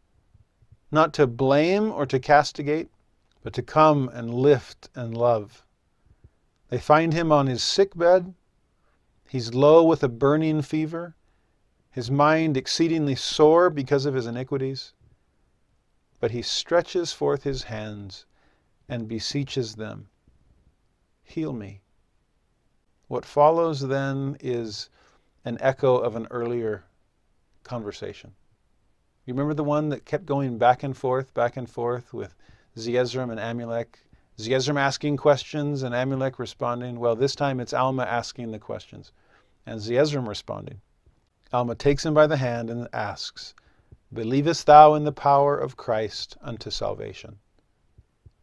not 0.90 1.12
to 1.14 1.26
blame 1.26 1.90
or 1.92 2.06
to 2.06 2.18
castigate, 2.18 2.88
but 3.42 3.52
to 3.52 3.62
come 3.62 4.08
and 4.12 4.34
lift 4.34 4.88
and 4.94 5.16
love. 5.16 5.64
They 6.68 6.78
find 6.78 7.12
him 7.12 7.30
on 7.30 7.46
his 7.46 7.62
sick 7.62 7.96
bed. 7.96 8.34
He's 9.28 9.54
low 9.54 9.84
with 9.84 10.02
a 10.02 10.08
burning 10.08 10.62
fever, 10.62 11.14
his 11.90 12.10
mind 12.10 12.56
exceedingly 12.56 13.14
sore 13.14 13.70
because 13.70 14.06
of 14.06 14.14
his 14.14 14.26
iniquities. 14.26 14.92
But 16.24 16.30
he 16.30 16.40
stretches 16.40 17.12
forth 17.12 17.42
his 17.42 17.64
hands 17.64 18.24
and 18.88 19.06
beseeches 19.06 19.74
them, 19.74 20.08
Heal 21.22 21.52
me. 21.52 21.82
What 23.08 23.26
follows 23.26 23.80
then 23.80 24.38
is 24.40 24.88
an 25.44 25.58
echo 25.60 25.98
of 25.98 26.16
an 26.16 26.26
earlier 26.30 26.84
conversation. 27.62 28.32
You 29.26 29.34
remember 29.34 29.52
the 29.52 29.64
one 29.64 29.90
that 29.90 30.06
kept 30.06 30.24
going 30.24 30.56
back 30.56 30.82
and 30.82 30.96
forth, 30.96 31.34
back 31.34 31.58
and 31.58 31.68
forth 31.68 32.14
with 32.14 32.34
Zeezrom 32.74 33.30
and 33.30 33.38
Amulek? 33.38 33.98
Zeezrom 34.38 34.78
asking 34.78 35.18
questions 35.18 35.82
and 35.82 35.94
Amulek 35.94 36.38
responding. 36.38 36.98
Well, 37.00 37.16
this 37.16 37.34
time 37.34 37.60
it's 37.60 37.74
Alma 37.74 38.04
asking 38.04 38.50
the 38.50 38.58
questions 38.58 39.12
and 39.66 39.78
Zeezrom 39.78 40.26
responding. 40.26 40.80
Alma 41.52 41.74
takes 41.74 42.06
him 42.06 42.14
by 42.14 42.26
the 42.26 42.38
hand 42.38 42.70
and 42.70 42.88
asks, 42.94 43.52
Believest 44.14 44.66
thou 44.66 44.94
in 44.94 45.02
the 45.02 45.10
power 45.10 45.58
of 45.58 45.76
Christ 45.76 46.36
unto 46.40 46.70
salvation? 46.70 47.40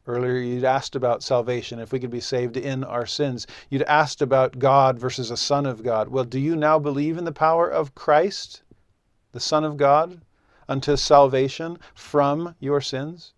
Earlier, 0.06 0.36
you'd 0.36 0.66
asked 0.66 0.98
about 0.98 1.24
salvation, 1.24 1.80
if 1.80 1.94
we 1.94 2.00
could 2.02 2.10
be 2.10 2.20
saved 2.20 2.58
in 2.58 2.84
our 2.84 3.06
sins. 3.06 3.48
You'd 3.70 3.84
asked 3.84 4.22
about 4.22 4.60
God 4.60 5.00
versus 5.00 5.32
a 5.32 5.38
Son 5.38 5.66
of 5.66 5.82
God. 5.82 6.10
Well, 6.10 6.26
do 6.26 6.42
you 6.42 6.58
now 6.58 6.78
believe 6.78 7.18
in 7.18 7.24
the 7.24 7.32
power 7.32 7.70
of 7.70 7.96
Christ, 7.96 8.64
the 9.32 9.40
Son 9.40 9.64
of 9.64 9.78
God, 9.78 10.20
unto 10.68 10.98
salvation 10.98 11.78
from 11.94 12.54
your 12.60 12.82
sins? 12.82 13.34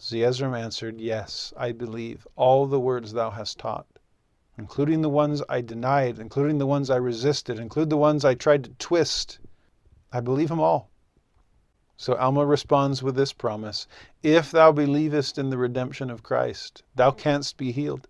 Zeezrom 0.00 0.54
answered, 0.54 1.00
Yes, 1.00 1.52
I 1.56 1.72
believe 1.72 2.24
all 2.36 2.66
the 2.66 2.78
words 2.78 3.14
thou 3.14 3.30
hast 3.30 3.58
taught, 3.58 3.86
including 4.56 5.02
the 5.02 5.10
ones 5.10 5.42
I 5.48 5.62
denied, 5.62 6.20
including 6.20 6.58
the 6.58 6.68
ones 6.68 6.88
I 6.88 6.98
resisted, 6.98 7.58
including 7.58 7.88
the 7.88 7.96
ones 7.96 8.24
I 8.24 8.34
tried 8.34 8.62
to 8.62 8.70
twist. 8.74 9.40
I 10.12 10.20
believe 10.20 10.50
them 10.50 10.60
all. 10.60 10.87
So 12.00 12.14
Alma 12.14 12.46
responds 12.46 13.02
with 13.02 13.16
this 13.16 13.32
promise 13.32 13.88
If 14.22 14.52
thou 14.52 14.70
believest 14.70 15.36
in 15.36 15.50
the 15.50 15.58
redemption 15.58 16.10
of 16.10 16.22
Christ, 16.22 16.84
thou 16.94 17.10
canst 17.10 17.56
be 17.56 17.72
healed. 17.72 18.06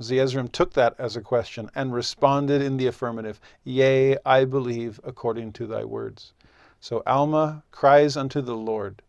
Zeezrom 0.00 0.50
took 0.50 0.72
that 0.72 0.94
as 0.98 1.14
a 1.14 1.20
question 1.20 1.70
and 1.74 1.92
responded 1.92 2.62
in 2.62 2.78
the 2.78 2.86
affirmative 2.86 3.38
Yea, 3.64 4.16
I 4.24 4.46
believe 4.46 4.98
according 5.04 5.52
to 5.52 5.66
thy 5.66 5.84
words. 5.84 6.32
So 6.80 7.02
Alma 7.06 7.64
cries 7.70 8.16
unto 8.16 8.40
the 8.40 8.56
Lord. 8.56 9.02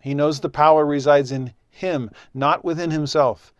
He 0.00 0.14
knows 0.14 0.40
the 0.40 0.48
power 0.48 0.86
resides 0.86 1.30
in 1.30 1.52
him, 1.68 2.10
not 2.32 2.64
within 2.64 2.90
himself. 2.90 3.52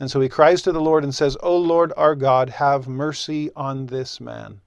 And 0.00 0.10
so 0.10 0.22
he 0.22 0.28
cries 0.30 0.62
to 0.62 0.72
the 0.72 0.80
Lord 0.80 1.04
and 1.04 1.14
says, 1.14 1.36
O 1.42 1.54
Lord 1.54 1.92
our 1.98 2.14
God, 2.14 2.48
have 2.48 2.88
mercy 2.88 3.50
on 3.54 3.86
this 3.86 4.22
man. 4.22 4.62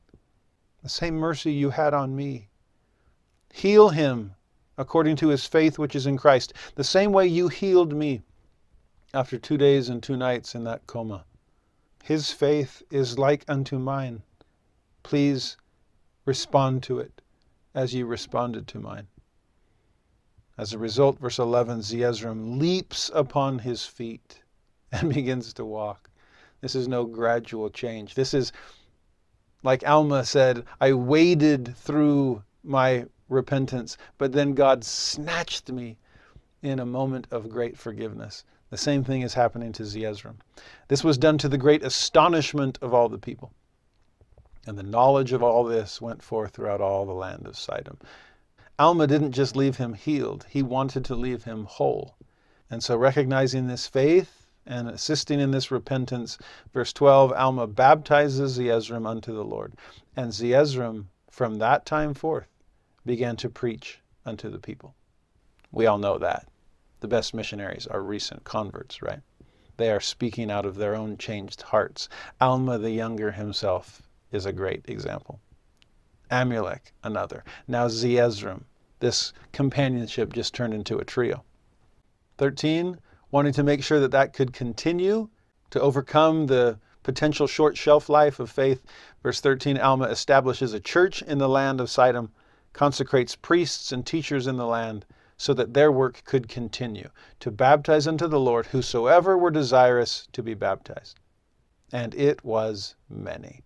The 0.83 0.89
same 0.89 1.15
mercy 1.15 1.51
you 1.51 1.71
had 1.71 1.95
on 1.95 2.15
me. 2.15 2.49
Heal 3.55 3.87
him 3.87 4.35
according 4.77 5.15
to 5.15 5.29
his 5.29 5.45
faith 5.45 5.79
which 5.79 5.95
is 5.95 6.05
in 6.05 6.17
Christ, 6.17 6.51
the 6.75 6.83
same 6.83 7.13
way 7.13 7.25
you 7.25 7.47
healed 7.47 7.93
me 7.93 8.21
after 9.13 9.37
two 9.37 9.57
days 9.57 9.87
and 9.87 10.03
two 10.03 10.17
nights 10.17 10.55
in 10.55 10.65
that 10.65 10.85
coma. 10.87 11.23
His 12.03 12.33
faith 12.33 12.83
is 12.91 13.17
like 13.17 13.45
unto 13.47 13.79
mine. 13.79 14.23
Please 15.03 15.55
respond 16.25 16.83
to 16.83 16.99
it 16.99 17.21
as 17.73 17.93
you 17.93 18.05
responded 18.05 18.67
to 18.67 18.81
mine. 18.81 19.07
As 20.57 20.73
a 20.73 20.77
result, 20.77 21.19
verse 21.19 21.39
11, 21.39 21.79
Zeezrom 21.79 22.59
leaps 22.59 23.09
upon 23.13 23.59
his 23.59 23.85
feet 23.85 24.43
and 24.91 25.13
begins 25.13 25.53
to 25.53 25.63
walk. 25.63 26.09
This 26.59 26.75
is 26.75 26.89
no 26.89 27.05
gradual 27.05 27.69
change. 27.69 28.15
This 28.15 28.33
is, 28.33 28.51
like 29.63 29.87
Alma 29.87 30.25
said, 30.25 30.65
I 30.81 30.91
waded 30.91 31.73
through 31.77 32.43
my 32.61 33.05
repentance, 33.29 33.97
but 34.17 34.31
then 34.31 34.53
God 34.53 34.83
snatched 34.83 35.71
me 35.71 35.97
in 36.61 36.79
a 36.79 36.85
moment 36.85 37.27
of 37.31 37.49
great 37.49 37.77
forgiveness. 37.77 38.43
The 38.69 38.77
same 38.77 39.03
thing 39.03 39.21
is 39.21 39.35
happening 39.35 39.71
to 39.73 39.83
Zeezrom. 39.83 40.37
This 40.87 41.03
was 41.03 41.17
done 41.17 41.37
to 41.37 41.47
the 41.47 41.57
great 41.57 41.83
astonishment 41.83 42.79
of 42.81 42.93
all 42.93 43.09
the 43.09 43.17
people. 43.17 43.53
And 44.67 44.77
the 44.77 44.83
knowledge 44.83 45.31
of 45.31 45.43
all 45.43 45.63
this 45.63 46.01
went 46.01 46.23
forth 46.23 46.51
throughout 46.51 46.81
all 46.81 47.05
the 47.05 47.13
land 47.13 47.45
of 47.45 47.55
Sidom. 47.55 47.97
Alma 48.79 49.07
didn't 49.07 49.31
just 49.31 49.55
leave 49.55 49.77
him 49.77 49.93
healed, 49.93 50.45
he 50.49 50.63
wanted 50.63 51.05
to 51.05 51.15
leave 51.15 51.43
him 51.43 51.65
whole. 51.65 52.15
And 52.69 52.83
so, 52.83 52.97
recognizing 52.97 53.67
this 53.67 53.87
faith 53.87 54.47
and 54.65 54.89
assisting 54.89 55.39
in 55.39 55.51
this 55.51 55.69
repentance, 55.69 56.37
verse 56.73 56.91
12 56.91 57.31
Alma 57.33 57.67
baptizes 57.67 58.57
Zeezrom 58.57 59.05
unto 59.05 59.33
the 59.33 59.45
Lord. 59.45 59.73
And 60.15 60.31
Zeezrom, 60.33 61.05
from 61.29 61.59
that 61.59 61.85
time 61.85 62.13
forth, 62.15 62.47
began 63.05 63.35
to 63.37 63.49
preach 63.49 64.01
unto 64.25 64.49
the 64.49 64.59
people. 64.59 64.95
We 65.71 65.85
all 65.85 65.97
know 65.97 66.17
that. 66.17 66.47
The 67.01 67.07
best 67.07 67.33
missionaries 67.33 67.85
are 67.87 68.01
recent 68.01 68.43
converts, 68.43 69.01
right? 69.01 69.21
They 69.77 69.91
are 69.91 69.99
speaking 69.99 70.49
out 70.49 70.65
of 70.65 70.75
their 70.75 70.95
own 70.95 71.17
changed 71.17 71.61
hearts. 71.61 72.07
Alma 72.39 72.77
the 72.77 72.91
Younger 72.91 73.31
himself 73.31 74.01
is 74.31 74.45
a 74.45 74.53
great 74.53 74.85
example. 74.87 75.39
Amulek, 76.31 76.93
another. 77.03 77.43
Now 77.67 77.87
Zeezrom. 77.87 78.63
This 78.99 79.33
companionship 79.51 80.33
just 80.33 80.53
turned 80.53 80.73
into 80.73 80.97
a 80.97 81.05
trio. 81.05 81.43
13, 82.37 82.99
wanting 83.29 83.53
to 83.53 83.63
make 83.63 83.83
sure 83.83 83.99
that 83.99 84.11
that 84.11 84.33
could 84.33 84.53
continue 84.53 85.29
to 85.69 85.81
overcome 85.81 86.47
the 86.47 86.79
potential 87.03 87.45
short 87.45 87.77
shelf 87.77 88.09
life 88.09 88.39
of 88.39 88.49
faith. 88.49 88.81
Verse 89.21 89.41
13, 89.41 89.77
Alma 89.77 90.05
establishes 90.05 90.73
a 90.73 90.79
church 90.79 91.21
in 91.21 91.37
the 91.37 91.49
land 91.49 91.79
of 91.79 91.89
Sidom 91.89 92.29
consecrates 92.75 93.37
priests 93.37 93.93
and 93.93 94.05
teachers 94.05 94.47
in 94.47 94.57
the 94.57 94.65
land 94.65 95.05
so 95.37 95.53
that 95.53 95.73
their 95.73 95.89
work 95.89 96.21
could 96.25 96.49
continue 96.49 97.09
to 97.39 97.49
baptize 97.49 98.05
unto 98.05 98.27
the 98.27 98.39
Lord 98.39 98.65
whosoever 98.67 99.37
were 99.37 99.49
desirous 99.49 100.27
to 100.33 100.43
be 100.43 100.53
baptized. 100.53 101.17
And 101.93 102.13
it 102.15 102.43
was 102.43 102.95
many. 103.09 103.63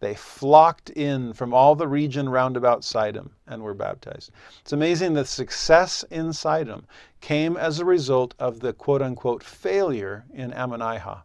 They 0.00 0.16
flocked 0.16 0.90
in 0.90 1.32
from 1.32 1.54
all 1.54 1.76
the 1.76 1.86
region 1.86 2.28
round 2.28 2.56
about 2.56 2.82
Sidom 2.82 3.30
and 3.46 3.62
were 3.62 3.72
baptized. 3.72 4.32
It's 4.62 4.72
amazing 4.72 5.14
the 5.14 5.24
success 5.24 6.02
in 6.10 6.32
Sidom 6.32 6.86
came 7.20 7.56
as 7.56 7.78
a 7.78 7.84
result 7.84 8.34
of 8.40 8.58
the 8.58 8.72
quote 8.72 9.00
unquote 9.00 9.44
failure 9.44 10.24
in 10.34 10.50
Ammonihah, 10.50 11.22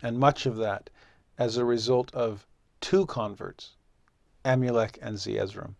and 0.00 0.16
much 0.16 0.46
of 0.46 0.56
that 0.58 0.90
as 1.36 1.56
a 1.56 1.64
result 1.64 2.14
of 2.14 2.46
two 2.80 3.04
converts, 3.06 3.72
Amulek 4.44 4.96
and 5.02 5.18
Zeezrom 5.18 5.74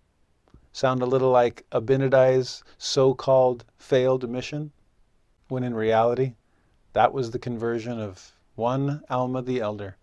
sound 0.76 1.00
a 1.00 1.06
little 1.06 1.30
like 1.30 1.64
Abinadi's 1.72 2.62
so 2.76 3.14
called 3.14 3.64
failed 3.78 4.28
mission, 4.28 4.70
when 5.48 5.64
in 5.64 5.72
reality, 5.72 6.34
that 6.92 7.14
was 7.14 7.30
the 7.30 7.38
conversion 7.38 7.98
of 7.98 8.32
one 8.56 9.02
Alma 9.08 9.40
the 9.40 9.58
Elder 9.58 9.96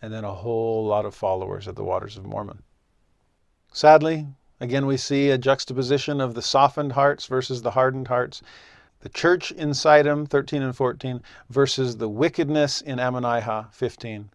and 0.00 0.12
then 0.12 0.22
a 0.22 0.32
whole 0.32 0.86
lot 0.86 1.04
of 1.04 1.16
followers 1.16 1.66
of 1.66 1.74
the 1.74 1.82
Waters 1.82 2.16
of 2.16 2.24
Mormon. 2.24 2.62
Sadly, 3.72 4.28
again 4.60 4.86
we 4.86 4.96
see 4.96 5.30
a 5.30 5.38
juxtaposition 5.38 6.20
of 6.20 6.34
the 6.34 6.42
softened 6.42 6.92
hearts 6.92 7.26
versus 7.26 7.62
the 7.62 7.72
hardened 7.72 8.06
hearts. 8.06 8.40
The 9.00 9.08
church 9.08 9.50
in 9.50 9.70
Sidom, 9.70 10.28
13 10.28 10.62
and 10.62 10.76
14, 10.76 11.24
versus 11.50 11.96
the 11.96 12.08
wickedness 12.08 12.80
in 12.80 13.00
Ammonihah, 13.00 13.72
15. 13.72 14.30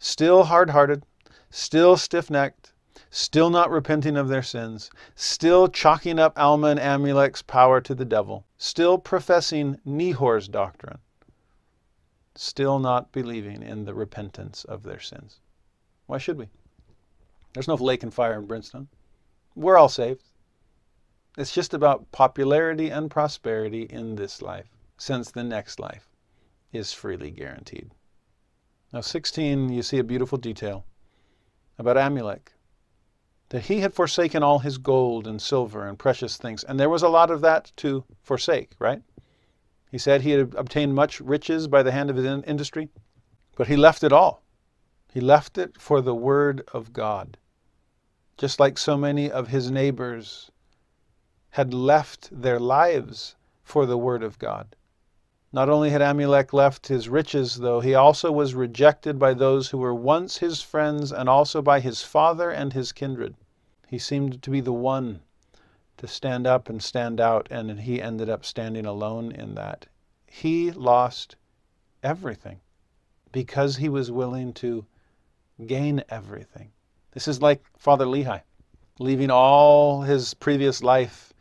Still 0.00 0.42
hard 0.42 0.70
hearted, 0.70 1.04
still 1.50 1.96
stiff 1.96 2.30
necked, 2.30 2.69
still 3.10 3.50
not 3.50 3.70
repenting 3.70 4.16
of 4.16 4.28
their 4.28 4.42
sins, 4.42 4.90
still 5.14 5.68
chalking 5.68 6.18
up 6.18 6.38
Alma 6.38 6.68
and 6.68 6.80
Amulek's 6.80 7.42
power 7.42 7.80
to 7.80 7.94
the 7.94 8.04
devil, 8.04 8.44
still 8.58 8.98
professing 8.98 9.78
Nehor's 9.86 10.48
doctrine, 10.48 10.98
still 12.34 12.78
not 12.78 13.12
believing 13.12 13.62
in 13.62 13.84
the 13.84 13.94
repentance 13.94 14.64
of 14.64 14.82
their 14.82 15.00
sins. 15.00 15.40
Why 16.06 16.18
should 16.18 16.38
we? 16.38 16.48
There's 17.52 17.68
no 17.68 17.74
lake 17.74 18.02
and 18.02 18.14
fire 18.14 18.38
in 18.38 18.46
brimstone. 18.46 18.88
We're 19.54 19.76
all 19.76 19.88
saved. 19.88 20.22
It's 21.36 21.54
just 21.54 21.74
about 21.74 22.10
popularity 22.12 22.90
and 22.90 23.10
prosperity 23.10 23.82
in 23.82 24.16
this 24.16 24.42
life, 24.42 24.68
since 24.96 25.30
the 25.30 25.44
next 25.44 25.78
life 25.80 26.08
is 26.72 26.92
freely 26.92 27.30
guaranteed. 27.30 27.90
Now, 28.92 29.00
16, 29.00 29.68
you 29.68 29.82
see 29.82 29.98
a 29.98 30.04
beautiful 30.04 30.38
detail 30.38 30.84
about 31.78 31.96
Amulek 31.96 32.52
that 33.50 33.66
he 33.66 33.80
had 33.80 33.92
forsaken 33.92 34.42
all 34.42 34.60
his 34.60 34.78
gold 34.78 35.26
and 35.26 35.42
silver 35.42 35.86
and 35.86 35.98
precious 35.98 36.36
things. 36.36 36.64
And 36.64 36.80
there 36.80 36.88
was 36.88 37.02
a 37.02 37.08
lot 37.08 37.30
of 37.30 37.40
that 37.42 37.72
to 37.76 38.04
forsake, 38.22 38.72
right? 38.78 39.02
He 39.90 39.98
said 39.98 40.22
he 40.22 40.30
had 40.30 40.54
obtained 40.54 40.94
much 40.94 41.20
riches 41.20 41.66
by 41.66 41.82
the 41.82 41.92
hand 41.92 42.10
of 42.10 42.16
his 42.16 42.26
industry, 42.26 42.88
but 43.56 43.66
he 43.66 43.76
left 43.76 44.04
it 44.04 44.12
all. 44.12 44.42
He 45.12 45.20
left 45.20 45.58
it 45.58 45.80
for 45.80 46.00
the 46.00 46.14
Word 46.14 46.62
of 46.72 46.92
God. 46.92 47.36
Just 48.38 48.60
like 48.60 48.78
so 48.78 48.96
many 48.96 49.30
of 49.30 49.48
his 49.48 49.70
neighbors 49.70 50.52
had 51.50 51.74
left 51.74 52.28
their 52.30 52.60
lives 52.60 53.34
for 53.64 53.84
the 53.84 53.98
Word 53.98 54.22
of 54.22 54.38
God. 54.38 54.76
Not 55.52 55.68
only 55.68 55.90
had 55.90 56.00
Amulek 56.00 56.52
left 56.52 56.86
his 56.86 57.08
riches, 57.08 57.56
though, 57.56 57.80
he 57.80 57.92
also 57.92 58.30
was 58.30 58.54
rejected 58.54 59.18
by 59.18 59.34
those 59.34 59.70
who 59.70 59.78
were 59.78 59.94
once 59.94 60.36
his 60.38 60.62
friends 60.62 61.10
and 61.10 61.28
also 61.28 61.60
by 61.60 61.80
his 61.80 62.04
father 62.04 62.50
and 62.50 62.72
his 62.72 62.92
kindred. 62.92 63.34
He 63.88 63.98
seemed 63.98 64.42
to 64.42 64.50
be 64.50 64.60
the 64.60 64.72
one 64.72 65.22
to 65.96 66.06
stand 66.06 66.46
up 66.46 66.68
and 66.68 66.80
stand 66.80 67.20
out, 67.20 67.48
and 67.50 67.80
he 67.80 68.00
ended 68.00 68.30
up 68.30 68.44
standing 68.44 68.86
alone 68.86 69.32
in 69.32 69.56
that. 69.56 69.86
He 70.24 70.70
lost 70.70 71.34
everything 72.00 72.60
because 73.32 73.76
he 73.76 73.88
was 73.88 74.12
willing 74.12 74.52
to 74.54 74.86
gain 75.66 76.04
everything. 76.08 76.70
This 77.10 77.26
is 77.26 77.42
like 77.42 77.64
Father 77.76 78.06
Lehi, 78.06 78.42
leaving 79.00 79.32
all 79.32 80.02
his 80.02 80.32
previous 80.32 80.80
life 80.80 81.32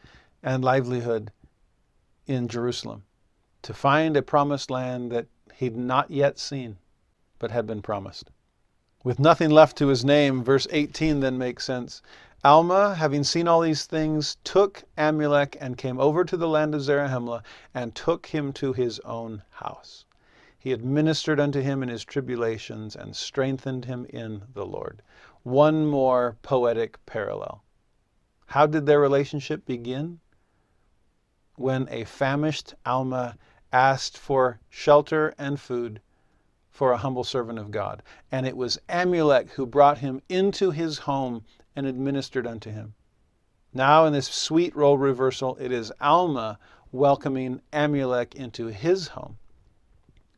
and 0.41 0.63
livelihood 0.63 1.31
in 2.25 2.47
Jerusalem 2.47 3.03
to 3.61 3.73
find 3.73 4.15
a 4.15 4.21
promised 4.21 4.71
land 4.71 5.11
that 5.11 5.27
he'd 5.53 5.75
not 5.75 6.09
yet 6.09 6.39
seen, 6.39 6.77
but 7.37 7.51
had 7.51 7.67
been 7.67 7.81
promised. 7.81 8.31
With 9.03 9.19
nothing 9.19 9.49
left 9.49 9.77
to 9.77 9.87
his 9.87 10.03
name, 10.03 10.43
verse 10.43 10.67
18 10.71 11.19
then 11.19 11.37
makes 11.37 11.63
sense. 11.63 12.01
Alma, 12.43 12.95
having 12.95 13.23
seen 13.23 13.47
all 13.47 13.61
these 13.61 13.85
things, 13.85 14.37
took 14.43 14.83
Amulek 14.97 15.57
and 15.59 15.77
came 15.77 15.99
over 15.99 16.23
to 16.23 16.37
the 16.37 16.47
land 16.47 16.73
of 16.73 16.81
Zarahemla 16.81 17.43
and 17.73 17.93
took 17.93 18.27
him 18.27 18.53
to 18.53 18.71
his 18.71 18.99
own 19.01 19.43
house. 19.49 20.05
He 20.57 20.73
administered 20.73 21.39
unto 21.39 21.61
him 21.61 21.83
in 21.83 21.89
his 21.89 22.03
tribulations 22.03 22.95
and 22.95 23.15
strengthened 23.15 23.85
him 23.85 24.05
in 24.09 24.43
the 24.53 24.65
Lord. 24.65 25.01
One 25.43 25.85
more 25.85 26.37
poetic 26.41 27.05
parallel. 27.05 27.63
How 28.47 28.65
did 28.65 28.85
their 28.85 28.99
relationship 28.99 29.65
begin? 29.65 30.19
When 31.55 31.87
a 31.89 32.03
famished 32.03 32.73
Alma 32.85 33.37
asked 33.71 34.17
for 34.17 34.59
shelter 34.69 35.33
and 35.37 35.59
food 35.59 36.01
for 36.69 36.91
a 36.91 36.97
humble 36.97 37.23
servant 37.23 37.59
of 37.59 37.71
God. 37.71 38.01
And 38.31 38.47
it 38.47 38.55
was 38.55 38.79
Amulek 38.87 39.49
who 39.51 39.65
brought 39.65 39.97
him 39.97 40.21
into 40.29 40.71
his 40.71 40.99
home 40.99 41.43
and 41.75 41.85
administered 41.85 42.47
unto 42.47 42.71
him. 42.71 42.93
Now, 43.73 44.05
in 44.05 44.13
this 44.13 44.27
sweet 44.27 44.75
role 44.75 44.97
reversal, 44.97 45.55
it 45.57 45.71
is 45.71 45.91
Alma 46.01 46.57
welcoming 46.91 47.61
Amulek 47.71 48.33
into 48.33 48.67
his 48.67 49.09
home, 49.09 49.37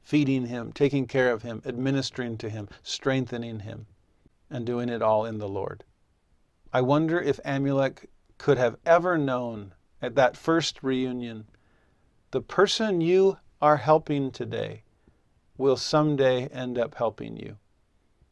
feeding 0.03 0.47
him, 0.47 0.73
taking 0.73 1.07
care 1.07 1.31
of 1.31 1.43
him, 1.43 1.61
administering 1.65 2.37
to 2.39 2.49
him, 2.49 2.67
strengthening 2.83 3.59
him, 3.59 3.85
and 4.49 4.65
doing 4.65 4.89
it 4.89 5.01
all 5.01 5.25
in 5.25 5.37
the 5.37 5.47
Lord. 5.47 5.83
I 6.73 6.81
wonder 6.81 7.21
if 7.21 7.39
Amulek 7.45 8.09
could 8.37 8.57
have 8.57 8.77
ever 8.85 9.17
known 9.17 9.73
at 10.01 10.15
that 10.15 10.35
first 10.35 10.83
reunion 10.83 11.45
the 12.31 12.41
person 12.41 13.01
you 13.01 13.37
are 13.61 13.77
helping 13.77 14.31
today 14.31 14.83
will 15.57 15.77
someday 15.77 16.47
end 16.47 16.77
up 16.77 16.95
helping 16.95 17.37
you. 17.37 17.57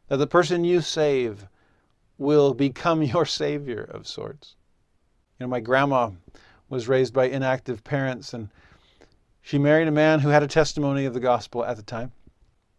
That 0.08 0.16
the 0.16 0.26
person 0.26 0.64
you 0.64 0.80
save 0.80 1.46
will 2.18 2.54
become 2.54 3.02
your 3.14 3.26
savior 3.26 3.82
of 3.82 4.08
sorts. 4.08 4.56
You 5.38 5.44
know, 5.44 5.50
my 5.50 5.60
grandma 5.60 6.10
was 6.68 6.88
raised 6.88 7.12
by 7.12 7.26
inactive 7.26 7.84
parents 7.84 8.32
and 8.32 8.48
she 9.42 9.58
married 9.58 9.88
a 9.88 9.92
man 9.92 10.20
who 10.20 10.28
had 10.28 10.42
a 10.42 10.48
testimony 10.48 11.04
of 11.04 11.14
the 11.14 11.20
gospel 11.20 11.64
at 11.64 11.76
the 11.76 11.82
time. 11.82 12.12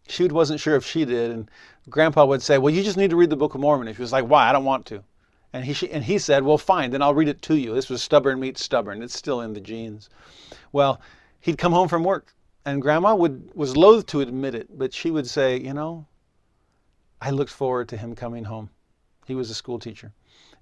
She 0.07 0.28
wasn't 0.28 0.59
sure 0.59 0.76
if 0.76 0.86
she 0.86 1.05
did, 1.05 1.32
and 1.32 1.49
grandpa 1.89 2.26
would 2.26 2.41
say, 2.41 2.57
Well, 2.57 2.74
you 2.74 2.84
just 2.84 2.97
need 2.97 3.11
to 3.11 3.15
read 3.15 3.30
the 3.30 3.36
Book 3.36 3.55
of 3.55 3.61
Mormon. 3.61 3.88
And 3.88 3.95
she 3.95 4.01
was 4.01 4.11
like, 4.11 4.26
Why? 4.26 4.49
I 4.49 4.51
don't 4.51 4.65
want 4.65 4.86
to. 4.88 5.03
And 5.54 5.66
he, 5.66 5.89
and 5.91 6.04
he 6.04 6.18
said, 6.18 6.43
Well, 6.43 6.58
fine, 6.58 6.91
then 6.91 7.02
I'll 7.02 7.14
read 7.14 7.28
it 7.28 7.41
to 7.43 7.56
you. 7.56 7.74
This 7.74 7.89
was 7.89 8.02
stubborn 8.02 8.39
meets 8.39 8.64
stubborn. 8.64 9.02
It's 9.02 9.18
still 9.18 9.41
in 9.41 9.54
the 9.54 9.60
genes. 9.60 10.10
Well, 10.72 11.02
he'd 11.39 11.58
come 11.58 11.74
home 11.74 11.89
from 11.89 12.04
work, 12.04 12.34
and 12.66 12.82
grandma 12.82 13.16
would, 13.16 13.52
was 13.54 13.76
loath 13.76 14.06
to 14.08 14.22
admit 14.22 14.56
it, 14.56 14.78
but 14.78 14.93
she 14.93 15.12
would 15.12 15.28
say, 15.28 15.60
You 15.60 15.74
know, 15.74 16.08
I 17.20 17.32
looked 17.32 17.52
forward 17.52 17.89
to 17.89 17.97
him 17.97 18.16
coming 18.16 18.45
home. 18.45 18.70
He 19.26 19.36
was 19.36 19.49
a 19.49 19.56
school 19.56 19.78
teacher. 19.78 20.14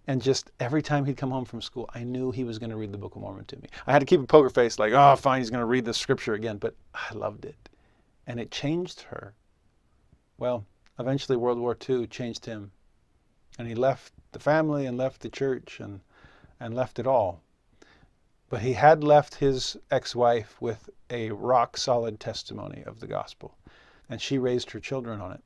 And 0.08 0.22
just 0.24 0.50
every 0.60 0.82
time 0.82 1.06
he'd 1.06 1.18
come 1.18 1.30
home 1.30 1.46
from 1.46 1.62
school, 1.62 1.88
I 1.94 2.04
knew 2.04 2.32
he 2.32 2.44
was 2.44 2.58
going 2.58 2.72
to 2.72 2.76
read 2.76 2.92
the 2.92 2.98
Book 2.98 3.16
of 3.16 3.22
Mormon 3.22 3.46
to 3.46 3.58
me. 3.58 3.70
I 3.86 3.92
had 3.92 4.00
to 4.00 4.08
keep 4.08 4.20
a 4.20 4.26
poker 4.26 4.50
face, 4.50 4.80
like, 4.80 4.92
oh, 4.92 5.16
fine, 5.16 5.40
he's 5.40 5.52
going 5.52 5.62
to 5.62 5.66
read 5.66 5.86
the 5.86 5.94
scripture 5.94 6.34
again. 6.34 6.58
But 6.58 6.76
I 6.96 7.14
loved 7.14 7.46
it. 7.46 7.70
And 8.26 8.40
it 8.40 8.50
changed 8.50 9.02
her. 9.02 9.36
Well, 10.40 10.66
eventually 10.98 11.38
World 11.38 11.60
War 11.60 11.78
II 11.88 12.08
changed 12.08 12.46
him. 12.46 12.72
And 13.60 13.68
he 13.68 13.76
left 13.76 14.14
the 14.32 14.40
family 14.40 14.86
and 14.86 14.98
left 14.98 15.20
the 15.20 15.28
church 15.28 15.82
and, 15.82 16.00
and 16.62 16.74
left 16.74 16.98
it 16.98 17.06
all. 17.06 17.42
But 18.50 18.62
he 18.62 18.74
had 18.74 19.04
left 19.04 19.36
his 19.36 19.76
ex 19.92 20.16
wife 20.16 20.60
with 20.62 20.90
a 21.10 21.32
rock 21.32 21.76
solid 21.76 22.22
testimony 22.22 22.84
of 22.86 23.02
the 23.02 23.08
gospel. 23.08 23.58
And 24.10 24.22
she 24.22 24.38
raised 24.38 24.72
her 24.72 24.80
children 24.80 25.20
on 25.20 25.34
it. 25.34 25.44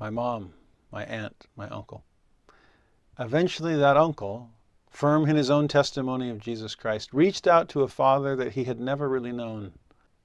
My 0.00 0.08
mom, 0.08 0.54
my 0.90 1.04
aunt, 1.04 1.46
my 1.54 1.68
uncle. 1.68 2.02
Eventually, 3.18 3.76
that 3.76 3.98
uncle, 3.98 4.48
firm 4.88 5.28
in 5.28 5.36
his 5.36 5.50
own 5.50 5.68
testimony 5.68 6.30
of 6.30 6.40
Jesus 6.40 6.74
Christ, 6.74 7.12
reached 7.12 7.46
out 7.46 7.68
to 7.68 7.82
a 7.82 7.88
father 7.88 8.34
that 8.36 8.52
he 8.52 8.64
had 8.64 8.80
never 8.80 9.06
really 9.06 9.32
known. 9.32 9.74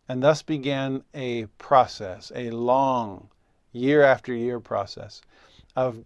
And 0.08 0.24
thus 0.24 0.42
began 0.42 1.04
a 1.14 1.48
process, 1.58 2.32
a 2.34 2.50
long, 2.52 3.30
year 3.74 4.04
after 4.04 4.34
year 4.34 4.62
process 4.62 5.22
of 5.76 6.06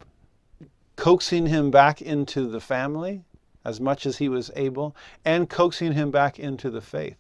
coaxing 1.02 1.48
him 1.48 1.72
back 1.72 2.00
into 2.00 2.48
the 2.48 2.60
family 2.62 3.24
as 3.66 3.82
much 3.82 4.06
as 4.06 4.20
he 4.20 4.30
was 4.30 4.52
able 4.56 4.96
and 5.26 5.50
coaxing 5.50 5.94
him 5.94 6.12
back 6.12 6.38
into 6.38 6.70
the 6.70 6.80
faith. 6.80 7.18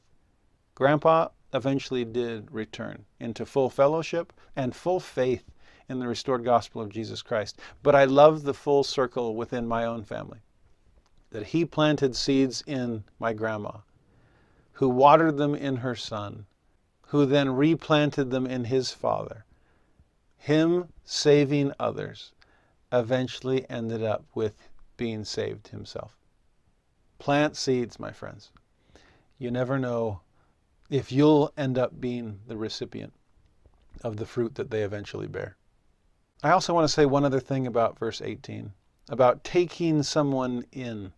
Grandpa 0.75 1.29
eventually 1.51 2.05
did 2.05 2.51
return 2.51 3.03
into 3.19 3.43
full 3.43 3.71
fellowship 3.71 4.33
and 4.55 4.75
full 4.75 4.99
faith 4.99 5.49
in 5.89 5.97
the 5.97 6.07
restored 6.07 6.43
gospel 6.43 6.79
of 6.79 6.89
Jesus 6.89 7.23
Christ. 7.23 7.59
But 7.81 7.95
I 7.95 8.05
love 8.05 8.43
the 8.43 8.53
full 8.53 8.83
circle 8.83 9.35
within 9.35 9.67
my 9.67 9.83
own 9.83 10.03
family. 10.03 10.41
That 11.31 11.47
he 11.47 11.65
planted 11.65 12.15
seeds 12.15 12.63
in 12.67 13.03
my 13.17 13.33
grandma, 13.33 13.77
who 14.73 14.89
watered 14.89 15.37
them 15.37 15.55
in 15.55 15.77
her 15.77 15.95
son, 15.95 16.45
who 17.07 17.25
then 17.25 17.55
replanted 17.55 18.29
them 18.29 18.45
in 18.45 18.65
his 18.65 18.91
father. 18.91 19.43
Him 20.37 20.89
saving 21.03 21.73
others 21.79 22.31
eventually 22.91 23.69
ended 23.69 24.03
up 24.03 24.25
with 24.35 24.69
being 24.97 25.23
saved 25.23 25.69
himself. 25.69 26.17
Plant 27.19 27.55
seeds, 27.55 27.99
my 27.99 28.11
friends. 28.11 28.51
You 29.37 29.51
never 29.51 29.79
know 29.79 30.21
if 30.89 31.11
you'll 31.11 31.53
end 31.57 31.77
up 31.77 31.99
being 32.01 32.39
the 32.47 32.57
recipient 32.57 33.13
of 34.03 34.17
the 34.17 34.25
fruit 34.25 34.55
that 34.55 34.71
they 34.71 34.83
eventually 34.83 35.27
bear. 35.27 35.55
I 36.43 36.51
also 36.51 36.73
want 36.73 36.85
to 36.85 36.93
say 36.93 37.05
one 37.05 37.23
other 37.25 37.39
thing 37.39 37.67
about 37.67 37.99
verse 37.99 38.21
18 38.21 38.73
about 39.09 39.43
taking 39.43 40.03
someone 40.03 40.65
in 40.71 41.11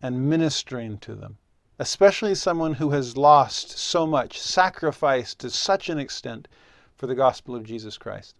and 0.00 0.28
ministering 0.28 0.98
to 0.98 1.14
them, 1.14 1.36
especially 1.78 2.34
someone 2.34 2.74
who 2.74 2.90
has 2.90 3.16
lost 3.16 3.78
so 3.78 4.06
much, 4.06 4.40
sacrificed 4.40 5.38
to 5.40 5.50
such 5.50 5.88
an 5.88 5.98
extent 5.98 6.48
for 6.96 7.06
the 7.06 7.14
gospel 7.14 7.54
of 7.54 7.64
Jesus 7.64 7.98
Christ. 7.98 8.34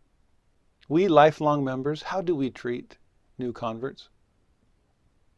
We 0.88 1.08
lifelong 1.08 1.64
members, 1.64 2.02
how 2.02 2.20
do 2.20 2.34
we 2.36 2.50
treat 2.50 2.98
new 3.38 3.52
converts? 3.52 4.08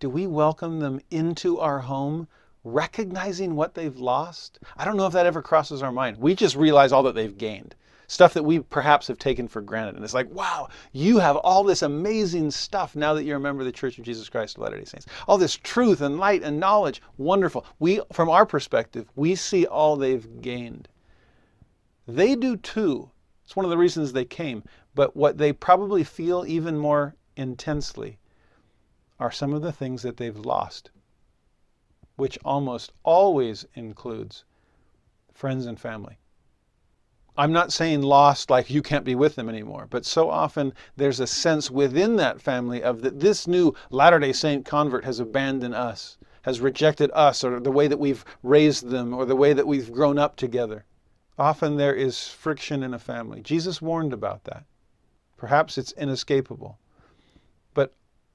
Do 0.01 0.11
we 0.11 0.27
welcome 0.27 0.81
them 0.81 1.01
into 1.11 1.59
our 1.61 1.79
home, 1.79 2.29
recognizing 2.65 3.55
what 3.55 3.75
they've 3.75 3.97
lost? 3.97 4.59
I 4.77 4.85
don't 4.85 4.97
know 4.97 5.07
if 5.07 5.13
that 5.13 5.27
ever 5.27 5.43
crosses 5.43 5.83
our 5.83 5.93
mind. 5.93 6.17
We 6.19 6.35
just 6.35 6.57
realize 6.57 6.93
all 6.93 7.05
that 7.05 7.15
they've 7.15 7.39
gained. 7.39 7.75
stuff 8.09 8.35
that 8.35 8.43
we 8.43 8.61
perhaps 8.61 9.09
have 9.09 9.19
taken 9.19 9.49
for 9.49 9.61
granted. 9.61 9.97
And 9.97 10.05
it's 10.05 10.15
like, 10.15 10.31
wow, 10.31 10.69
you 10.93 11.19
have 11.19 11.37
all 11.37 11.65
this 11.65 11.83
amazing 11.83 12.51
stuff 12.51 12.97
now 12.97 13.15
that 13.15 13.25
you're 13.25 13.37
a 13.37 13.41
member 13.41 13.63
of 13.63 13.67
the 13.67 13.73
Church 13.73 13.99
of 13.99 14.05
Jesus 14.05 14.29
Christ 14.29 14.57
of 14.57 14.63
Latter 14.63 14.79
day 14.79 14.85
Saints. 14.85 15.07
All 15.27 15.39
this 15.39 15.57
truth 15.57 16.01
and 16.01 16.19
light 16.19 16.43
and 16.43 16.61
knowledge. 16.61 17.03
Wonderful. 17.19 17.67
We, 17.79 18.01
from 18.13 18.29
our 18.29 18.47
perspective, 18.47 19.09
we 19.17 19.35
see 19.35 19.67
all 19.67 19.97
they've 19.97 20.41
gained. 20.41 20.89
They 22.07 22.37
do 22.37 22.57
too. 22.57 23.11
It's 23.45 23.57
one 23.57 23.65
of 23.65 23.71
the 23.71 23.79
reasons 23.79 24.13
they 24.13 24.25
came. 24.25 24.63
But 24.97 25.15
what 25.15 25.37
they 25.37 25.53
probably 25.53 26.05
feel 26.05 26.47
even 26.49 26.79
more 26.79 27.17
intensely 27.37 28.19
are 29.21 29.31
some 29.31 29.53
of 29.53 29.61
the 29.61 29.71
things 29.71 30.01
that 30.03 30.17
they've 30.17 30.39
lost, 30.39 30.91
which 32.17 32.39
almost 32.47 32.95
always 33.05 33.67
includes 33.75 34.45
friends 35.35 35.67
and 35.67 35.79
family. 35.79 36.17
I'm 37.37 37.53
not 37.53 37.75
saying 37.75 38.01
lost 38.01 38.49
like 38.49 38.71
you 38.71 38.81
can't 38.81 39.05
be 39.05 39.15
with 39.15 39.35
them 39.35 39.51
anymore, 39.51 39.87
but 39.91 40.07
so 40.07 40.31
often 40.31 40.73
there's 40.97 41.21
a 41.21 41.27
sense 41.27 41.71
within 41.71 42.17
that 42.17 42.41
family 42.41 42.83
of 42.83 43.03
that 43.03 43.21
this 43.21 43.47
new 43.47 43.75
Latter 43.91 44.19
day 44.19 44.33
Saint 44.33 44.65
convert 44.65 45.05
has 45.05 45.21
abandoned 45.21 45.75
us, 45.75 46.17
has 46.41 46.63
rejected 46.63 47.11
us, 47.13 47.45
or 47.45 47.61
the 47.61 47.71
way 47.71 47.87
that 47.87 47.99
we've 47.99 48.25
raised 48.43 48.89
them, 48.89 49.13
or 49.13 49.27
the 49.27 49.37
way 49.37 49.53
that 49.53 49.67
we've 49.67 49.93
grown 49.93 50.19
up 50.19 50.37
together. 50.37 50.87
Often 51.39 51.77
there 51.77 51.95
is 51.95 52.29
friction 52.29 52.83
in 52.83 52.95
a 52.95 52.99
family. 52.99 53.43
Jesus 53.43 53.83
warned 53.83 54.15
about 54.15 54.45
that. 54.45 54.65
Perhaps 55.37 55.79
it's 55.79 55.93
inescapable. 55.93 56.79
But 57.75 57.93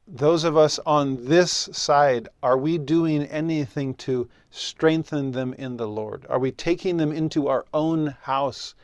those 0.08 0.43
of 0.43 0.56
us 0.56 0.80
on 0.86 1.26
this 1.26 1.52
side, 1.72 2.30
are 2.43 2.58
we 2.58 2.78
doing 2.78 3.24
anything 3.24 3.93
to 3.95 4.30
strengthen 4.49 5.32
them 5.32 5.54
in 5.54 5.78
the 5.78 5.88
Lord? 5.88 6.26
Are 6.30 6.39
we 6.39 6.52
taking 6.52 6.97
them 6.97 7.12
into 7.12 7.47
our 7.47 7.66
own 7.74 8.08
house 8.24 8.76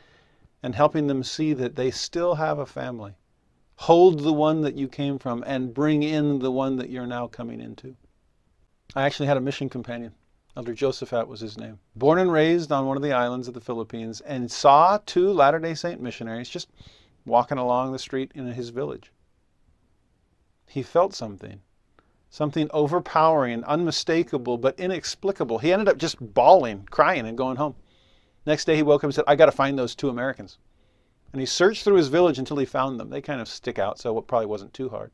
and 0.62 0.74
helping 0.74 1.06
them 1.06 1.22
see 1.22 1.52
that 1.52 1.76
they 1.76 1.90
still 1.90 2.34
have 2.34 2.58
a 2.58 2.66
family? 2.66 3.14
Hold 3.76 4.20
the 4.20 4.32
one 4.32 4.62
that 4.62 4.74
you 4.74 4.88
came 4.88 5.18
from 5.18 5.44
and 5.46 5.72
bring 5.72 6.02
in 6.02 6.40
the 6.40 6.50
one 6.50 6.76
that 6.76 6.90
you're 6.90 7.06
now 7.06 7.28
coming 7.28 7.60
into. 7.60 7.94
I 8.96 9.04
actually 9.04 9.26
had 9.26 9.36
a 9.36 9.40
mission 9.40 9.68
companion 9.68 10.14
Elder 10.58 10.74
Josephat 10.74 11.28
was 11.28 11.38
his 11.38 11.56
name. 11.56 11.78
Born 11.94 12.18
and 12.18 12.32
raised 12.32 12.72
on 12.72 12.84
one 12.84 12.96
of 12.96 13.02
the 13.04 13.12
islands 13.12 13.46
of 13.46 13.54
the 13.54 13.60
Philippines 13.60 14.20
and 14.22 14.50
saw 14.50 14.98
two 15.06 15.30
Latter 15.32 15.60
day 15.60 15.72
Saint 15.72 16.00
missionaries 16.00 16.48
just 16.48 16.68
walking 17.28 17.58
along 17.58 17.92
the 17.92 17.98
street 17.98 18.32
in 18.34 18.46
his 18.46 18.70
village. 18.70 19.12
He 20.66 20.82
felt 20.82 21.14
something, 21.14 21.60
something 22.30 22.68
overpowering 22.72 23.64
unmistakable 23.64 24.58
but 24.58 24.78
inexplicable. 24.78 25.58
He 25.58 25.72
ended 25.72 25.88
up 25.88 25.98
just 25.98 26.34
bawling, 26.34 26.86
crying, 26.90 27.26
and 27.26 27.38
going 27.38 27.56
home. 27.56 27.74
Next 28.44 28.64
day 28.64 28.76
he 28.76 28.82
woke 28.82 29.02
up 29.02 29.08
and 29.08 29.14
said, 29.14 29.24
I 29.26 29.36
got 29.36 29.46
to 29.46 29.52
find 29.52 29.78
those 29.78 29.94
two 29.94 30.08
Americans. 30.08 30.58
And 31.32 31.40
he 31.40 31.46
searched 31.46 31.84
through 31.84 31.96
his 31.96 32.08
village 32.08 32.38
until 32.38 32.56
he 32.56 32.64
found 32.64 32.98
them. 32.98 33.10
They 33.10 33.20
kind 33.20 33.40
of 33.40 33.48
stick 33.48 33.78
out, 33.78 33.98
so 33.98 34.16
it 34.18 34.26
probably 34.26 34.46
wasn't 34.46 34.72
too 34.72 34.88
hard. 34.88 35.10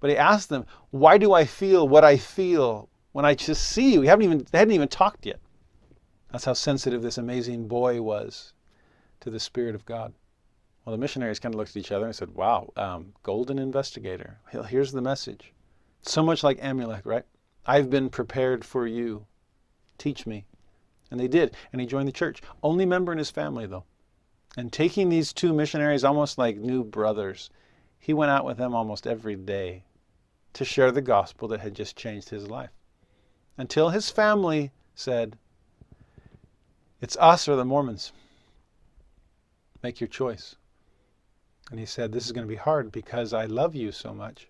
But 0.00 0.10
he 0.10 0.16
asked 0.16 0.50
them, 0.50 0.66
Why 0.90 1.16
do 1.16 1.32
I 1.32 1.44
feel 1.44 1.88
what 1.88 2.04
I 2.04 2.18
feel? 2.18 2.90
when 3.14 3.24
I 3.24 3.34
just 3.34 3.68
see 3.68 3.92
you. 3.92 4.00
We 4.00 4.08
haven't 4.08 4.24
even, 4.24 4.46
they 4.50 4.58
hadn't 4.58 4.74
even 4.74 4.88
talked 4.88 5.24
yet. 5.24 5.38
That's 6.32 6.44
how 6.44 6.52
sensitive 6.52 7.00
this 7.00 7.16
amazing 7.16 7.68
boy 7.68 8.02
was 8.02 8.52
to 9.20 9.30
the 9.30 9.38
Spirit 9.38 9.76
of 9.76 9.86
God. 9.86 10.12
Well, 10.84 10.92
the 10.92 11.00
missionaries 11.00 11.38
kind 11.38 11.54
of 11.54 11.58
looked 11.58 11.70
at 11.70 11.76
each 11.78 11.92
other 11.92 12.04
and 12.04 12.14
said, 12.14 12.34
Wow, 12.34 12.70
um, 12.76 13.14
golden 13.22 13.58
investigator. 13.58 14.38
Here's 14.68 14.92
the 14.92 15.00
message. 15.00 15.52
So 16.02 16.22
much 16.22 16.42
like 16.42 16.60
Amulek, 16.60 17.06
right? 17.06 17.24
I've 17.64 17.88
been 17.88 18.10
prepared 18.10 18.64
for 18.64 18.86
you. 18.86 19.26
Teach 19.96 20.26
me. 20.26 20.44
And 21.10 21.18
they 21.18 21.28
did. 21.28 21.56
And 21.72 21.80
he 21.80 21.86
joined 21.86 22.08
the 22.08 22.12
church. 22.12 22.42
Only 22.62 22.84
member 22.84 23.12
in 23.12 23.18
his 23.18 23.30
family, 23.30 23.66
though. 23.66 23.84
And 24.56 24.72
taking 24.72 25.08
these 25.08 25.32
two 25.32 25.54
missionaries 25.54 26.04
almost 26.04 26.36
like 26.36 26.56
new 26.56 26.84
brothers, 26.84 27.48
he 27.98 28.12
went 28.12 28.30
out 28.30 28.44
with 28.44 28.58
them 28.58 28.74
almost 28.74 29.06
every 29.06 29.36
day 29.36 29.84
to 30.52 30.64
share 30.64 30.92
the 30.92 31.00
gospel 31.00 31.48
that 31.48 31.60
had 31.60 31.74
just 31.74 31.96
changed 31.96 32.28
his 32.28 32.48
life 32.48 32.70
until 33.56 33.88
his 33.88 34.10
family 34.10 34.70
said, 34.94 35.38
It's 37.00 37.16
us 37.16 37.48
or 37.48 37.56
the 37.56 37.64
Mormons. 37.64 38.12
Make 39.82 40.00
your 40.00 40.08
choice. 40.08 40.56
And 41.70 41.80
he 41.80 41.86
said, 41.86 42.12
This 42.12 42.26
is 42.26 42.32
going 42.32 42.46
to 42.46 42.52
be 42.52 42.56
hard 42.56 42.92
because 42.92 43.32
I 43.32 43.46
love 43.46 43.74
you 43.74 43.92
so 43.92 44.14
much. 44.14 44.48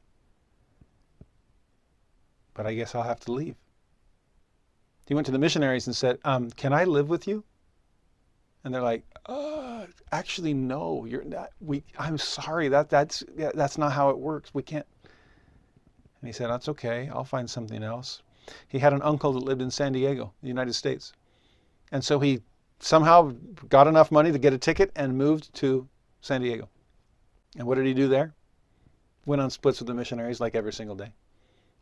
But 2.55 2.67
I 2.67 2.75
guess 2.75 2.95
I'll 2.95 3.03
have 3.03 3.21
to 3.21 3.33
leave. 3.33 3.57
He 5.07 5.15
went 5.15 5.27
to 5.27 5.33
the 5.33 5.39
missionaries 5.39 5.87
and 5.87 5.95
said, 5.95 6.19
um, 6.25 6.51
Can 6.51 6.73
I 6.73 6.85
live 6.85 7.09
with 7.09 7.27
you? 7.29 7.45
And 8.65 8.73
they're 8.73 8.83
like, 8.83 9.05
uh, 9.27 9.87
actually, 10.11 10.55
no. 10.55 11.05
You're 11.05 11.25
not. 11.25 11.51
We. 11.61 11.85
I'm 11.99 12.19
sorry. 12.19 12.69
That 12.69 12.89
that's 12.89 13.23
that's 13.55 13.77
not 13.77 13.93
how 13.93 14.11
it 14.11 14.19
works. 14.19 14.55
We 14.55 14.63
can't. 14.63 14.87
And 15.05 16.29
he 16.29 16.33
said, 16.33 16.49
That's 16.49 16.69
okay. 16.71 17.11
I'll 17.13 17.25
find 17.25 17.49
something 17.49 17.83
else. 17.83 18.23
He 18.69 18.79
had 18.79 18.93
an 18.93 19.03
uncle 19.03 19.33
that 19.35 19.45
lived 19.45 19.63
in 19.63 19.71
San 19.71 19.93
Diego, 19.93 20.33
the 20.43 20.49
United 20.49 20.75
States. 20.75 21.13
And 21.93 22.05
so 22.05 22.19
he 22.19 22.41
somehow 22.81 23.33
got 23.69 23.87
enough 23.87 24.11
money 24.11 24.33
to 24.33 24.39
get 24.39 24.53
a 24.53 24.59
ticket 24.59 24.91
and 24.97 25.17
moved 25.17 25.53
to 25.55 25.89
San 26.21 26.41
Diego. 26.41 26.69
And 27.57 27.67
what 27.67 27.77
did 27.77 27.87
he 27.87 27.95
do 27.95 28.09
there? 28.09 28.35
Went 29.27 29.43
on 29.43 29.51
splits 29.51 29.81
with 29.81 29.89
the 29.89 29.95
missionaries 29.95 30.41
like 30.41 30.55
every 30.55 30.73
single 30.73 30.97
day. 30.97 31.13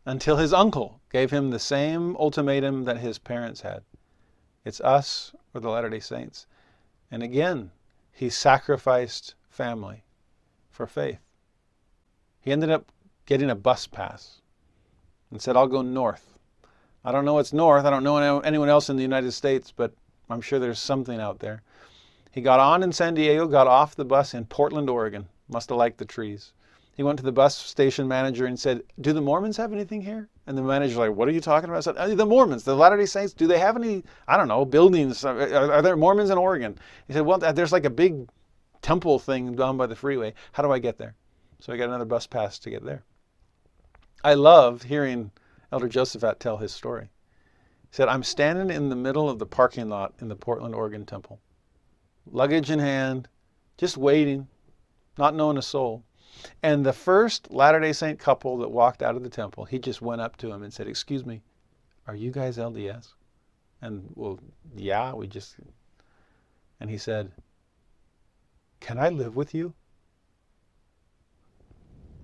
Until 0.05 0.37
his 0.37 0.53
uncle 0.53 0.99
gave 1.11 1.31
him 1.31 1.49
the 1.49 1.59
same 1.59 2.15
ultimatum 2.17 2.83
that 2.85 2.97
his 2.97 3.17
parents 3.17 3.61
had 3.61 3.83
it's 4.65 4.81
us 4.81 5.35
or 5.53 5.61
the 5.61 5.69
Latter 5.69 5.89
day 5.89 5.99
Saints. 5.99 6.47
And 7.11 7.21
again, 7.21 7.71
he 8.11 8.29
sacrificed 8.29 9.35
family 9.49 10.03
for 10.69 10.87
faith. 10.87 11.19
He 12.39 12.51
ended 12.51 12.69
up 12.69 12.91
getting 13.25 13.49
a 13.49 13.55
bus 13.55 13.87
pass 13.87 14.41
and 15.31 15.41
said, 15.41 15.55
I'll 15.55 15.67
go 15.67 15.81
north. 15.81 16.37
I 17.05 17.11
don't 17.11 17.25
know 17.25 17.33
what's 17.33 17.53
north. 17.53 17.85
I 17.85 17.89
don't 17.89 18.03
know 18.03 18.39
anyone 18.39 18.69
else 18.69 18.89
in 18.89 18.95
the 18.95 19.01
United 19.01 19.33
States, 19.33 19.73
but 19.75 19.93
I'm 20.29 20.41
sure 20.41 20.59
there's 20.59 20.79
something 20.79 21.19
out 21.19 21.39
there. 21.39 21.61
He 22.31 22.41
got 22.41 22.59
on 22.59 22.81
in 22.81 22.91
San 22.91 23.13
Diego, 23.13 23.47
got 23.47 23.67
off 23.67 23.95
the 23.95 24.05
bus 24.05 24.33
in 24.33 24.45
Portland, 24.45 24.89
Oregon. 24.89 25.27
Must 25.53 25.69
have 25.69 25.77
liked 25.77 25.99
the 25.99 26.05
trees. 26.05 26.53
He 26.95 27.03
went 27.03 27.17
to 27.19 27.25
the 27.25 27.31
bus 27.31 27.55
station 27.55 28.07
manager 28.07 28.45
and 28.45 28.59
said, 28.59 28.83
Do 29.01 29.13
the 29.13 29.21
Mormons 29.21 29.57
have 29.57 29.71
anything 29.71 30.01
here? 30.01 30.29
And 30.45 30.57
the 30.57 30.61
manager's 30.61 30.97
like, 30.97 31.11
What 31.15 31.27
are 31.27 31.31
you 31.31 31.41
talking 31.41 31.69
about? 31.69 31.77
I 31.77 31.81
said, 31.81 31.95
oh, 31.97 32.15
The 32.15 32.25
Mormons, 32.25 32.63
the 32.63 32.75
Latter 32.75 32.97
day 32.97 33.05
Saints, 33.05 33.33
do 33.33 33.47
they 33.47 33.59
have 33.59 33.75
any, 33.75 34.03
I 34.27 34.37
don't 34.37 34.47
know, 34.47 34.65
buildings? 34.65 35.23
Are, 35.23 35.71
are 35.71 35.81
there 35.81 35.95
Mormons 35.95 36.29
in 36.29 36.37
Oregon? 36.37 36.77
He 37.07 37.13
said, 37.13 37.25
Well, 37.25 37.39
there's 37.39 37.71
like 37.71 37.85
a 37.85 37.89
big 37.89 38.27
temple 38.81 39.17
thing 39.17 39.55
down 39.55 39.77
by 39.77 39.87
the 39.87 39.95
freeway. 39.95 40.33
How 40.51 40.61
do 40.61 40.71
I 40.71 40.79
get 40.79 40.97
there? 40.97 41.15
So 41.59 41.71
I 41.71 41.77
got 41.77 41.89
another 41.89 42.05
bus 42.05 42.27
pass 42.27 42.59
to 42.59 42.69
get 42.69 42.83
there. 42.83 43.03
I 44.23 44.33
love 44.35 44.83
hearing 44.83 45.31
Elder 45.71 45.87
Josephat 45.87 46.39
tell 46.39 46.57
his 46.57 46.71
story. 46.71 47.09
He 47.89 47.95
said, 47.95 48.07
I'm 48.07 48.23
standing 48.23 48.75
in 48.75 48.89
the 48.89 48.95
middle 48.95 49.29
of 49.29 49.39
the 49.39 49.45
parking 49.45 49.89
lot 49.89 50.13
in 50.19 50.27
the 50.27 50.35
Portland, 50.35 50.75
Oregon 50.75 51.05
temple, 51.05 51.39
luggage 52.29 52.69
in 52.69 52.79
hand, 52.79 53.27
just 53.77 53.97
waiting, 53.97 54.47
not 55.17 55.35
knowing 55.35 55.57
a 55.57 55.61
soul. 55.61 56.03
And 56.61 56.85
the 56.85 56.93
first 56.93 57.51
Latter 57.51 57.79
day 57.79 57.93
Saint 57.93 58.19
couple 58.19 58.57
that 58.57 58.69
walked 58.69 59.01
out 59.01 59.15
of 59.15 59.23
the 59.23 59.29
temple, 59.29 59.65
he 59.65 59.79
just 59.79 60.01
went 60.01 60.21
up 60.21 60.37
to 60.37 60.51
him 60.51 60.63
and 60.63 60.73
said, 60.73 60.87
Excuse 60.87 61.25
me, 61.25 61.41
are 62.07 62.15
you 62.15 62.31
guys 62.31 62.57
LDS? 62.57 63.13
And, 63.81 64.09
well, 64.15 64.39
yeah, 64.75 65.13
we 65.13 65.27
just. 65.27 65.55
And 66.79 66.89
he 66.89 66.97
said, 66.97 67.31
Can 68.79 68.97
I 68.97 69.09
live 69.09 69.35
with 69.35 69.53
you? 69.53 69.73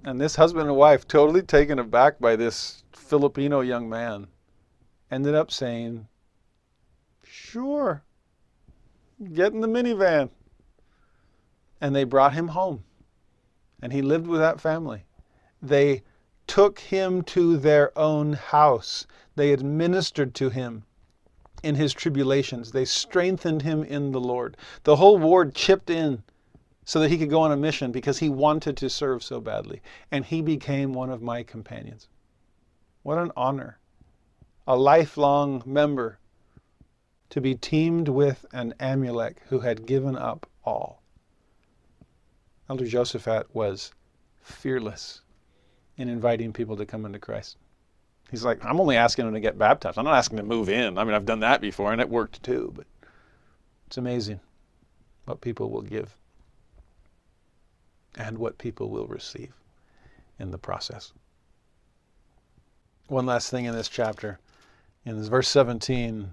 And 0.04 0.20
this 0.20 0.36
husband 0.36 0.68
and 0.68 0.78
wife, 0.78 1.08
totally 1.08 1.42
taken 1.42 1.78
aback 1.78 2.20
by 2.20 2.36
this 2.36 2.84
Filipino 2.94 3.60
young 3.60 3.90
man, 3.90 4.28
ended 5.12 5.36
up 5.36 5.52
saying, 5.52 6.08
Sure, 7.24 8.04
get 9.34 9.54
in 9.54 9.62
the 9.62 9.68
minivan. 9.68 10.30
And 11.82 11.96
they 11.96 12.04
brought 12.04 12.34
him 12.34 12.50
home. 12.50 12.84
And 13.82 13.94
he 13.94 14.02
lived 14.02 14.28
with 14.28 14.40
that 14.40 14.60
family. 14.60 15.06
They 15.62 16.04
took 16.48 16.80
him 16.80 17.22
to 17.24 17.58
their 17.58 17.98
own 17.98 18.34
house. 18.34 19.06
They 19.36 19.54
administered 19.54 20.34
to 20.36 20.50
him 20.50 20.84
in 21.64 21.76
his 21.76 21.94
tribulations. 21.94 22.72
They 22.72 22.86
strengthened 22.86 23.62
him 23.62 23.84
in 23.84 24.12
the 24.12 24.20
Lord. 24.20 24.58
The 24.84 24.96
whole 24.96 25.18
ward 25.18 25.54
chipped 25.56 25.90
in 25.90 26.24
so 26.86 27.00
that 27.00 27.12
he 27.12 27.18
could 27.18 27.30
go 27.30 27.42
on 27.42 27.52
a 27.52 27.58
mission 27.58 27.92
because 27.92 28.20
he 28.20 28.30
wanted 28.30 28.76
to 28.78 28.90
serve 28.90 29.24
so 29.24 29.40
badly. 29.40 29.82
And 30.12 30.26
he 30.26 30.42
became 30.42 30.92
one 30.92 31.10
of 31.10 31.22
my 31.22 31.44
companions. 31.44 32.08
What 33.04 33.18
an 33.18 33.32
honor. 33.38 33.80
A 34.68 34.76
lifelong 34.76 35.62
member 35.66 36.20
to 37.30 37.40
be 37.40 37.56
teamed 37.56 38.10
with 38.10 38.46
an 38.52 38.74
Amulek 38.80 39.38
who 39.50 39.60
had 39.60 39.86
given 39.86 40.18
up 40.18 40.50
all. 40.66 40.99
Elder 42.70 42.86
Josephat 42.86 43.46
was 43.54 43.92
fearless 44.42 45.22
in 45.98 46.10
inviting 46.10 46.54
people 46.54 46.78
to 46.78 46.86
come 46.86 47.06
into 47.06 47.20
Christ. 47.20 47.58
He's 48.32 48.46
like, 48.46 48.64
I'm 48.64 48.80
only 48.80 48.96
asking 48.96 49.26
them 49.26 49.34
to 49.34 49.40
get 49.40 49.58
baptized. 49.58 49.98
I'm 49.98 50.06
not 50.06 50.16
asking 50.18 50.38
them 50.38 50.48
to 50.50 50.56
move 50.56 50.70
in. 50.70 50.98
I 50.98 51.04
mean, 51.04 51.14
I've 51.16 51.26
done 51.26 51.40
that 51.42 51.62
before 51.62 51.92
and 51.92 52.02
it 52.02 52.10
worked 52.10 52.44
too, 52.44 52.72
but 52.76 52.86
it's 53.88 53.98
amazing 53.98 54.40
what 55.26 55.42
people 55.42 55.70
will 55.72 55.82
give. 55.82 56.16
and 58.16 58.38
what 58.38 58.58
people 58.58 58.90
will 58.90 59.08
receive 59.08 59.54
in 60.40 60.52
the 60.52 60.58
process. 60.58 61.14
One 63.08 63.26
last 63.26 63.50
thing 63.50 63.66
in 63.66 63.74
this 63.74 63.90
chapter. 63.90 64.40
In 65.06 65.24
verse 65.24 65.48
17, 65.48 66.32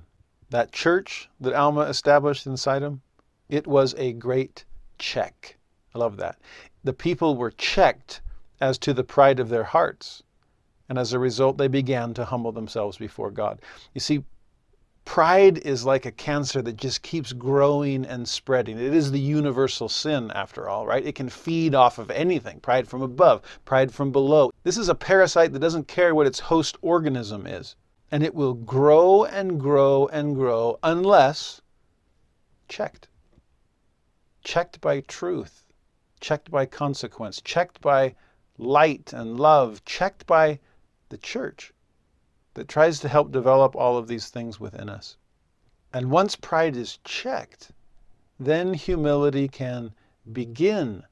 that 0.51 0.73
church 0.73 1.29
that 1.41 1.55
Alma 1.55 1.83
established 1.83 2.47
in 2.47 2.57
Sidon, 2.57 3.01
it 3.49 3.67
was 3.67 3.95
a 3.97 4.13
great 4.13 4.65
check. 4.99 5.56
I 5.97 5.99
love 5.99 6.19
that. 6.19 6.39
The 6.85 6.93
people 6.93 7.37
were 7.37 7.51
checked 7.51 8.21
as 8.61 8.77
to 8.79 8.93
the 8.93 9.03
pride 9.03 9.41
of 9.41 9.49
their 9.49 9.65
hearts. 9.65 10.23
And 10.91 10.99
as 10.99 11.15
a 11.15 11.19
result, 11.19 11.57
they 11.57 11.69
began 11.69 12.13
to 12.15 12.27
humble 12.27 12.53
themselves 12.53 12.99
before 12.99 13.31
God. 13.31 13.61
You 13.95 14.03
see, 14.03 14.23
pride 15.07 15.57
is 15.59 15.87
like 15.87 16.05
a 16.05 16.13
cancer 16.13 16.61
that 16.61 16.77
just 16.77 17.01
keeps 17.01 17.33
growing 17.33 18.05
and 18.05 18.29
spreading. 18.29 18.79
It 18.79 18.93
is 18.93 19.11
the 19.11 19.19
universal 19.19 19.89
sin, 19.89 20.31
after 20.33 20.69
all, 20.69 20.87
right? 20.87 21.05
It 21.05 21.15
can 21.15 21.31
feed 21.31 21.75
off 21.75 21.99
of 21.99 22.11
anything 22.11 22.61
pride 22.61 22.87
from 22.87 23.01
above, 23.01 23.41
pride 23.65 23.91
from 23.91 24.13
below. 24.13 24.53
This 24.65 24.77
is 24.77 24.91
a 24.91 24.95
parasite 24.95 25.55
that 25.55 25.61
doesn't 25.61 25.89
care 25.89 26.15
what 26.15 26.27
its 26.27 26.41
host 26.41 26.77
organism 26.83 27.47
is. 27.47 27.75
And 28.11 28.23
it 28.23 28.35
will 28.35 28.55
grow 28.55 29.25
and 29.25 29.59
grow 29.59 30.09
and 30.09 30.35
grow 30.35 30.79
unless 30.83 31.63
checked. 32.69 33.09
Checked 34.45 34.81
by 34.83 35.01
truth, 35.01 35.66
checked 36.21 36.51
by 36.51 36.67
consequence, 36.67 37.41
checked 37.41 37.81
by 37.81 38.15
light 38.59 39.13
and 39.13 39.39
love, 39.39 39.85
checked 39.85 40.27
by 40.27 40.59
the 41.09 41.19
church 41.19 41.73
that 42.55 42.69
tries 42.69 43.01
to 43.01 43.09
help 43.09 43.31
develop 43.31 43.77
all 43.77 43.97
of 43.99 44.09
these 44.09 44.31
things 44.31 44.59
within 44.59 44.89
us. 44.89 45.17
And 45.93 46.11
once 46.11 46.37
pride 46.37 46.77
is 46.77 46.99
checked, 47.05 47.73
then 48.39 48.75
humility 48.75 49.49
can 49.49 49.95
begin 50.33 51.05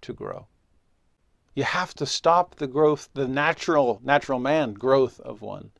to 0.00 0.12
grow. 0.12 0.46
You 1.54 1.64
have 1.64 1.94
to 1.94 2.06
stop 2.06 2.54
the 2.54 2.66
growth, 2.66 3.08
the 3.14 3.26
natural, 3.26 4.00
natural 4.04 4.38
man 4.38 4.74
growth 4.74 5.18
of 5.20 5.42
one 5.42 5.70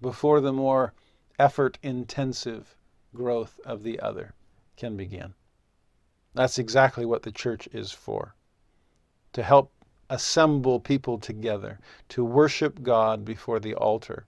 before 0.00 0.40
the 0.40 0.52
more 0.52 0.92
effort 1.38 1.78
intensive 1.82 2.76
growth 3.14 3.58
of 3.64 3.82
the 3.82 4.00
other 4.00 4.34
can 4.76 4.96
begin. 4.96 5.34
That's 6.34 6.58
exactly 6.58 7.04
what 7.04 7.22
the 7.22 7.32
church 7.32 7.68
is 7.72 7.92
for 7.92 8.34
to 9.32 9.42
help 9.42 9.72
assemble 10.10 10.78
people 10.78 11.18
together, 11.18 11.78
to 12.08 12.24
worship 12.24 12.82
God 12.82 13.24
before 13.24 13.58
the 13.58 13.74
altar, 13.74 14.26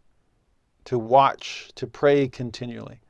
to 0.84 0.98
watch, 0.98 1.70
to 1.76 1.86
pray 1.86 2.28
continually, 2.28 3.00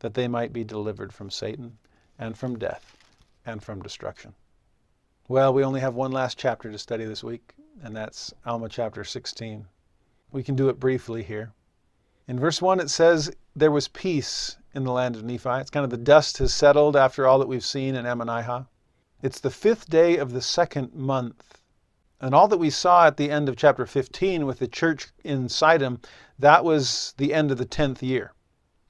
that 0.00 0.14
they 0.14 0.28
might 0.28 0.52
be 0.52 0.64
delivered 0.64 1.12
from 1.12 1.30
Satan 1.30 1.78
and 2.18 2.36
from 2.36 2.58
death 2.58 2.96
and 3.46 3.62
from 3.62 3.82
destruction. 3.82 4.34
Well, 5.28 5.54
we 5.54 5.64
only 5.64 5.80
have 5.80 5.94
one 5.94 6.12
last 6.12 6.38
chapter 6.38 6.70
to 6.70 6.78
study 6.78 7.04
this 7.04 7.24
week, 7.24 7.54
and 7.82 7.96
that's 7.96 8.34
Alma 8.44 8.68
chapter 8.68 9.04
16. 9.04 9.66
We 10.32 10.42
can 10.42 10.56
do 10.56 10.68
it 10.68 10.80
briefly 10.80 11.22
here. 11.22 11.52
In 12.28 12.38
verse 12.38 12.62
1, 12.62 12.80
it 12.80 12.90
says, 12.90 13.30
There 13.56 13.70
was 13.70 13.88
peace 13.88 14.56
in 14.74 14.84
the 14.84 14.92
land 14.92 15.16
of 15.16 15.24
Nephi. 15.24 15.60
It's 15.60 15.70
kind 15.70 15.84
of 15.84 15.90
the 15.90 15.96
dust 15.96 16.38
has 16.38 16.52
settled 16.52 16.96
after 16.96 17.26
all 17.26 17.38
that 17.38 17.48
we've 17.48 17.64
seen 17.64 17.94
in 17.94 18.04
Ammonihah. 18.04 18.66
It's 19.22 19.40
the 19.40 19.50
fifth 19.50 19.90
day 19.90 20.16
of 20.16 20.32
the 20.32 20.40
second 20.40 20.94
month. 20.94 21.60
And 22.20 22.34
all 22.34 22.48
that 22.48 22.58
we 22.58 22.70
saw 22.70 23.06
at 23.06 23.16
the 23.16 23.30
end 23.30 23.48
of 23.48 23.56
chapter 23.56 23.86
15 23.86 24.46
with 24.46 24.58
the 24.58 24.68
church 24.68 25.08
in 25.24 25.48
Sidon, 25.48 26.00
that 26.38 26.64
was 26.64 27.14
the 27.16 27.32
end 27.32 27.50
of 27.50 27.58
the 27.58 27.66
10th 27.66 28.02
year. 28.02 28.32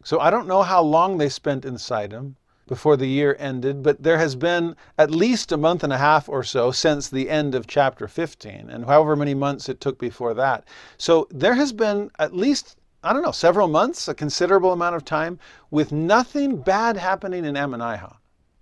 So 0.02 0.18
I 0.18 0.30
don't 0.30 0.48
know 0.48 0.62
how 0.62 0.82
long 0.82 1.18
they 1.18 1.28
spent 1.28 1.64
in 1.64 1.78
Sidon 1.78 2.36
before 2.66 2.96
the 2.96 3.08
year 3.08 3.36
ended, 3.38 3.82
but 3.82 4.02
there 4.02 4.18
has 4.18 4.36
been 4.36 4.76
at 4.96 5.10
least 5.10 5.50
a 5.52 5.56
month 5.56 5.82
and 5.82 5.92
a 5.92 5.98
half 5.98 6.28
or 6.28 6.42
so 6.44 6.70
since 6.70 7.08
the 7.08 7.28
end 7.28 7.54
of 7.54 7.66
chapter 7.66 8.06
15, 8.06 8.70
and 8.70 8.86
however 8.86 9.16
many 9.16 9.34
months 9.34 9.68
it 9.68 9.80
took 9.80 9.98
before 9.98 10.34
that. 10.34 10.64
So 10.96 11.26
there 11.30 11.54
has 11.54 11.72
been 11.72 12.10
at 12.18 12.34
least 12.34 12.76
I 13.02 13.14
don't 13.14 13.22
know, 13.22 13.30
several 13.30 13.66
months, 13.66 14.08
a 14.08 14.14
considerable 14.14 14.72
amount 14.72 14.94
of 14.94 15.06
time, 15.06 15.38
with 15.70 15.90
nothing 15.90 16.60
bad 16.60 16.98
happening 16.98 17.46
in 17.46 17.54
Ammonihah. 17.54 18.16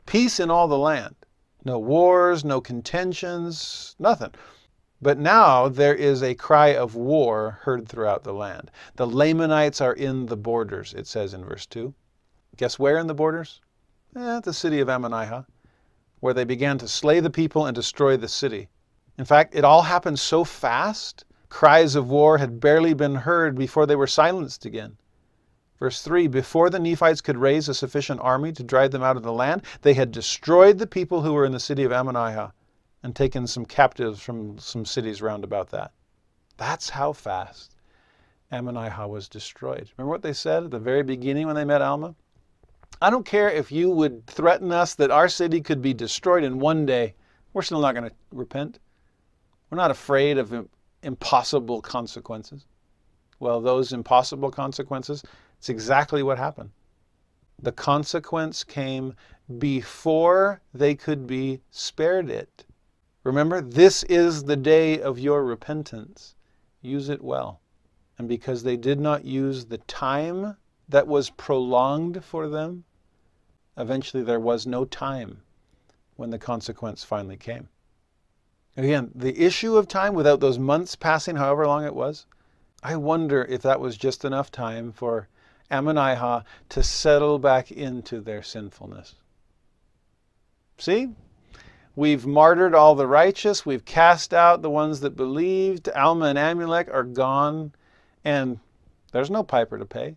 Peace 0.07 0.39
in 0.39 0.49
all 0.49 0.69
the 0.69 0.79
land. 0.79 1.17
No 1.65 1.79
wars, 1.79 2.45
no 2.45 2.61
contentions, 2.61 3.97
nothing. 3.99 4.31
But 5.03 5.19
now 5.19 5.69
there 5.69 5.95
is 5.95 6.23
a 6.23 6.35
cry 6.35 6.69
of 6.69 6.95
war 6.95 7.59
heard 7.63 7.89
throughout 7.89 8.23
the 8.23 8.33
land. 8.33 8.71
The 8.95 9.07
Lamanites 9.09 9.81
are 9.81 9.93
in 9.93 10.27
the 10.27 10.37
borders, 10.37 10.95
it 10.95 11.09
says 11.09 11.35
in 11.35 11.45
verse 11.45 11.67
2. 11.67 11.93
Guess 12.57 12.79
where 12.79 12.99
in 12.99 13.09
the 13.09 13.15
borders? 13.15 13.61
Eh, 14.15 14.41
the 14.41 14.53
city 14.53 14.81
of 14.81 14.89
Ammonihah, 14.89 15.47
where 16.21 16.35
they 16.35 16.45
began 16.45 16.79
to 16.79 16.89
slay 16.89 17.19
the 17.21 17.31
people 17.31 17.67
and 17.67 17.75
destroy 17.75 18.17
the 18.17 18.29
city. 18.29 18.69
In 19.19 19.25
fact, 19.25 19.57
it 19.57 19.65
all 19.65 19.83
happened 19.83 20.21
so 20.21 20.45
fast 20.45 21.25
Cries 21.49 21.95
of 21.95 22.11
war 22.11 22.39
had 22.39 22.61
barely 22.61 22.95
been 22.95 23.15
heard 23.15 23.57
before 23.57 23.87
they 23.87 23.97
were 23.97 24.07
silenced 24.07 24.65
again. 24.65 24.99
Verse 25.79 26.03
3 26.03 26.27
Before 26.27 26.71
the 26.71 26.79
Nephites 26.79 27.21
could 27.21 27.39
raise 27.39 27.69
a 27.69 27.75
sufficient 27.75 28.21
army 28.21 28.53
to 28.53 28.63
drive 28.63 28.91
them 28.91 29.03
out 29.03 29.17
of 29.17 29.23
the 29.23 29.33
land, 29.33 29.63
they 29.83 29.95
had 29.95 30.13
destroyed 30.13 30.79
the 30.79 30.87
people 30.87 31.23
who 31.23 31.33
were 31.33 31.45
in 31.45 31.53
the 31.53 31.61
city 31.61 31.85
of 31.85 31.93
Ammonihah 31.93 32.53
and 33.03 33.15
taken 33.15 33.47
some 33.47 33.65
captives 33.65 34.21
from 34.21 34.59
some 34.59 34.85
cities 34.85 35.23
round 35.23 35.45
about 35.45 35.71
that. 35.71 35.93
That's 36.57 36.91
how 36.91 37.13
fast 37.13 37.77
Ammonihah 38.53 39.09
was 39.09 39.29
destroyed. 39.29 39.91
Remember 39.97 40.11
what 40.11 40.23
they 40.23 40.33
said 40.33 40.65
at 40.65 40.71
the 40.71 40.79
very 40.79 41.03
beginning 41.03 41.47
when 41.47 41.55
they 41.57 41.65
met 41.65 41.83
Alma? 41.83 42.15
I 43.01 43.11
don't 43.11 43.27
care 43.27 43.49
if 43.49 43.71
you 43.71 43.91
would 43.91 44.27
threaten 44.27 44.73
us 44.73 44.95
that 44.97 45.13
our 45.13 45.29
city 45.29 45.61
could 45.61 45.81
be 45.81 45.95
destroyed 45.95 46.43
in 46.43 46.59
one 46.59 46.85
day. 46.85 47.15
We're 47.53 47.63
still 47.63 47.81
not 47.81 47.95
going 47.95 48.11
to 48.11 48.17
repent. 48.33 48.81
We're 49.71 49.77
not 49.77 49.93
afraid 49.93 50.39
of 50.39 50.53
impossible 51.09 51.81
consequences. 51.81 52.67
Well, 53.41 53.63
those 53.63 53.95
impossible 53.95 54.51
consequences, 54.51 55.25
it's 55.57 55.71
exactly 55.71 56.23
what 56.23 56.37
happened. 56.37 56.71
The 57.61 57.73
consequence 57.73 58.63
came 58.63 59.15
before 59.59 60.61
they 60.75 60.95
could 60.95 61.27
be 61.27 61.63
spared 61.71 62.29
it. 62.29 62.67
Remember, 63.25 63.63
this 63.63 64.03
is 64.05 64.45
the 64.45 64.57
day 64.57 65.01
of 65.01 65.19
your 65.19 65.45
repentance. 65.45 66.35
Use 66.83 67.09
it 67.09 67.25
well. 67.25 67.61
And 68.19 68.29
because 68.29 68.63
they 68.63 68.77
did 68.77 69.01
not 69.01 69.25
use 69.25 69.65
the 69.65 69.79
time 69.79 70.57
that 70.91 71.07
was 71.07 71.31
prolonged 71.31 72.23
for 72.23 72.49
them, 72.49 72.85
eventually 73.79 74.23
there 74.23 74.41
was 74.41 74.67
no 74.67 74.85
time 74.85 75.41
when 76.17 76.29
the 76.31 76.39
consequence 76.39 77.03
finally 77.03 77.39
came. 77.39 77.69
Again, 78.79 79.11
the 79.13 79.45
issue 79.45 79.77
of 79.77 79.89
time 79.89 80.15
without 80.15 80.39
those 80.39 80.57
months 80.57 80.95
passing, 80.95 81.35
however 81.35 81.67
long 81.67 81.85
it 81.85 81.97
was, 81.97 82.27
I 82.81 82.95
wonder 82.95 83.43
if 83.43 83.61
that 83.63 83.81
was 83.81 83.97
just 83.97 84.25
enough 84.25 84.53
time 84.53 84.93
for 84.93 85.27
Ammonihah 85.69 86.45
to 86.69 86.83
settle 86.85 87.41
back 87.41 87.73
into 87.73 88.21
their 88.21 88.41
sinfulness. 88.41 89.17
See? 90.79 91.09
We've 91.97 92.25
martyred 92.25 92.73
all 92.73 92.95
the 92.95 93.09
righteous. 93.09 93.67
We've 93.67 93.85
cast 93.85 94.33
out 94.33 94.63
the 94.63 94.71
ones 94.71 95.01
that 95.01 95.17
believed. 95.17 95.89
Alma 95.89 96.27
and 96.27 96.39
Amulek 96.39 96.89
are 96.95 97.03
gone, 97.03 97.73
and 98.25 98.61
there's 99.11 99.29
no 99.29 99.43
piper 99.43 99.77
to 99.77 99.87
pay. 99.87 100.15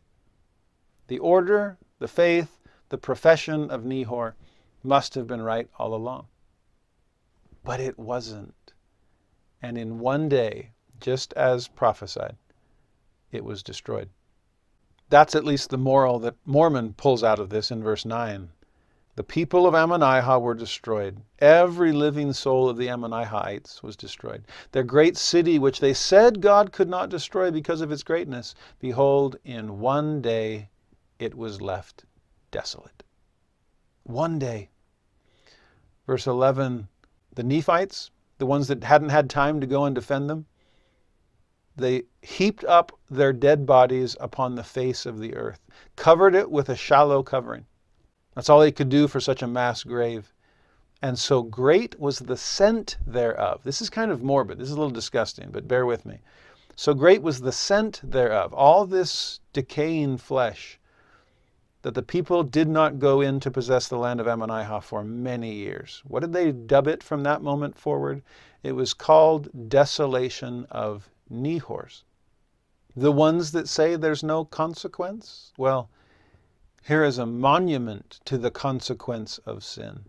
The 1.08 1.18
order, 1.18 1.80
the 1.98 2.08
faith, 2.08 2.60
the 2.90 3.00
profession 3.00 3.72
of 3.72 3.82
Nehor 3.82 4.34
must 4.84 5.16
have 5.16 5.26
been 5.26 5.42
right 5.42 5.68
all 5.80 5.96
along. 5.96 6.28
But 7.64 7.80
it 7.80 8.00
wasn't. 8.00 8.74
And 9.62 9.78
in 9.78 10.00
one 10.00 10.28
day, 10.28 10.72
just 11.00 11.34
as 11.34 11.68
prophesied, 11.68 12.38
it 13.32 13.46
was 13.46 13.64
destroyed. 13.64 14.10
That's 15.10 15.36
at 15.36 15.46
least 15.46 15.70
the 15.70 15.78
moral 15.78 16.20
that 16.20 16.36
Mormon 16.46 16.94
pulls 16.94 17.24
out 17.24 17.40
of 17.40 17.50
this 17.50 17.70
in 17.70 17.84
verse 17.84 18.06
9. 18.06 18.50
The 19.16 19.24
people 19.24 19.68
of 19.68 19.74
Ammonihah 19.74 20.40
were 20.40 20.54
destroyed. 20.54 21.22
Every 21.40 21.92
living 21.92 22.32
soul 22.32 22.70
of 22.70 22.78
the 22.78 22.88
Ammonihahites 22.88 23.84
was 23.84 23.98
destroyed. 23.98 24.46
Their 24.72 24.84
great 24.84 25.18
city, 25.18 25.60
which 25.60 25.82
they 25.82 25.94
said 25.94 26.40
God 26.40 26.72
could 26.72 26.88
not 26.88 27.10
destroy 27.10 27.52
because 27.52 27.82
of 27.82 27.92
its 27.92 28.04
greatness, 28.04 28.56
behold, 28.80 29.36
in 29.44 29.80
one 29.80 30.22
day 30.22 30.70
it 31.20 31.36
was 31.36 31.62
left 31.62 32.06
desolate. 32.52 33.04
One 34.04 34.40
day. 34.40 34.70
Verse 36.08 36.26
11 36.26 36.88
the 37.34 37.44
Nephites, 37.44 38.12
the 38.38 38.46
ones 38.46 38.68
that 38.68 38.84
hadn't 38.84 39.10
had 39.10 39.30
time 39.30 39.62
to 39.62 39.68
go 39.68 39.86
and 39.86 39.96
defend 39.96 40.30
them, 40.30 40.46
they 41.76 42.04
heaped 42.22 42.64
up 42.66 42.92
their 43.10 43.32
dead 43.32 43.66
bodies 43.66 44.18
upon 44.20 44.56
the 44.56 44.64
face 44.64 45.06
of 45.06 45.20
the 45.20 45.36
earth, 45.36 45.62
covered 45.96 46.36
it 46.36 46.52
with 46.52 46.70
a 46.70 46.76
shallow 46.76 47.24
covering. 47.24 47.66
That's 48.36 48.50
all 48.50 48.60
they 48.60 48.72
could 48.72 48.90
do 48.90 49.08
for 49.08 49.20
such 49.20 49.42
a 49.42 49.48
mass 49.48 49.84
grave. 49.84 50.34
And 51.02 51.18
so 51.18 51.42
great 51.42 52.00
was 52.00 52.20
the 52.20 52.38
scent 52.38 52.98
thereof. 53.06 53.62
This 53.64 53.82
is 53.82 53.90
kind 53.90 54.12
of 54.12 54.22
morbid. 54.22 54.60
This 54.60 54.68
is 54.68 54.74
a 54.74 54.78
little 54.78 54.92
disgusting, 54.92 55.50
but 55.52 55.68
bear 55.68 55.86
with 55.86 56.06
me. 56.06 56.20
So 56.76 56.94
great 56.94 57.22
was 57.22 57.42
the 57.42 57.52
scent 57.52 58.02
thereof, 58.04 58.54
all 58.54 58.86
this 58.86 59.40
decaying 59.54 60.18
flesh, 60.18 60.80
that 61.82 61.96
the 61.96 62.04
people 62.04 62.44
did 62.44 62.68
not 62.68 63.00
go 63.00 63.22
in 63.22 63.40
to 63.40 63.50
possess 63.50 63.88
the 63.88 63.98
land 63.98 64.20
of 64.20 64.28
Ammonihah 64.28 64.84
for 64.84 65.04
many 65.04 65.54
years. 65.54 66.04
What 66.06 66.20
did 66.20 66.34
they 66.34 66.52
dub 66.52 66.88
it 66.88 67.02
from 67.02 67.24
that 67.24 67.42
moment 67.42 67.78
forward? 67.78 68.22
It 68.62 68.74
was 68.74 68.94
called 68.94 69.70
desolation 69.70 70.66
of 70.70 71.10
Nehors. 71.32 72.04
The 72.96 73.12
ones 73.12 73.52
that 73.54 73.68
say 73.68 73.96
there's 73.96 74.24
no 74.24 74.46
consequence? 74.46 75.54
Well, 75.58 75.90
here 76.84 77.04
is 77.04 77.18
a 77.18 77.26
monument 77.26 78.20
to 78.26 78.38
the 78.38 78.52
consequence 78.52 79.38
of 79.40 79.64
sin. 79.64 80.06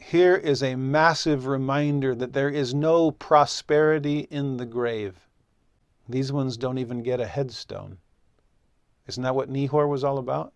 Here 0.00 0.34
is 0.34 0.62
a 0.62 0.74
massive 0.74 1.46
reminder 1.46 2.14
that 2.14 2.32
there 2.32 2.48
is 2.48 2.74
no 2.74 3.12
prosperity 3.12 4.20
in 4.30 4.56
the 4.56 4.66
grave. 4.66 5.28
These 6.08 6.32
ones 6.32 6.56
don't 6.56 6.78
even 6.78 7.02
get 7.02 7.20
a 7.20 7.26
headstone. 7.26 7.98
Isn't 9.06 9.22
that 9.22 9.36
what 9.36 9.50
Nehor 9.50 9.88
was 9.88 10.02
all 10.02 10.18
about? 10.18 10.52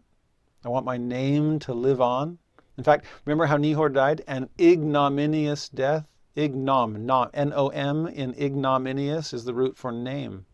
I 0.66 0.68
want 0.68 0.84
my 0.84 0.96
name 0.96 1.60
to 1.60 1.72
live 1.72 2.00
on. 2.00 2.38
In 2.76 2.82
fact, 2.82 3.06
remember 3.24 3.46
how 3.46 3.56
Nehor 3.56 3.92
died? 3.92 4.22
An 4.26 4.48
ignominious 4.60 5.68
death. 5.68 6.08
Ignom, 6.36 7.02
not 7.02 7.30
N-O-M 7.32 8.08
in 8.08 8.34
ignominious 8.34 9.32
is 9.32 9.44
the 9.44 9.54
root 9.54 9.76
for 9.76 9.92
name. 9.92 10.44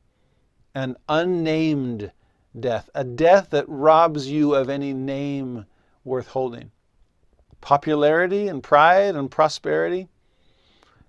An 0.74 0.98
unnamed 1.08 2.12
death, 2.60 2.90
a 2.94 3.04
death 3.04 3.48
that 3.50 3.64
robs 3.66 4.28
you 4.28 4.54
of 4.54 4.68
any 4.68 4.92
name 4.92 5.64
worth 6.04 6.28
holding. 6.28 6.70
Popularity 7.62 8.48
and 8.48 8.62
pride 8.62 9.16
and 9.16 9.30
prosperity. 9.30 10.08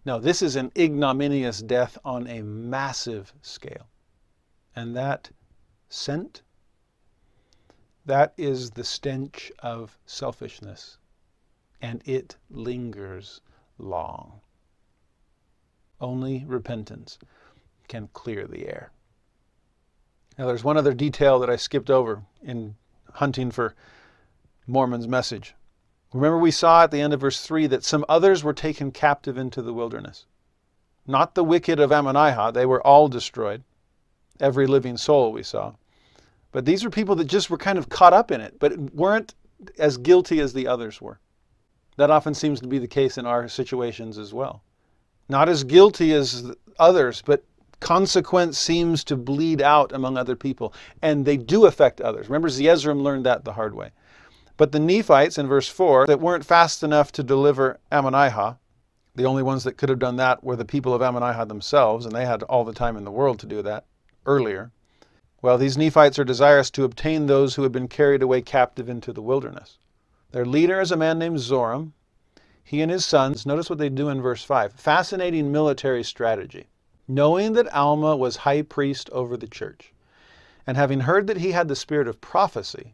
No, 0.05 0.17
this 0.17 0.41
is 0.41 0.55
an 0.55 0.71
ignominious 0.77 1.61
death 1.61 1.97
on 2.05 2.25
a 2.27 2.41
massive 2.41 3.33
scale. 3.41 3.89
And 4.77 4.95
that 4.95 5.29
scent, 5.89 6.41
that 8.05 8.33
is 8.37 8.71
the 8.71 8.83
stench 8.83 9.51
of 9.59 9.97
selfishness. 10.05 10.97
And 11.81 12.01
it 12.05 12.37
lingers 12.49 13.41
long. 13.77 14.41
Only 15.99 16.43
repentance 16.45 17.17
can 17.87 18.09
clear 18.13 18.47
the 18.47 18.67
air. 18.67 18.91
Now, 20.37 20.47
there's 20.47 20.63
one 20.63 20.77
other 20.77 20.93
detail 20.93 21.39
that 21.39 21.49
I 21.49 21.57
skipped 21.57 21.89
over 21.89 22.23
in 22.41 22.75
hunting 23.13 23.51
for 23.51 23.75
Mormon's 24.65 25.07
message. 25.07 25.53
Remember, 26.13 26.37
we 26.37 26.51
saw 26.51 26.83
at 26.83 26.91
the 26.91 27.01
end 27.01 27.13
of 27.13 27.21
verse 27.21 27.41
3 27.41 27.67
that 27.67 27.83
some 27.83 28.05
others 28.07 28.43
were 28.43 28.53
taken 28.53 28.91
captive 28.91 29.37
into 29.37 29.61
the 29.61 29.73
wilderness. 29.73 30.25
Not 31.05 31.35
the 31.35 31.43
wicked 31.43 31.79
of 31.79 31.91
Ammonihah, 31.91 32.53
they 32.53 32.65
were 32.65 32.85
all 32.85 33.07
destroyed. 33.07 33.63
Every 34.39 34.67
living 34.67 34.97
soul 34.97 35.31
we 35.31 35.43
saw. 35.43 35.73
But 36.53 36.65
these 36.65 36.83
were 36.83 36.89
people 36.89 37.15
that 37.15 37.25
just 37.25 37.49
were 37.49 37.57
kind 37.57 37.77
of 37.77 37.89
caught 37.89 38.13
up 38.13 38.31
in 38.31 38.39
it, 38.39 38.57
but 38.59 38.77
weren't 38.93 39.35
as 39.77 39.97
guilty 39.97 40.39
as 40.39 40.53
the 40.53 40.67
others 40.67 41.01
were. 41.01 41.19
That 41.97 42.11
often 42.11 42.33
seems 42.33 42.61
to 42.61 42.67
be 42.67 42.79
the 42.79 42.87
case 42.87 43.17
in 43.17 43.25
our 43.25 43.49
situations 43.49 44.17
as 44.17 44.33
well. 44.33 44.63
Not 45.27 45.49
as 45.49 45.63
guilty 45.63 46.13
as 46.13 46.51
others, 46.79 47.21
but 47.25 47.43
consequence 47.79 48.57
seems 48.57 49.03
to 49.05 49.15
bleed 49.15 49.61
out 49.61 49.91
among 49.91 50.17
other 50.17 50.35
people, 50.35 50.73
and 51.01 51.25
they 51.25 51.37
do 51.37 51.65
affect 51.65 52.01
others. 52.01 52.29
Remember, 52.29 52.49
Zeezrom 52.49 53.01
learned 53.01 53.25
that 53.25 53.43
the 53.43 53.53
hard 53.53 53.73
way. 53.73 53.91
But 54.55 54.71
the 54.71 54.79
Nephites 54.79 55.39
in 55.39 55.47
verse 55.47 55.67
4 55.67 56.05
that 56.05 56.19
weren't 56.19 56.45
fast 56.45 56.83
enough 56.83 57.11
to 57.13 57.23
deliver 57.23 57.79
Ammonihah, 57.91 58.57
the 59.15 59.25
only 59.25 59.43
ones 59.43 59.63
that 59.63 59.77
could 59.77 59.89
have 59.89 59.99
done 59.99 60.17
that 60.17 60.43
were 60.43 60.55
the 60.55 60.65
people 60.65 60.93
of 60.93 61.01
Ammonihah 61.01 61.47
themselves, 61.47 62.05
and 62.05 62.15
they 62.15 62.25
had 62.25 62.43
all 62.43 62.63
the 62.63 62.73
time 62.73 62.95
in 62.95 63.03
the 63.03 63.11
world 63.11 63.39
to 63.39 63.47
do 63.47 63.61
that 63.63 63.85
earlier. 64.25 64.71
Well, 65.43 65.59
these 65.59 65.77
Nephites 65.77 66.17
are 66.17 66.23
desirous 66.23 66.71
to 66.71 66.85
obtain 66.85 67.27
those 67.27 67.55
who 67.55 67.63
have 67.63 67.71
been 67.71 67.89
carried 67.89 68.23
away 68.23 68.41
captive 68.41 68.89
into 68.89 69.13
the 69.13 69.21
wilderness. 69.21 69.77
Their 70.31 70.45
leader 70.45 70.79
is 70.79 70.91
a 70.91 70.97
man 70.97 71.19
named 71.19 71.39
Zoram. 71.39 71.91
He 72.63 72.81
and 72.81 72.89
his 72.89 73.05
sons, 73.05 73.45
notice 73.45 73.69
what 73.69 73.77
they 73.77 73.89
do 73.89 74.07
in 74.09 74.21
verse 74.21 74.43
5. 74.43 74.73
Fascinating 74.73 75.51
military 75.51 76.03
strategy 76.03 76.67
knowing 77.07 77.51
that 77.53 77.73
Alma 77.73 78.15
was 78.15 78.37
high 78.37 78.61
priest 78.61 79.09
over 79.09 79.35
the 79.35 79.47
church, 79.47 79.93
and 80.65 80.77
having 80.77 81.01
heard 81.01 81.27
that 81.27 81.37
he 81.37 81.51
had 81.51 81.67
the 81.67 81.75
spirit 81.75 82.07
of 82.07 82.21
prophecy, 82.21 82.93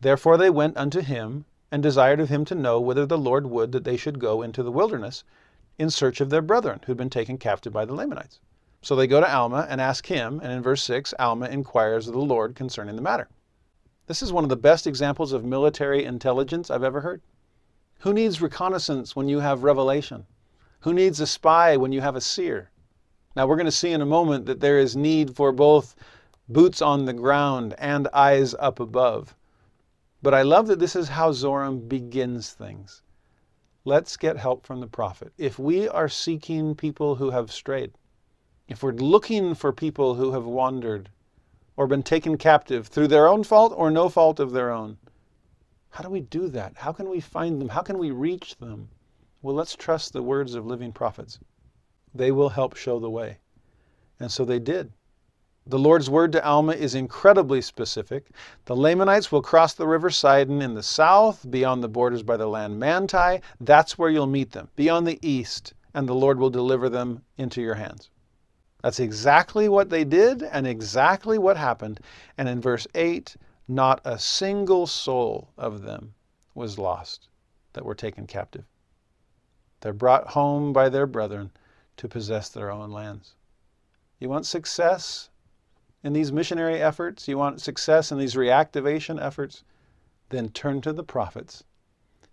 therefore 0.00 0.36
they 0.36 0.50
went 0.50 0.76
unto 0.76 1.00
him, 1.00 1.44
and 1.72 1.82
desired 1.82 2.20
of 2.20 2.28
him 2.28 2.44
to 2.44 2.54
know 2.54 2.80
whether 2.80 3.04
the 3.04 3.18
Lord 3.18 3.46
would 3.46 3.72
that 3.72 3.84
they 3.84 3.96
should 3.96 4.20
go 4.20 4.42
into 4.42 4.62
the 4.62 4.70
wilderness 4.70 5.24
in 5.78 5.90
search 5.90 6.20
of 6.20 6.30
their 6.30 6.42
brethren 6.42 6.80
who 6.84 6.92
had 6.92 6.96
been 6.96 7.10
taken 7.10 7.38
captive 7.38 7.72
by 7.72 7.84
the 7.84 7.94
Lamanites. 7.94 8.38
So 8.82 8.96
they 8.96 9.06
go 9.06 9.20
to 9.20 9.30
Alma 9.30 9.66
and 9.68 9.80
ask 9.80 10.06
him, 10.06 10.40
and 10.42 10.52
in 10.52 10.62
verse 10.62 10.82
6, 10.84 11.12
Alma 11.18 11.46
inquires 11.48 12.08
of 12.08 12.14
the 12.14 12.20
Lord 12.20 12.54
concerning 12.54 12.96
the 12.96 13.02
matter. 13.02 13.28
This 14.06 14.22
is 14.22 14.32
one 14.32 14.42
of 14.42 14.50
the 14.50 14.56
best 14.56 14.86
examples 14.86 15.32
of 15.32 15.44
military 15.44 16.04
intelligence 16.04 16.70
I've 16.70 16.82
ever 16.82 17.02
heard. 17.02 17.20
Who 18.00 18.14
needs 18.14 18.40
reconnaissance 18.40 19.14
when 19.14 19.28
you 19.28 19.40
have 19.40 19.62
revelation? 19.62 20.26
Who 20.80 20.94
needs 20.94 21.20
a 21.20 21.26
spy 21.26 21.76
when 21.76 21.92
you 21.92 22.00
have 22.00 22.16
a 22.16 22.20
seer? 22.22 22.70
Now, 23.36 23.46
we're 23.46 23.56
going 23.56 23.66
to 23.66 23.70
see 23.70 23.92
in 23.92 24.00
a 24.00 24.06
moment 24.06 24.46
that 24.46 24.60
there 24.60 24.78
is 24.78 24.96
need 24.96 25.36
for 25.36 25.52
both 25.52 25.94
boots 26.48 26.80
on 26.80 27.04
the 27.04 27.12
ground 27.12 27.74
and 27.78 28.08
eyes 28.14 28.54
up 28.54 28.80
above. 28.80 29.36
But 30.22 30.34
I 30.34 30.42
love 30.42 30.66
that 30.68 30.78
this 30.78 30.96
is 30.96 31.08
how 31.08 31.32
Zoram 31.32 31.86
begins 31.86 32.50
things. 32.50 33.02
Let's 33.84 34.16
get 34.16 34.38
help 34.38 34.66
from 34.66 34.80
the 34.80 34.86
prophet. 34.86 35.32
If 35.38 35.58
we 35.58 35.86
are 35.88 36.08
seeking 36.08 36.74
people 36.74 37.14
who 37.14 37.30
have 37.30 37.52
strayed, 37.52 37.92
if 38.70 38.84
we're 38.84 38.92
looking 38.92 39.52
for 39.52 39.72
people 39.72 40.14
who 40.14 40.30
have 40.30 40.44
wandered 40.44 41.10
or 41.76 41.88
been 41.88 42.04
taken 42.04 42.38
captive 42.38 42.86
through 42.86 43.08
their 43.08 43.26
own 43.26 43.42
fault 43.42 43.74
or 43.76 43.90
no 43.90 44.08
fault 44.08 44.38
of 44.38 44.52
their 44.52 44.70
own, 44.70 44.96
how 45.88 46.04
do 46.04 46.08
we 46.08 46.20
do 46.20 46.46
that? 46.46 46.72
How 46.76 46.92
can 46.92 47.10
we 47.10 47.18
find 47.18 47.60
them? 47.60 47.68
How 47.68 47.82
can 47.82 47.98
we 47.98 48.12
reach 48.12 48.56
them? 48.58 48.88
Well, 49.42 49.56
let's 49.56 49.74
trust 49.74 50.12
the 50.12 50.22
words 50.22 50.54
of 50.54 50.66
living 50.66 50.92
prophets. 50.92 51.40
They 52.14 52.30
will 52.30 52.50
help 52.50 52.76
show 52.76 53.00
the 53.00 53.10
way. 53.10 53.38
And 54.20 54.30
so 54.30 54.44
they 54.44 54.60
did. 54.60 54.92
The 55.66 55.78
Lord's 55.78 56.08
word 56.08 56.30
to 56.32 56.46
Alma 56.46 56.72
is 56.72 56.94
incredibly 56.94 57.60
specific. 57.60 58.30
The 58.66 58.76
Lamanites 58.76 59.32
will 59.32 59.42
cross 59.42 59.74
the 59.74 59.88
river 59.88 60.10
Sidon 60.10 60.62
in 60.62 60.74
the 60.74 60.82
south, 60.84 61.50
beyond 61.50 61.82
the 61.82 61.88
borders 61.88 62.22
by 62.22 62.36
the 62.36 62.46
land 62.46 62.78
Manti. 62.78 63.40
That's 63.60 63.98
where 63.98 64.10
you'll 64.10 64.28
meet 64.28 64.52
them, 64.52 64.68
beyond 64.76 65.08
the 65.08 65.18
east, 65.28 65.74
and 65.92 66.08
the 66.08 66.14
Lord 66.14 66.38
will 66.38 66.50
deliver 66.50 66.88
them 66.88 67.22
into 67.36 67.60
your 67.60 67.74
hands. 67.74 68.10
That's 68.82 69.00
exactly 69.00 69.68
what 69.68 69.90
they 69.90 70.04
did 70.04 70.42
and 70.42 70.66
exactly 70.66 71.38
what 71.38 71.56
happened. 71.56 72.00
And 72.38 72.48
in 72.48 72.60
verse 72.60 72.86
8, 72.94 73.36
not 73.68 74.00
a 74.04 74.18
single 74.18 74.86
soul 74.86 75.50
of 75.56 75.82
them 75.82 76.14
was 76.54 76.78
lost 76.78 77.28
that 77.72 77.84
were 77.84 77.94
taken 77.94 78.26
captive. 78.26 78.64
They're 79.80 79.92
brought 79.92 80.28
home 80.28 80.72
by 80.72 80.88
their 80.88 81.06
brethren 81.06 81.50
to 81.96 82.08
possess 82.08 82.48
their 82.48 82.70
own 82.70 82.90
lands. 82.90 83.34
You 84.18 84.28
want 84.28 84.46
success 84.46 85.30
in 86.02 86.12
these 86.12 86.32
missionary 86.32 86.80
efforts? 86.80 87.28
You 87.28 87.38
want 87.38 87.60
success 87.60 88.10
in 88.10 88.18
these 88.18 88.34
reactivation 88.34 89.20
efforts? 89.20 89.64
Then 90.30 90.50
turn 90.50 90.80
to 90.82 90.92
the 90.92 91.04
prophets. 91.04 91.64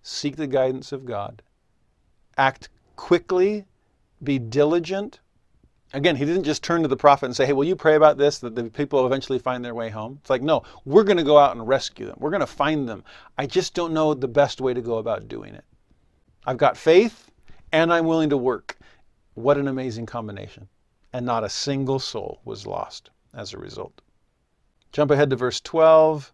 Seek 0.02 0.36
the 0.36 0.48
guidance 0.48 0.92
of 0.92 1.06
God. 1.06 1.42
Act 2.38 2.70
quickly. 2.96 3.66
Be 4.24 4.40
diligent. 4.40 5.20
Again, 5.94 6.18
he 6.18 6.26
didn't 6.26 6.44
just 6.44 6.64
turn 6.64 6.82
to 6.82 6.88
the 6.88 6.98
prophet 6.98 7.28
and 7.28 7.36
say, 7.36 7.46
hey, 7.46 7.54
will 7.54 7.64
you 7.64 7.76
pray 7.76 7.96
about 7.96 8.18
this, 8.18 8.40
that 8.40 8.56
the 8.56 8.66
people 8.66 9.06
eventually 9.06 9.40
find 9.40 9.64
their 9.64 9.74
way 9.74 9.90
home? 9.90 10.18
It's 10.20 10.30
like, 10.30 10.42
no, 10.42 10.64
we're 10.84 11.06
going 11.06 11.18
to 11.18 11.24
go 11.24 11.38
out 11.38 11.56
and 11.56 11.66
rescue 11.66 12.06
them. 12.06 12.18
We're 12.20 12.30
going 12.30 12.42
to 12.42 12.48
find 12.48 12.90
them. 12.90 13.06
I 13.38 13.46
just 13.46 13.74
don't 13.74 13.94
know 13.94 14.14
the 14.14 14.28
best 14.28 14.60
way 14.60 14.74
to 14.74 14.82
go 14.82 14.98
about 14.98 15.30
doing 15.30 15.54
it. 15.54 15.64
I've 16.46 16.58
got 16.58 16.76
faith 16.76 17.32
and 17.72 17.94
I'm 17.94 18.06
willing 18.06 18.30
to 18.32 18.38
work. 18.38 18.78
What 19.36 19.58
an 19.58 19.70
amazing 19.70 20.08
combination. 20.08 20.68
And 21.14 21.26
not 21.26 21.46
a 21.46 21.50
single 21.50 22.00
soul 22.00 22.42
was 22.44 22.68
lost 22.68 23.12
as 23.34 23.54
a 23.54 23.58
result. 23.58 24.02
Jump 24.92 25.12
ahead 25.12 25.30
to 25.30 25.36
verse 25.38 25.62
12. 25.62 26.34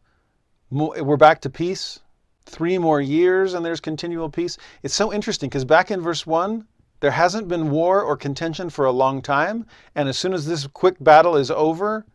We're 0.71 1.17
back 1.17 1.41
to 1.41 1.49
peace. 1.49 1.99
Three 2.45 2.79
more 2.79 3.01
years 3.01 3.53
and 3.53 3.63
there's 3.63 3.79
continual 3.79 4.29
peace. 4.29 4.57
It's 4.81 4.95
so 4.95 5.13
interesting 5.13 5.49
because 5.49 5.63
back 5.63 5.91
in 5.91 6.01
verse 6.01 6.25
1, 6.25 6.65
there 7.03 7.11
hasn't 7.11 7.49
been 7.49 7.69
war 7.69 8.01
or 8.01 8.15
contention 8.15 8.69
for 8.69 8.85
a 8.85 8.91
long 8.93 9.21
time. 9.21 9.65
And 9.93 10.07
as 10.07 10.17
soon 10.17 10.33
as 10.33 10.45
this 10.45 10.67
quick 10.67 10.95
battle 11.01 11.35
is 11.35 11.51
over, 11.51 12.05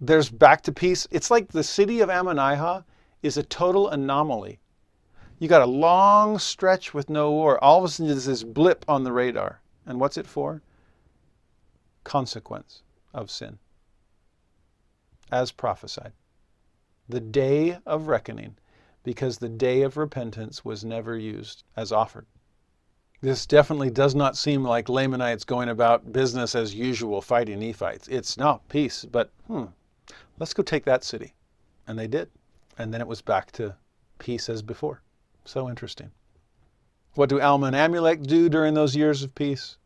there's 0.00 0.30
back 0.30 0.62
to 0.62 0.72
peace. 0.72 1.06
It's 1.10 1.30
like 1.30 1.48
the 1.48 1.62
city 1.62 2.00
of 2.00 2.08
Ammonihah 2.08 2.84
is 3.22 3.36
a 3.36 3.42
total 3.42 3.90
anomaly. 3.90 4.58
You 5.38 5.46
got 5.46 5.60
a 5.60 5.66
long 5.66 6.38
stretch 6.38 6.94
with 6.94 7.10
no 7.10 7.30
war. 7.30 7.62
All 7.62 7.80
of 7.80 7.84
a 7.84 7.88
sudden, 7.88 8.08
there's 8.08 8.24
this 8.24 8.42
blip 8.42 8.82
on 8.88 9.04
the 9.04 9.12
radar. 9.12 9.60
And 9.84 10.00
what's 10.00 10.16
it 10.16 10.26
for? 10.26 10.62
Consequence 12.02 12.80
of 13.12 13.30
sin. 13.30 13.58
As 15.30 15.52
prophesied. 15.52 16.14
The 17.10 17.20
day 17.20 17.76
of 17.84 18.08
reckoning, 18.08 18.56
because 19.04 19.36
the 19.36 19.50
day 19.50 19.82
of 19.82 19.98
repentance 19.98 20.64
was 20.64 20.82
never 20.82 21.18
used 21.18 21.62
as 21.76 21.92
offered. 21.92 22.24
This 23.22 23.44
definitely 23.44 23.90
does 23.90 24.14
not 24.14 24.34
seem 24.34 24.64
like 24.64 24.88
Lamanites 24.88 25.44
going 25.44 25.68
about 25.68 26.10
business 26.10 26.54
as 26.54 26.74
usual 26.74 27.20
fighting 27.20 27.58
Nephites. 27.58 28.08
It's 28.08 28.38
not 28.38 28.66
peace, 28.70 29.04
but 29.04 29.30
hmm, 29.46 29.66
let's 30.38 30.54
go 30.54 30.62
take 30.62 30.86
that 30.86 31.04
city. 31.04 31.34
And 31.86 31.98
they 31.98 32.06
did. 32.06 32.30
And 32.78 32.94
then 32.94 33.02
it 33.02 33.06
was 33.06 33.20
back 33.20 33.52
to 33.52 33.76
peace 34.18 34.48
as 34.48 34.62
before. 34.62 35.02
So 35.44 35.68
interesting. 35.68 36.12
What 37.14 37.28
do 37.28 37.40
Alma 37.40 37.66
and 37.66 37.76
Amulek 37.76 38.26
do 38.26 38.48
during 38.48 38.72
those 38.72 38.96
years 38.96 39.22
of 39.22 39.34
peace? 39.34 39.76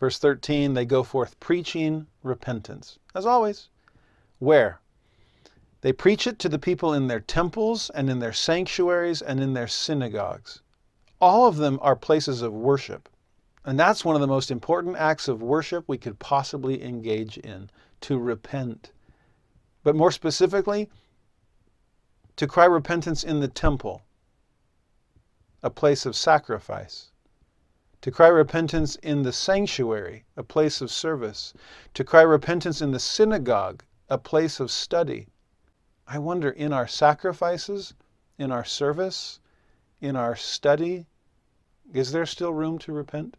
Verse 0.00 0.18
13, 0.18 0.72
they 0.72 0.86
go 0.86 1.02
forth 1.02 1.38
preaching 1.40 2.06
repentance, 2.22 2.98
as 3.14 3.26
always. 3.26 3.68
Where? 4.38 4.80
They 5.82 5.92
preach 5.92 6.26
it 6.26 6.38
to 6.38 6.48
the 6.48 6.58
people 6.58 6.94
in 6.94 7.08
their 7.08 7.20
temples 7.20 7.90
and 7.90 8.08
in 8.08 8.20
their 8.20 8.32
sanctuaries 8.32 9.20
and 9.20 9.38
in 9.38 9.52
their 9.52 9.68
synagogues. 9.68 10.62
All 11.26 11.46
of 11.46 11.56
them 11.56 11.78
are 11.80 11.96
places 11.96 12.42
of 12.42 12.52
worship. 12.52 13.08
And 13.64 13.80
that's 13.80 14.04
one 14.04 14.14
of 14.14 14.20
the 14.20 14.26
most 14.26 14.50
important 14.50 14.96
acts 14.96 15.26
of 15.26 15.40
worship 15.40 15.86
we 15.88 15.96
could 15.96 16.18
possibly 16.18 16.84
engage 16.84 17.38
in 17.38 17.70
to 18.02 18.18
repent. 18.18 18.92
But 19.82 19.96
more 19.96 20.12
specifically, 20.12 20.90
to 22.36 22.46
cry 22.46 22.66
repentance 22.66 23.24
in 23.24 23.40
the 23.40 23.48
temple, 23.48 24.02
a 25.62 25.70
place 25.70 26.04
of 26.04 26.14
sacrifice. 26.14 27.10
To 28.02 28.10
cry 28.10 28.28
repentance 28.28 28.96
in 28.96 29.22
the 29.22 29.32
sanctuary, 29.32 30.26
a 30.36 30.42
place 30.42 30.82
of 30.82 30.90
service. 30.90 31.54
To 31.94 32.04
cry 32.04 32.20
repentance 32.20 32.82
in 32.82 32.90
the 32.90 33.00
synagogue, 33.00 33.82
a 34.10 34.18
place 34.18 34.60
of 34.60 34.70
study. 34.70 35.28
I 36.06 36.18
wonder 36.18 36.50
in 36.50 36.74
our 36.74 36.86
sacrifices, 36.86 37.94
in 38.36 38.52
our 38.52 38.66
service, 38.66 39.40
in 40.02 40.16
our 40.16 40.36
study, 40.36 41.06
is 41.92 42.12
there 42.12 42.26
still 42.26 42.52
room 42.52 42.78
to 42.78 42.92
repent? 42.92 43.36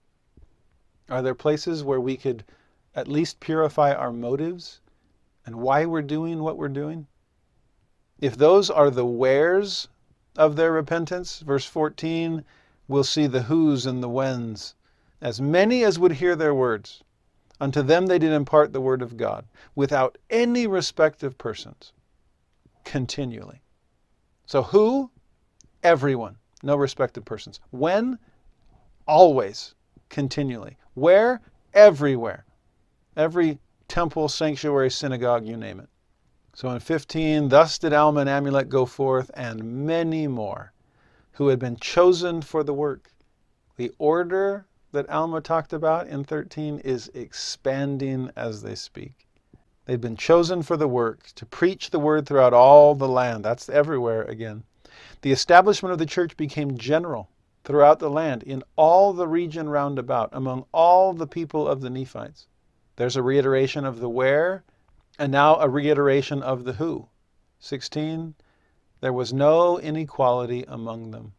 Are 1.10 1.22
there 1.22 1.36
places 1.36 1.84
where 1.84 2.00
we 2.00 2.18
could 2.18 2.44
at 2.96 3.08
least 3.08 3.40
purify 3.40 3.94
our 3.94 4.12
motives 4.12 4.82
and 5.46 5.58
why 5.58 5.86
we're 5.86 6.02
doing 6.02 6.42
what 6.42 6.58
we're 6.58 6.70
doing? 6.70 7.08
If 8.20 8.38
those 8.38 8.70
are 8.70 8.90
the 8.90 9.06
wheres 9.06 9.88
of 10.38 10.56
their 10.56 10.72
repentance, 10.72 11.40
verse 11.40 11.66
14, 11.66 12.46
we'll 12.88 13.04
see 13.04 13.28
the 13.28 13.44
who's 13.44 13.86
and 13.86 14.02
the 14.02 14.10
when's. 14.10 14.76
As 15.22 15.42
many 15.42 15.84
as 15.84 16.00
would 16.00 16.14
hear 16.14 16.36
their 16.36 16.54
words, 16.54 17.04
unto 17.60 17.82
them 17.82 18.06
they 18.06 18.20
did 18.20 18.32
impart 18.32 18.74
the 18.74 18.82
word 18.82 19.02
of 19.02 19.18
God, 19.18 19.46
without 19.76 20.18
any 20.30 20.68
respect 20.68 21.24
of 21.24 21.38
persons, 21.38 21.94
continually. 22.84 23.62
So 24.46 24.64
who? 24.64 25.12
Everyone, 25.84 26.38
no 26.64 26.76
respect 26.76 27.18
of 27.18 27.26
persons. 27.26 27.60
When? 27.72 28.18
Always, 29.08 29.76
continually. 30.10 30.78
Where? 30.96 31.42
Everywhere. 31.74 32.46
Every 33.16 33.60
temple, 33.88 34.30
sanctuary, 34.30 34.90
synagogue, 34.90 35.46
you 35.46 35.58
name 35.58 35.80
it. 35.80 35.90
So 36.56 36.70
in 36.70 36.80
15, 36.80 37.50
thus 37.50 37.78
did 37.78 37.94
Alma 37.94 38.22
and 38.22 38.30
Amulek 38.30 38.70
go 38.70 38.86
forth, 38.86 39.30
and 39.34 39.86
many 39.86 40.28
more 40.28 40.74
who 41.34 41.50
had 41.50 41.60
been 41.60 41.76
chosen 41.76 42.42
for 42.42 42.64
the 42.64 42.74
work. 42.74 43.12
The 43.76 43.92
order 44.00 44.66
that 44.92 45.10
Alma 45.10 45.42
talked 45.42 45.74
about 45.74 46.08
in 46.08 46.24
13 46.24 46.80
is 46.80 47.12
expanding 47.14 48.32
as 48.36 48.64
they 48.64 48.76
speak. 48.76 49.28
They'd 49.86 50.02
been 50.02 50.18
chosen 50.18 50.64
for 50.64 50.78
the 50.78 50.88
work 50.88 51.28
to 51.36 51.46
preach 51.46 51.92
the 51.92 52.00
word 52.00 52.26
throughout 52.26 52.54
all 52.54 52.96
the 52.96 53.08
land. 53.08 53.46
That's 53.46 53.70
everywhere 53.70 54.24
again. 54.24 54.64
The 55.22 55.32
establishment 55.32 55.94
of 55.94 56.00
the 56.00 56.06
church 56.06 56.38
became 56.38 56.78
general 56.78 57.30
throughout 57.66 58.00
the 58.00 58.10
land, 58.10 58.44
in 58.44 58.64
all 58.76 59.12
the 59.12 59.28
region 59.28 59.68
round 59.68 60.00
about, 60.00 60.30
among 60.32 60.66
all 60.72 61.14
the 61.14 61.28
people 61.28 61.68
of 61.68 61.82
the 61.82 61.90
Nephites. 61.90 62.48
There's 62.96 63.18
a 63.18 63.24
reiteration 63.24 63.84
of 63.84 64.00
the 64.00 64.08
where, 64.08 64.64
and 65.20 65.32
now 65.32 65.58
a 65.58 65.68
reiteration 65.68 66.44
of 66.44 66.64
the 66.64 66.74
who. 66.74 67.10
16. 67.60 68.36
There 69.02 69.12
was 69.12 69.34
no 69.34 69.80
inequality 69.80 70.64
among 70.68 71.10
them. 71.10 71.34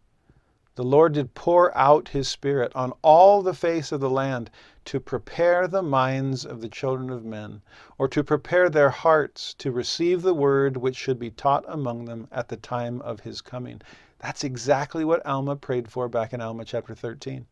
The 0.74 0.82
Lord 0.82 1.14
did 1.14 1.32
pour 1.34 1.74
out 1.78 2.08
his 2.08 2.28
Spirit 2.28 2.70
on 2.74 2.92
all 3.00 3.40
the 3.40 3.54
face 3.54 3.92
of 3.92 4.00
the 4.00 4.10
land 4.10 4.50
to 4.86 5.00
prepare 5.00 5.66
the 5.66 5.82
minds 5.82 6.44
of 6.44 6.60
the 6.60 6.68
children 6.68 7.08
of 7.08 7.24
men, 7.24 7.62
or 7.96 8.08
to 8.08 8.22
prepare 8.22 8.68
their 8.68 8.90
hearts 8.90 9.54
to 9.54 9.72
receive 9.72 10.20
the 10.20 10.34
word 10.34 10.76
which 10.76 10.96
should 10.96 11.18
be 11.18 11.30
taught 11.30 11.64
among 11.68 12.04
them 12.04 12.28
at 12.30 12.48
the 12.48 12.56
time 12.56 13.00
of 13.00 13.20
his 13.20 13.40
coming. 13.40 13.80
That's 14.18 14.44
exactly 14.44 15.04
what 15.04 15.24
Alma 15.26 15.56
prayed 15.56 15.90
for 15.90 16.08
back 16.08 16.32
in 16.32 16.40
Alma 16.40 16.64
chapter 16.64 16.94
13. 16.94 17.46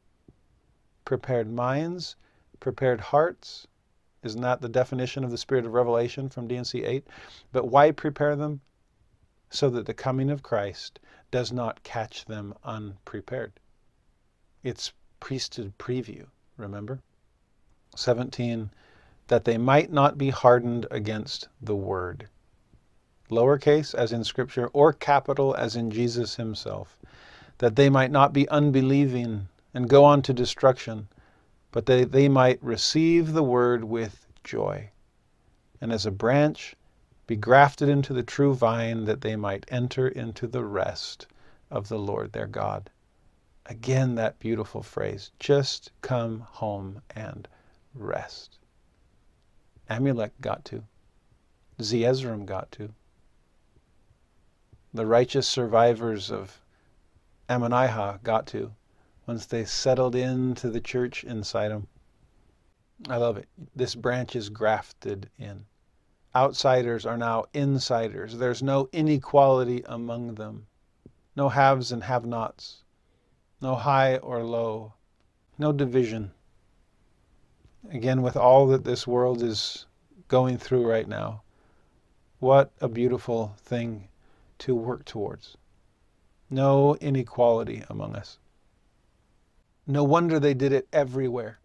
Prepared 1.05 1.51
minds, 1.51 2.17
prepared 2.59 3.01
hearts. 3.01 3.67
Isn't 4.23 4.41
that 4.41 4.63
the 4.63 4.69
definition 4.69 5.25
of 5.25 5.31
the 5.31 5.39
spirit 5.39 5.67
of 5.67 5.75
revelation 5.75 6.31
from 6.31 6.49
D&C 6.49 6.83
8? 6.83 7.07
But 7.53 7.69
why 7.69 7.91
prepare 7.91 8.35
them? 8.35 8.63
So 9.51 9.69
that 9.71 9.87
the 9.87 9.95
coming 9.95 10.31
of 10.31 10.43
Christ 10.43 11.01
does 11.31 11.53
not 11.53 11.83
catch 11.83 12.25
them 12.25 12.55
unprepared. 12.65 13.61
It's 14.63 14.93
priesthood 15.21 15.77
preview, 15.79 16.27
remember? 16.57 17.03
17, 17.95 18.71
that 19.29 19.45
they 19.45 19.59
might 19.59 19.93
not 19.93 20.17
be 20.17 20.31
hardened 20.31 20.87
against 20.91 21.49
the 21.61 21.77
word 21.77 22.29
lowercase 23.31 23.95
as 23.95 24.13
in 24.13 24.23
Scripture, 24.23 24.67
or 24.69 24.93
capital 24.93 25.55
as 25.55 25.77
in 25.77 25.91
Jesus 25.91 26.37
himself, 26.37 26.99
that 27.59 27.77
they 27.77 27.89
might 27.89 28.11
not 28.11 28.33
be 28.33 28.49
unbelieving 28.49 29.49
and 29.73 29.89
go 29.89 30.05
on 30.05 30.21
to 30.23 30.33
destruction, 30.35 31.09
but 31.73 31.87
that 31.87 32.13
they 32.13 32.29
might 32.29 32.63
receive 32.63 33.33
the 33.33 33.43
word 33.43 33.85
with 33.85 34.27
joy, 34.45 34.91
and 35.81 35.93
as 35.93 36.05
a 36.05 36.11
branch 36.11 36.77
be 37.27 37.37
grafted 37.37 37.89
into 37.89 38.13
the 38.13 38.23
true 38.23 38.55
vine, 38.55 39.05
that 39.07 39.23
they 39.23 39.37
might 39.37 39.65
enter 39.69 40.07
into 40.07 40.47
the 40.47 40.65
rest 40.65 41.27
of 41.71 41.89
the 41.89 41.99
Lord 41.99 42.33
their 42.33 42.47
God. 42.47 42.91
Again, 43.67 44.15
that 44.17 44.39
beautiful 44.39 44.83
phrase 44.83 45.31
just 45.39 45.91
come 46.03 46.41
home 46.41 47.01
and 47.17 47.49
rest. 47.95 48.59
Amulek 49.89 50.33
got 50.43 50.65
to. 50.67 50.85
Zeezrom 51.81 52.45
got 52.45 52.71
to 52.73 52.91
the 54.95 55.05
righteous 55.05 55.49
survivors 55.49 56.31
of 56.31 56.61
Ammonihah 57.49 58.23
got 58.23 58.47
to 58.47 58.73
once 59.27 59.45
they 59.45 59.65
settled 59.65 60.15
into 60.15 60.71
the 60.71 60.81
church 60.81 61.25
inside 61.25 61.71
them. 61.71 61.89
I 63.09 63.17
love 63.17 63.37
it. 63.37 63.49
This 63.75 63.97
branch 63.97 64.37
is 64.37 64.49
grafted 64.51 65.31
in. 65.37 65.67
Outsiders 66.37 67.05
are 67.05 67.17
now 67.17 67.47
insiders. 67.53 68.39
There's 68.39 68.63
no 68.63 68.89
inequality 68.93 69.83
among 69.87 70.37
them, 70.37 70.69
no 71.35 71.49
haves 71.49 71.91
and 71.91 72.05
have 72.05 72.25
nots, 72.25 72.85
no 73.61 73.75
high 73.75 74.19
or 74.19 74.45
low, 74.45 74.95
no 75.59 75.73
division. 75.73 76.31
Again, 77.91 78.23
with 78.23 78.37
all 78.37 78.69
that 78.69 78.85
this 78.85 79.09
world 79.09 79.43
is 79.43 79.87
going 80.29 80.57
through 80.57 80.89
right 80.89 81.09
now, 81.09 81.43
what 82.39 82.71
a 82.81 82.89
beautiful 82.89 83.57
thing 83.59 84.09
to 84.65 84.75
work 84.75 85.05
towards. 85.05 85.59
No 86.49 86.97
inequality 86.97 87.85
among 87.91 88.17
us. 88.17 88.39
No 89.87 90.03
wonder 90.03 90.41
they 90.41 90.55
did 90.55 90.73
it 90.73 90.89
everywhere, 90.91 91.59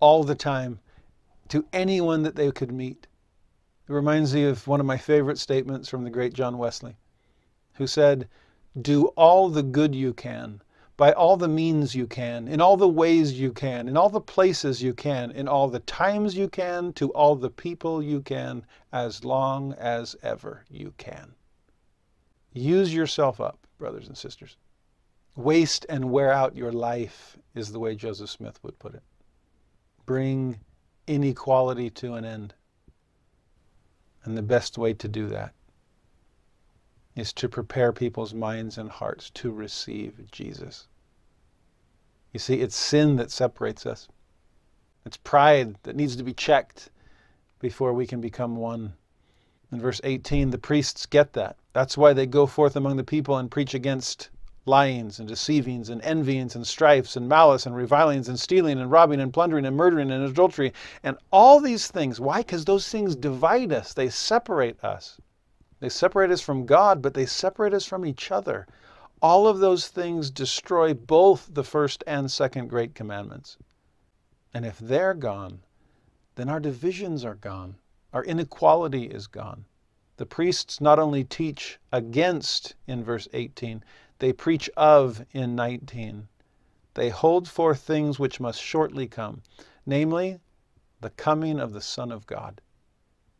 all 0.00 0.24
the 0.24 0.34
time, 0.34 0.80
to 1.48 1.66
anyone 1.74 2.22
that 2.22 2.34
they 2.34 2.50
could 2.50 2.72
meet. 2.72 3.08
It 3.86 3.92
reminds 3.92 4.32
me 4.32 4.44
of 4.44 4.66
one 4.66 4.80
of 4.80 4.86
my 4.86 4.96
favorite 4.96 5.36
statements 5.36 5.90
from 5.90 6.02
the 6.02 6.08
great 6.08 6.32
John 6.32 6.56
Wesley, 6.56 6.96
who 7.74 7.86
said, 7.86 8.26
Do 8.80 9.08
all 9.08 9.50
the 9.50 9.62
good 9.62 9.94
you 9.94 10.14
can, 10.14 10.62
by 10.96 11.12
all 11.12 11.36
the 11.36 11.48
means 11.48 11.94
you 11.94 12.06
can, 12.06 12.48
in 12.48 12.62
all 12.62 12.78
the 12.78 12.88
ways 12.88 13.38
you 13.38 13.52
can, 13.52 13.86
in 13.86 13.98
all 13.98 14.08
the 14.08 14.18
places 14.18 14.82
you 14.82 14.94
can, 14.94 15.30
in 15.30 15.46
all 15.46 15.68
the 15.68 15.80
times 15.80 16.38
you 16.38 16.48
can, 16.48 16.94
to 16.94 17.10
all 17.10 17.36
the 17.36 17.50
people 17.50 18.02
you 18.02 18.22
can, 18.22 18.64
as 18.94 19.26
long 19.26 19.74
as 19.74 20.16
ever 20.22 20.64
you 20.70 20.94
can. 20.96 21.35
Use 22.56 22.94
yourself 22.94 23.38
up, 23.38 23.66
brothers 23.76 24.08
and 24.08 24.16
sisters. 24.16 24.56
Waste 25.36 25.84
and 25.90 26.10
wear 26.10 26.32
out 26.32 26.56
your 26.56 26.72
life, 26.72 27.36
is 27.54 27.70
the 27.70 27.78
way 27.78 27.94
Joseph 27.94 28.30
Smith 28.30 28.58
would 28.62 28.78
put 28.78 28.94
it. 28.94 29.02
Bring 30.06 30.58
inequality 31.06 31.90
to 31.90 32.14
an 32.14 32.24
end. 32.24 32.54
And 34.24 34.38
the 34.38 34.42
best 34.42 34.78
way 34.78 34.94
to 34.94 35.06
do 35.06 35.26
that 35.28 35.52
is 37.14 37.34
to 37.34 37.48
prepare 37.48 37.92
people's 37.92 38.32
minds 38.32 38.78
and 38.78 38.88
hearts 38.88 39.28
to 39.30 39.52
receive 39.52 40.30
Jesus. 40.30 40.88
You 42.32 42.40
see, 42.40 42.62
it's 42.62 42.74
sin 42.74 43.16
that 43.16 43.30
separates 43.30 43.84
us. 43.84 44.08
It's 45.04 45.18
pride 45.18 45.76
that 45.82 45.94
needs 45.94 46.16
to 46.16 46.24
be 46.24 46.32
checked 46.32 46.88
before 47.60 47.92
we 47.92 48.06
can 48.06 48.22
become 48.22 48.56
one. 48.56 48.94
In 49.70 49.78
verse 49.78 50.00
18, 50.04 50.50
the 50.50 50.58
priests 50.58 51.04
get 51.04 51.34
that. 51.34 51.58
That's 51.76 51.98
why 51.98 52.14
they 52.14 52.24
go 52.24 52.46
forth 52.46 52.74
among 52.74 52.96
the 52.96 53.04
people 53.04 53.36
and 53.36 53.50
preach 53.50 53.74
against 53.74 54.30
lyings 54.64 55.18
and 55.18 55.28
deceivings 55.28 55.90
and 55.90 56.00
envyings 56.00 56.56
and 56.56 56.66
strifes 56.66 57.16
and 57.16 57.28
malice 57.28 57.66
and 57.66 57.76
revilings 57.76 58.30
and 58.30 58.40
stealing 58.40 58.80
and 58.80 58.90
robbing 58.90 59.20
and 59.20 59.30
plundering 59.30 59.66
and 59.66 59.76
murdering 59.76 60.10
and 60.10 60.24
adultery 60.24 60.72
and 61.02 61.18
all 61.30 61.60
these 61.60 61.88
things. 61.88 62.18
Why? 62.18 62.38
Because 62.38 62.64
those 62.64 62.88
things 62.88 63.14
divide 63.14 63.74
us, 63.74 63.92
they 63.92 64.08
separate 64.08 64.82
us. 64.82 65.20
They 65.80 65.90
separate 65.90 66.30
us 66.30 66.40
from 66.40 66.64
God, 66.64 67.02
but 67.02 67.12
they 67.12 67.26
separate 67.26 67.74
us 67.74 67.84
from 67.84 68.06
each 68.06 68.30
other. 68.32 68.66
All 69.20 69.46
of 69.46 69.58
those 69.58 69.88
things 69.88 70.30
destroy 70.30 70.94
both 70.94 71.50
the 71.52 71.62
first 71.62 72.02
and 72.06 72.32
second 72.32 72.68
great 72.68 72.94
commandments. 72.94 73.58
And 74.54 74.64
if 74.64 74.78
they're 74.78 75.12
gone, 75.12 75.60
then 76.36 76.48
our 76.48 76.58
divisions 76.58 77.22
are 77.22 77.34
gone. 77.34 77.76
Our 78.14 78.24
inequality 78.24 79.04
is 79.08 79.26
gone. 79.26 79.66
The 80.18 80.24
priests 80.24 80.80
not 80.80 80.98
only 80.98 81.24
teach 81.24 81.78
against 81.92 82.74
in 82.86 83.04
verse 83.04 83.28
18, 83.34 83.84
they 84.18 84.32
preach 84.32 84.70
of 84.74 85.26
in 85.32 85.54
19. 85.54 86.28
They 86.94 87.10
hold 87.10 87.46
forth 87.46 87.80
things 87.80 88.18
which 88.18 88.40
must 88.40 88.62
shortly 88.62 89.06
come, 89.06 89.42
namely, 89.84 90.40
the 91.02 91.10
coming 91.10 91.60
of 91.60 91.74
the 91.74 91.82
Son 91.82 92.10
of 92.10 92.26
God, 92.26 92.62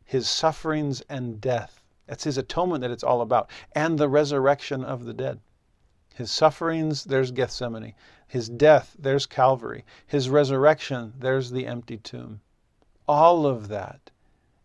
his 0.05 0.29
sufferings 0.29 1.01
and 1.09 1.41
death. 1.41 1.81
That's 2.05 2.25
his 2.25 2.37
atonement 2.37 2.81
that 2.81 2.91
it's 2.91 3.03
all 3.03 3.21
about, 3.21 3.49
and 3.71 3.97
the 3.97 4.07
resurrection 4.07 4.83
of 4.83 5.05
the 5.05 5.15
dead. 5.15 5.39
His 6.13 6.29
sufferings, 6.29 7.05
there's 7.05 7.31
Gethsemane. 7.31 7.95
His 8.27 8.49
death, 8.49 8.95
there's 8.99 9.25
Calvary. 9.25 9.83
His 10.05 10.29
resurrection, 10.29 11.13
there's 11.17 11.49
the 11.49 11.65
empty 11.65 11.97
tomb. 11.97 12.41
All 13.07 13.47
of 13.47 13.67
that 13.69 14.11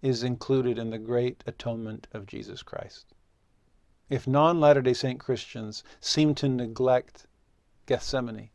is 0.03 0.23
included 0.23 0.79
in 0.79 0.91
the 0.91 0.99
great 0.99 1.43
atonement 1.47 2.09
of 2.13 2.27
Jesus 2.27 2.63
Christ. 2.63 3.15
If 4.11 4.27
non 4.27 4.61
Latter 4.61 4.83
day 4.83 4.93
Saint 4.93 5.21
Christians 5.21 5.83
seem 6.01 6.35
to 6.35 6.49
neglect 6.49 7.27
Gethsemane, 7.87 8.51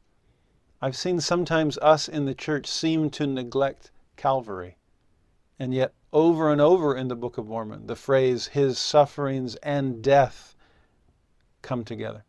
I've 0.82 0.96
seen 0.96 1.20
sometimes 1.20 1.80
us 1.80 2.08
in 2.08 2.26
the 2.26 2.36
church 2.36 2.68
seem 2.68 3.10
to 3.12 3.26
neglect 3.26 3.90
Calvary. 4.16 4.78
And 5.58 5.74
yet, 5.74 5.94
over 6.14 6.52
and 6.52 6.62
over 6.62 6.96
in 6.96 7.08
the 7.08 7.16
Book 7.16 7.40
of 7.40 7.48
Mormon, 7.48 7.88
the 7.88 7.96
phrase, 7.96 8.48
his 8.48 8.78
sufferings 8.78 9.56
and 9.58 10.04
death 10.04 10.56
come 11.64 11.84
together. 11.84 12.26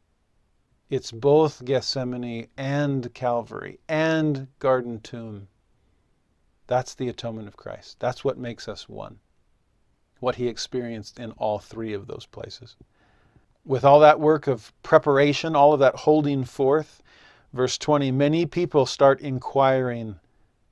It's 0.88 1.12
both 1.12 1.66
Gethsemane 1.66 2.48
and 2.56 3.12
Calvary 3.12 3.80
and 3.86 4.48
Garden 4.58 5.00
Tomb. 5.00 5.48
That's 6.68 6.94
the 6.94 7.08
atonement 7.08 7.48
of 7.48 7.56
Christ. 7.56 7.96
That's 7.98 8.24
what 8.24 8.38
makes 8.38 8.68
us 8.68 8.88
one. 8.88 9.18
What 10.20 10.36
he 10.36 10.46
experienced 10.46 11.18
in 11.18 11.32
all 11.32 11.58
three 11.58 11.92
of 11.92 12.06
those 12.06 12.26
places. 12.26 12.76
With 13.64 13.84
all 13.84 13.98
that 14.00 14.20
work 14.20 14.46
of 14.46 14.72
preparation, 14.84 15.56
all 15.56 15.72
of 15.72 15.80
that 15.80 15.96
holding 15.96 16.44
forth, 16.44 17.02
Verse 17.54 17.78
20 17.78 18.10
Many 18.10 18.44
people 18.44 18.84
start 18.84 19.22
inquiring 19.22 20.16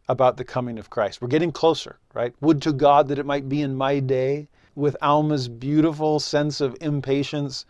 about 0.09 0.37
the 0.37 0.45
coming 0.45 0.79
of 0.79 0.91
Christ. 0.91 1.23
We're 1.23 1.29
getting 1.29 1.51
closer, 1.51 1.99
right? 2.13 2.35
Would 2.43 2.61
to 2.63 2.73
God 2.73 3.09
that 3.09 3.19
it 3.19 3.25
might 3.27 3.49
be 3.49 3.63
in 3.63 3.75
my 3.75 3.99
day. 3.99 4.49
With 4.75 4.97
Alma's 5.01 5.49
beautiful 5.49 6.21
sense 6.21 6.61
of 6.61 6.77
impatience, 6.83 7.65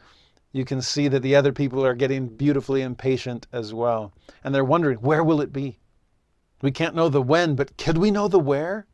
you 0.51 0.65
can 0.65 0.83
see 0.83 1.07
that 1.07 1.23
the 1.23 1.37
other 1.37 1.53
people 1.53 1.87
are 1.87 1.95
getting 1.95 2.27
beautifully 2.27 2.83
impatient 2.83 3.47
as 3.53 3.73
well. 3.73 4.13
And 4.43 4.53
they're 4.53 4.65
wondering, 4.65 4.99
where 4.99 5.23
will 5.23 5.41
it 5.41 5.53
be? 5.53 5.79
We 6.63 6.71
can't 6.71 6.95
know 6.95 7.09
the 7.09 7.23
when, 7.23 7.55
but 7.55 7.77
could 7.77 7.99
we 7.99 8.11
know 8.11 8.29
the 8.29 8.39
where? 8.39 8.87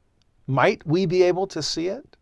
Might 0.46 0.86
we 0.86 1.06
be 1.06 1.22
able 1.22 1.46
to 1.48 1.62
see 1.62 1.88
it? 1.88 2.16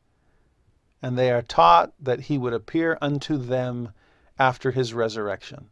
And 1.03 1.17
they 1.17 1.31
are 1.31 1.43
taught 1.43 1.93
that 1.99 2.21
he 2.21 2.37
would 2.37 2.53
appear 2.53 2.99
unto 3.01 3.39
them 3.39 3.93
after 4.39 4.71
his 4.71 4.93
resurrection. 4.93 5.71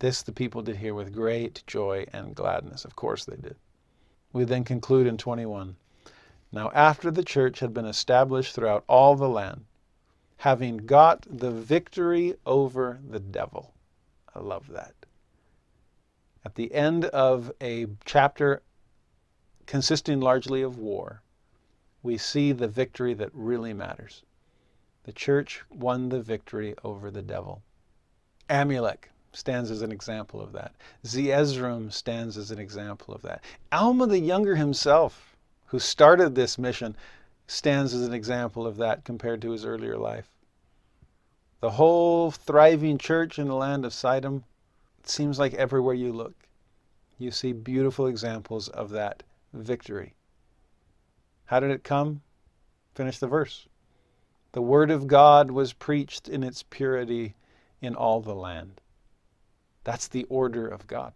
This 0.00 0.22
the 0.22 0.32
people 0.32 0.62
did 0.62 0.76
hear 0.76 0.94
with 0.94 1.14
great 1.14 1.62
joy 1.66 2.06
and 2.12 2.34
gladness. 2.34 2.84
Of 2.84 2.96
course 2.96 3.24
they 3.24 3.36
did. 3.36 3.56
We 4.32 4.44
then 4.44 4.64
conclude 4.64 5.06
in 5.06 5.16
21. 5.16 5.76
Now, 6.52 6.70
after 6.72 7.10
the 7.10 7.24
church 7.24 7.60
had 7.60 7.72
been 7.72 7.86
established 7.86 8.54
throughout 8.54 8.84
all 8.88 9.14
the 9.14 9.28
land, 9.28 9.64
having 10.38 10.78
got 10.78 11.26
the 11.28 11.50
victory 11.50 12.34
over 12.44 13.00
the 13.08 13.20
devil. 13.20 13.72
I 14.34 14.40
love 14.40 14.68
that. 14.68 14.94
At 16.44 16.54
the 16.54 16.72
end 16.74 17.06
of 17.06 17.50
a 17.60 17.86
chapter 18.04 18.62
consisting 19.66 20.20
largely 20.20 20.62
of 20.62 20.78
war, 20.78 21.22
we 22.02 22.16
see 22.16 22.52
the 22.52 22.68
victory 22.68 23.14
that 23.14 23.30
really 23.32 23.72
matters. 23.72 24.22
The 25.04 25.12
church 25.12 25.62
won 25.70 26.08
the 26.08 26.20
victory 26.20 26.74
over 26.82 27.10
the 27.10 27.22
devil. 27.22 27.62
Amulek, 28.48 29.10
stands 29.32 29.70
as 29.70 29.82
an 29.82 29.92
example 29.92 30.40
of 30.40 30.52
that. 30.52 30.74
Zeezrom 31.04 31.92
stands 31.92 32.38
as 32.38 32.50
an 32.50 32.58
example 32.58 33.14
of 33.14 33.22
that. 33.22 33.44
Alma 33.70 34.06
the 34.06 34.18
Younger 34.18 34.56
himself, 34.56 35.36
who 35.66 35.78
started 35.78 36.34
this 36.34 36.58
mission, 36.58 36.96
stands 37.46 37.92
as 37.92 38.02
an 38.02 38.14
example 38.14 38.66
of 38.66 38.76
that 38.78 39.04
compared 39.04 39.42
to 39.42 39.50
his 39.50 39.64
earlier 39.64 39.98
life. 39.98 40.30
The 41.60 41.72
whole 41.72 42.30
thriving 42.30 42.98
church 42.98 43.38
in 43.38 43.48
the 43.48 43.54
land 43.54 43.84
of 43.84 43.92
Sidom, 43.92 44.44
it 45.00 45.08
seems 45.08 45.38
like 45.38 45.54
everywhere 45.54 45.94
you 45.94 46.12
look, 46.12 46.34
you 47.18 47.30
see 47.30 47.52
beautiful 47.52 48.06
examples 48.06 48.68
of 48.68 48.90
that 48.90 49.22
victory. 49.56 50.14
How 51.46 51.60
did 51.60 51.70
it 51.70 51.84
come? 51.84 52.22
Finish 52.94 53.18
the 53.18 53.26
verse. 53.26 53.68
The 54.52 54.62
word 54.62 54.90
of 54.90 55.06
God 55.06 55.50
was 55.50 55.72
preached 55.72 56.28
in 56.28 56.42
its 56.42 56.62
purity 56.62 57.34
in 57.80 57.94
all 57.94 58.20
the 58.20 58.34
land. 58.34 58.80
That's 59.84 60.08
the 60.08 60.24
order 60.24 60.66
of 60.66 60.86
God. 60.86 61.12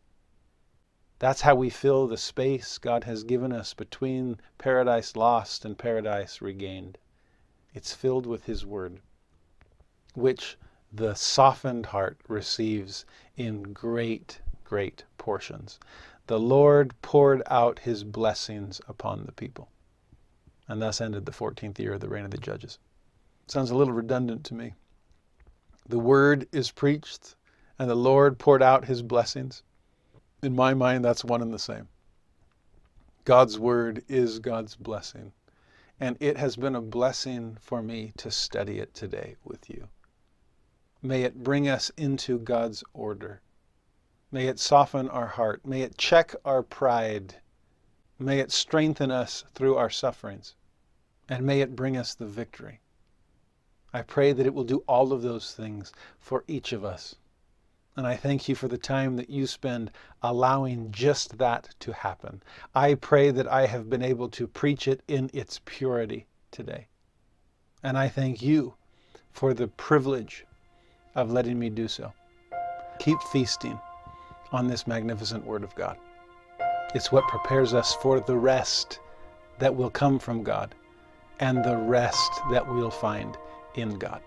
That's 1.18 1.40
how 1.40 1.54
we 1.54 1.70
fill 1.70 2.06
the 2.06 2.16
space 2.16 2.78
God 2.78 3.04
has 3.04 3.24
given 3.24 3.52
us 3.52 3.74
between 3.74 4.40
paradise 4.58 5.16
lost 5.16 5.64
and 5.64 5.76
paradise 5.76 6.40
regained. 6.40 6.96
It's 7.74 7.94
filled 7.94 8.26
with 8.26 8.44
His 8.44 8.64
Word, 8.64 9.00
which 10.14 10.56
the 10.92 11.14
softened 11.14 11.86
heart 11.86 12.18
receives 12.26 13.04
in 13.36 13.72
great, 13.72 14.40
great 14.64 15.04
portions. 15.18 15.78
The 16.30 16.38
Lord 16.38 16.94
poured 17.02 17.42
out 17.46 17.80
His 17.80 18.04
blessings 18.04 18.80
upon 18.86 19.24
the 19.26 19.32
people. 19.32 19.68
And 20.68 20.80
thus 20.80 21.00
ended 21.00 21.26
the 21.26 21.32
14th 21.32 21.76
year 21.80 21.94
of 21.94 22.00
the 22.00 22.08
reign 22.08 22.24
of 22.24 22.30
the 22.30 22.38
judges. 22.38 22.78
Sounds 23.48 23.72
a 23.72 23.74
little 23.74 23.92
redundant 23.92 24.44
to 24.44 24.54
me. 24.54 24.74
The 25.88 25.98
Word 25.98 26.46
is 26.52 26.70
preached, 26.70 27.34
and 27.80 27.90
the 27.90 27.96
Lord 27.96 28.38
poured 28.38 28.62
out 28.62 28.84
his 28.84 29.02
blessings. 29.02 29.64
In 30.40 30.54
my 30.54 30.72
mind, 30.72 31.04
that's 31.04 31.24
one 31.24 31.42
and 31.42 31.52
the 31.52 31.58
same. 31.58 31.88
God's 33.24 33.58
word 33.58 34.04
is 34.06 34.38
God's 34.38 34.76
blessing. 34.76 35.32
And 35.98 36.16
it 36.20 36.36
has 36.36 36.54
been 36.54 36.76
a 36.76 36.80
blessing 36.80 37.58
for 37.60 37.82
me 37.82 38.12
to 38.18 38.30
study 38.30 38.78
it 38.78 38.94
today 38.94 39.34
with 39.42 39.68
you. 39.68 39.88
May 41.02 41.24
it 41.24 41.42
bring 41.42 41.68
us 41.68 41.90
into 41.96 42.38
God's 42.38 42.84
order. 42.94 43.40
May 44.32 44.46
it 44.46 44.60
soften 44.60 45.08
our 45.08 45.26
heart. 45.26 45.66
May 45.66 45.82
it 45.82 45.98
check 45.98 46.36
our 46.44 46.62
pride. 46.62 47.34
May 48.16 48.38
it 48.38 48.52
strengthen 48.52 49.10
us 49.10 49.44
through 49.54 49.76
our 49.76 49.90
sufferings. 49.90 50.54
And 51.28 51.44
may 51.44 51.60
it 51.60 51.74
bring 51.74 51.96
us 51.96 52.14
the 52.14 52.26
victory. 52.26 52.80
I 53.92 54.02
pray 54.02 54.32
that 54.32 54.46
it 54.46 54.54
will 54.54 54.64
do 54.64 54.84
all 54.86 55.12
of 55.12 55.22
those 55.22 55.52
things 55.52 55.92
for 56.20 56.44
each 56.46 56.72
of 56.72 56.84
us. 56.84 57.16
And 57.96 58.06
I 58.06 58.14
thank 58.14 58.48
you 58.48 58.54
for 58.54 58.68
the 58.68 58.78
time 58.78 59.16
that 59.16 59.30
you 59.30 59.48
spend 59.48 59.90
allowing 60.22 60.92
just 60.92 61.38
that 61.38 61.74
to 61.80 61.92
happen. 61.92 62.40
I 62.72 62.94
pray 62.94 63.32
that 63.32 63.48
I 63.48 63.66
have 63.66 63.90
been 63.90 64.02
able 64.02 64.28
to 64.28 64.46
preach 64.46 64.86
it 64.86 65.02
in 65.08 65.28
its 65.34 65.60
purity 65.64 66.26
today. 66.52 66.86
And 67.82 67.98
I 67.98 68.08
thank 68.08 68.42
you 68.42 68.74
for 69.32 69.54
the 69.54 69.66
privilege 69.66 70.46
of 71.16 71.32
letting 71.32 71.58
me 71.58 71.68
do 71.68 71.88
so. 71.88 72.12
Keep 73.00 73.20
feasting 73.22 73.80
on 74.52 74.66
this 74.66 74.86
magnificent 74.86 75.44
Word 75.44 75.64
of 75.64 75.74
God. 75.74 75.96
It's 76.94 77.12
what 77.12 77.28
prepares 77.28 77.72
us 77.74 77.94
for 77.94 78.20
the 78.20 78.36
rest 78.36 79.00
that 79.58 79.74
will 79.74 79.90
come 79.90 80.18
from 80.18 80.42
God 80.42 80.74
and 81.38 81.64
the 81.64 81.76
rest 81.76 82.30
that 82.50 82.66
we'll 82.68 82.90
find 82.90 83.36
in 83.74 83.98
God. 83.98 84.20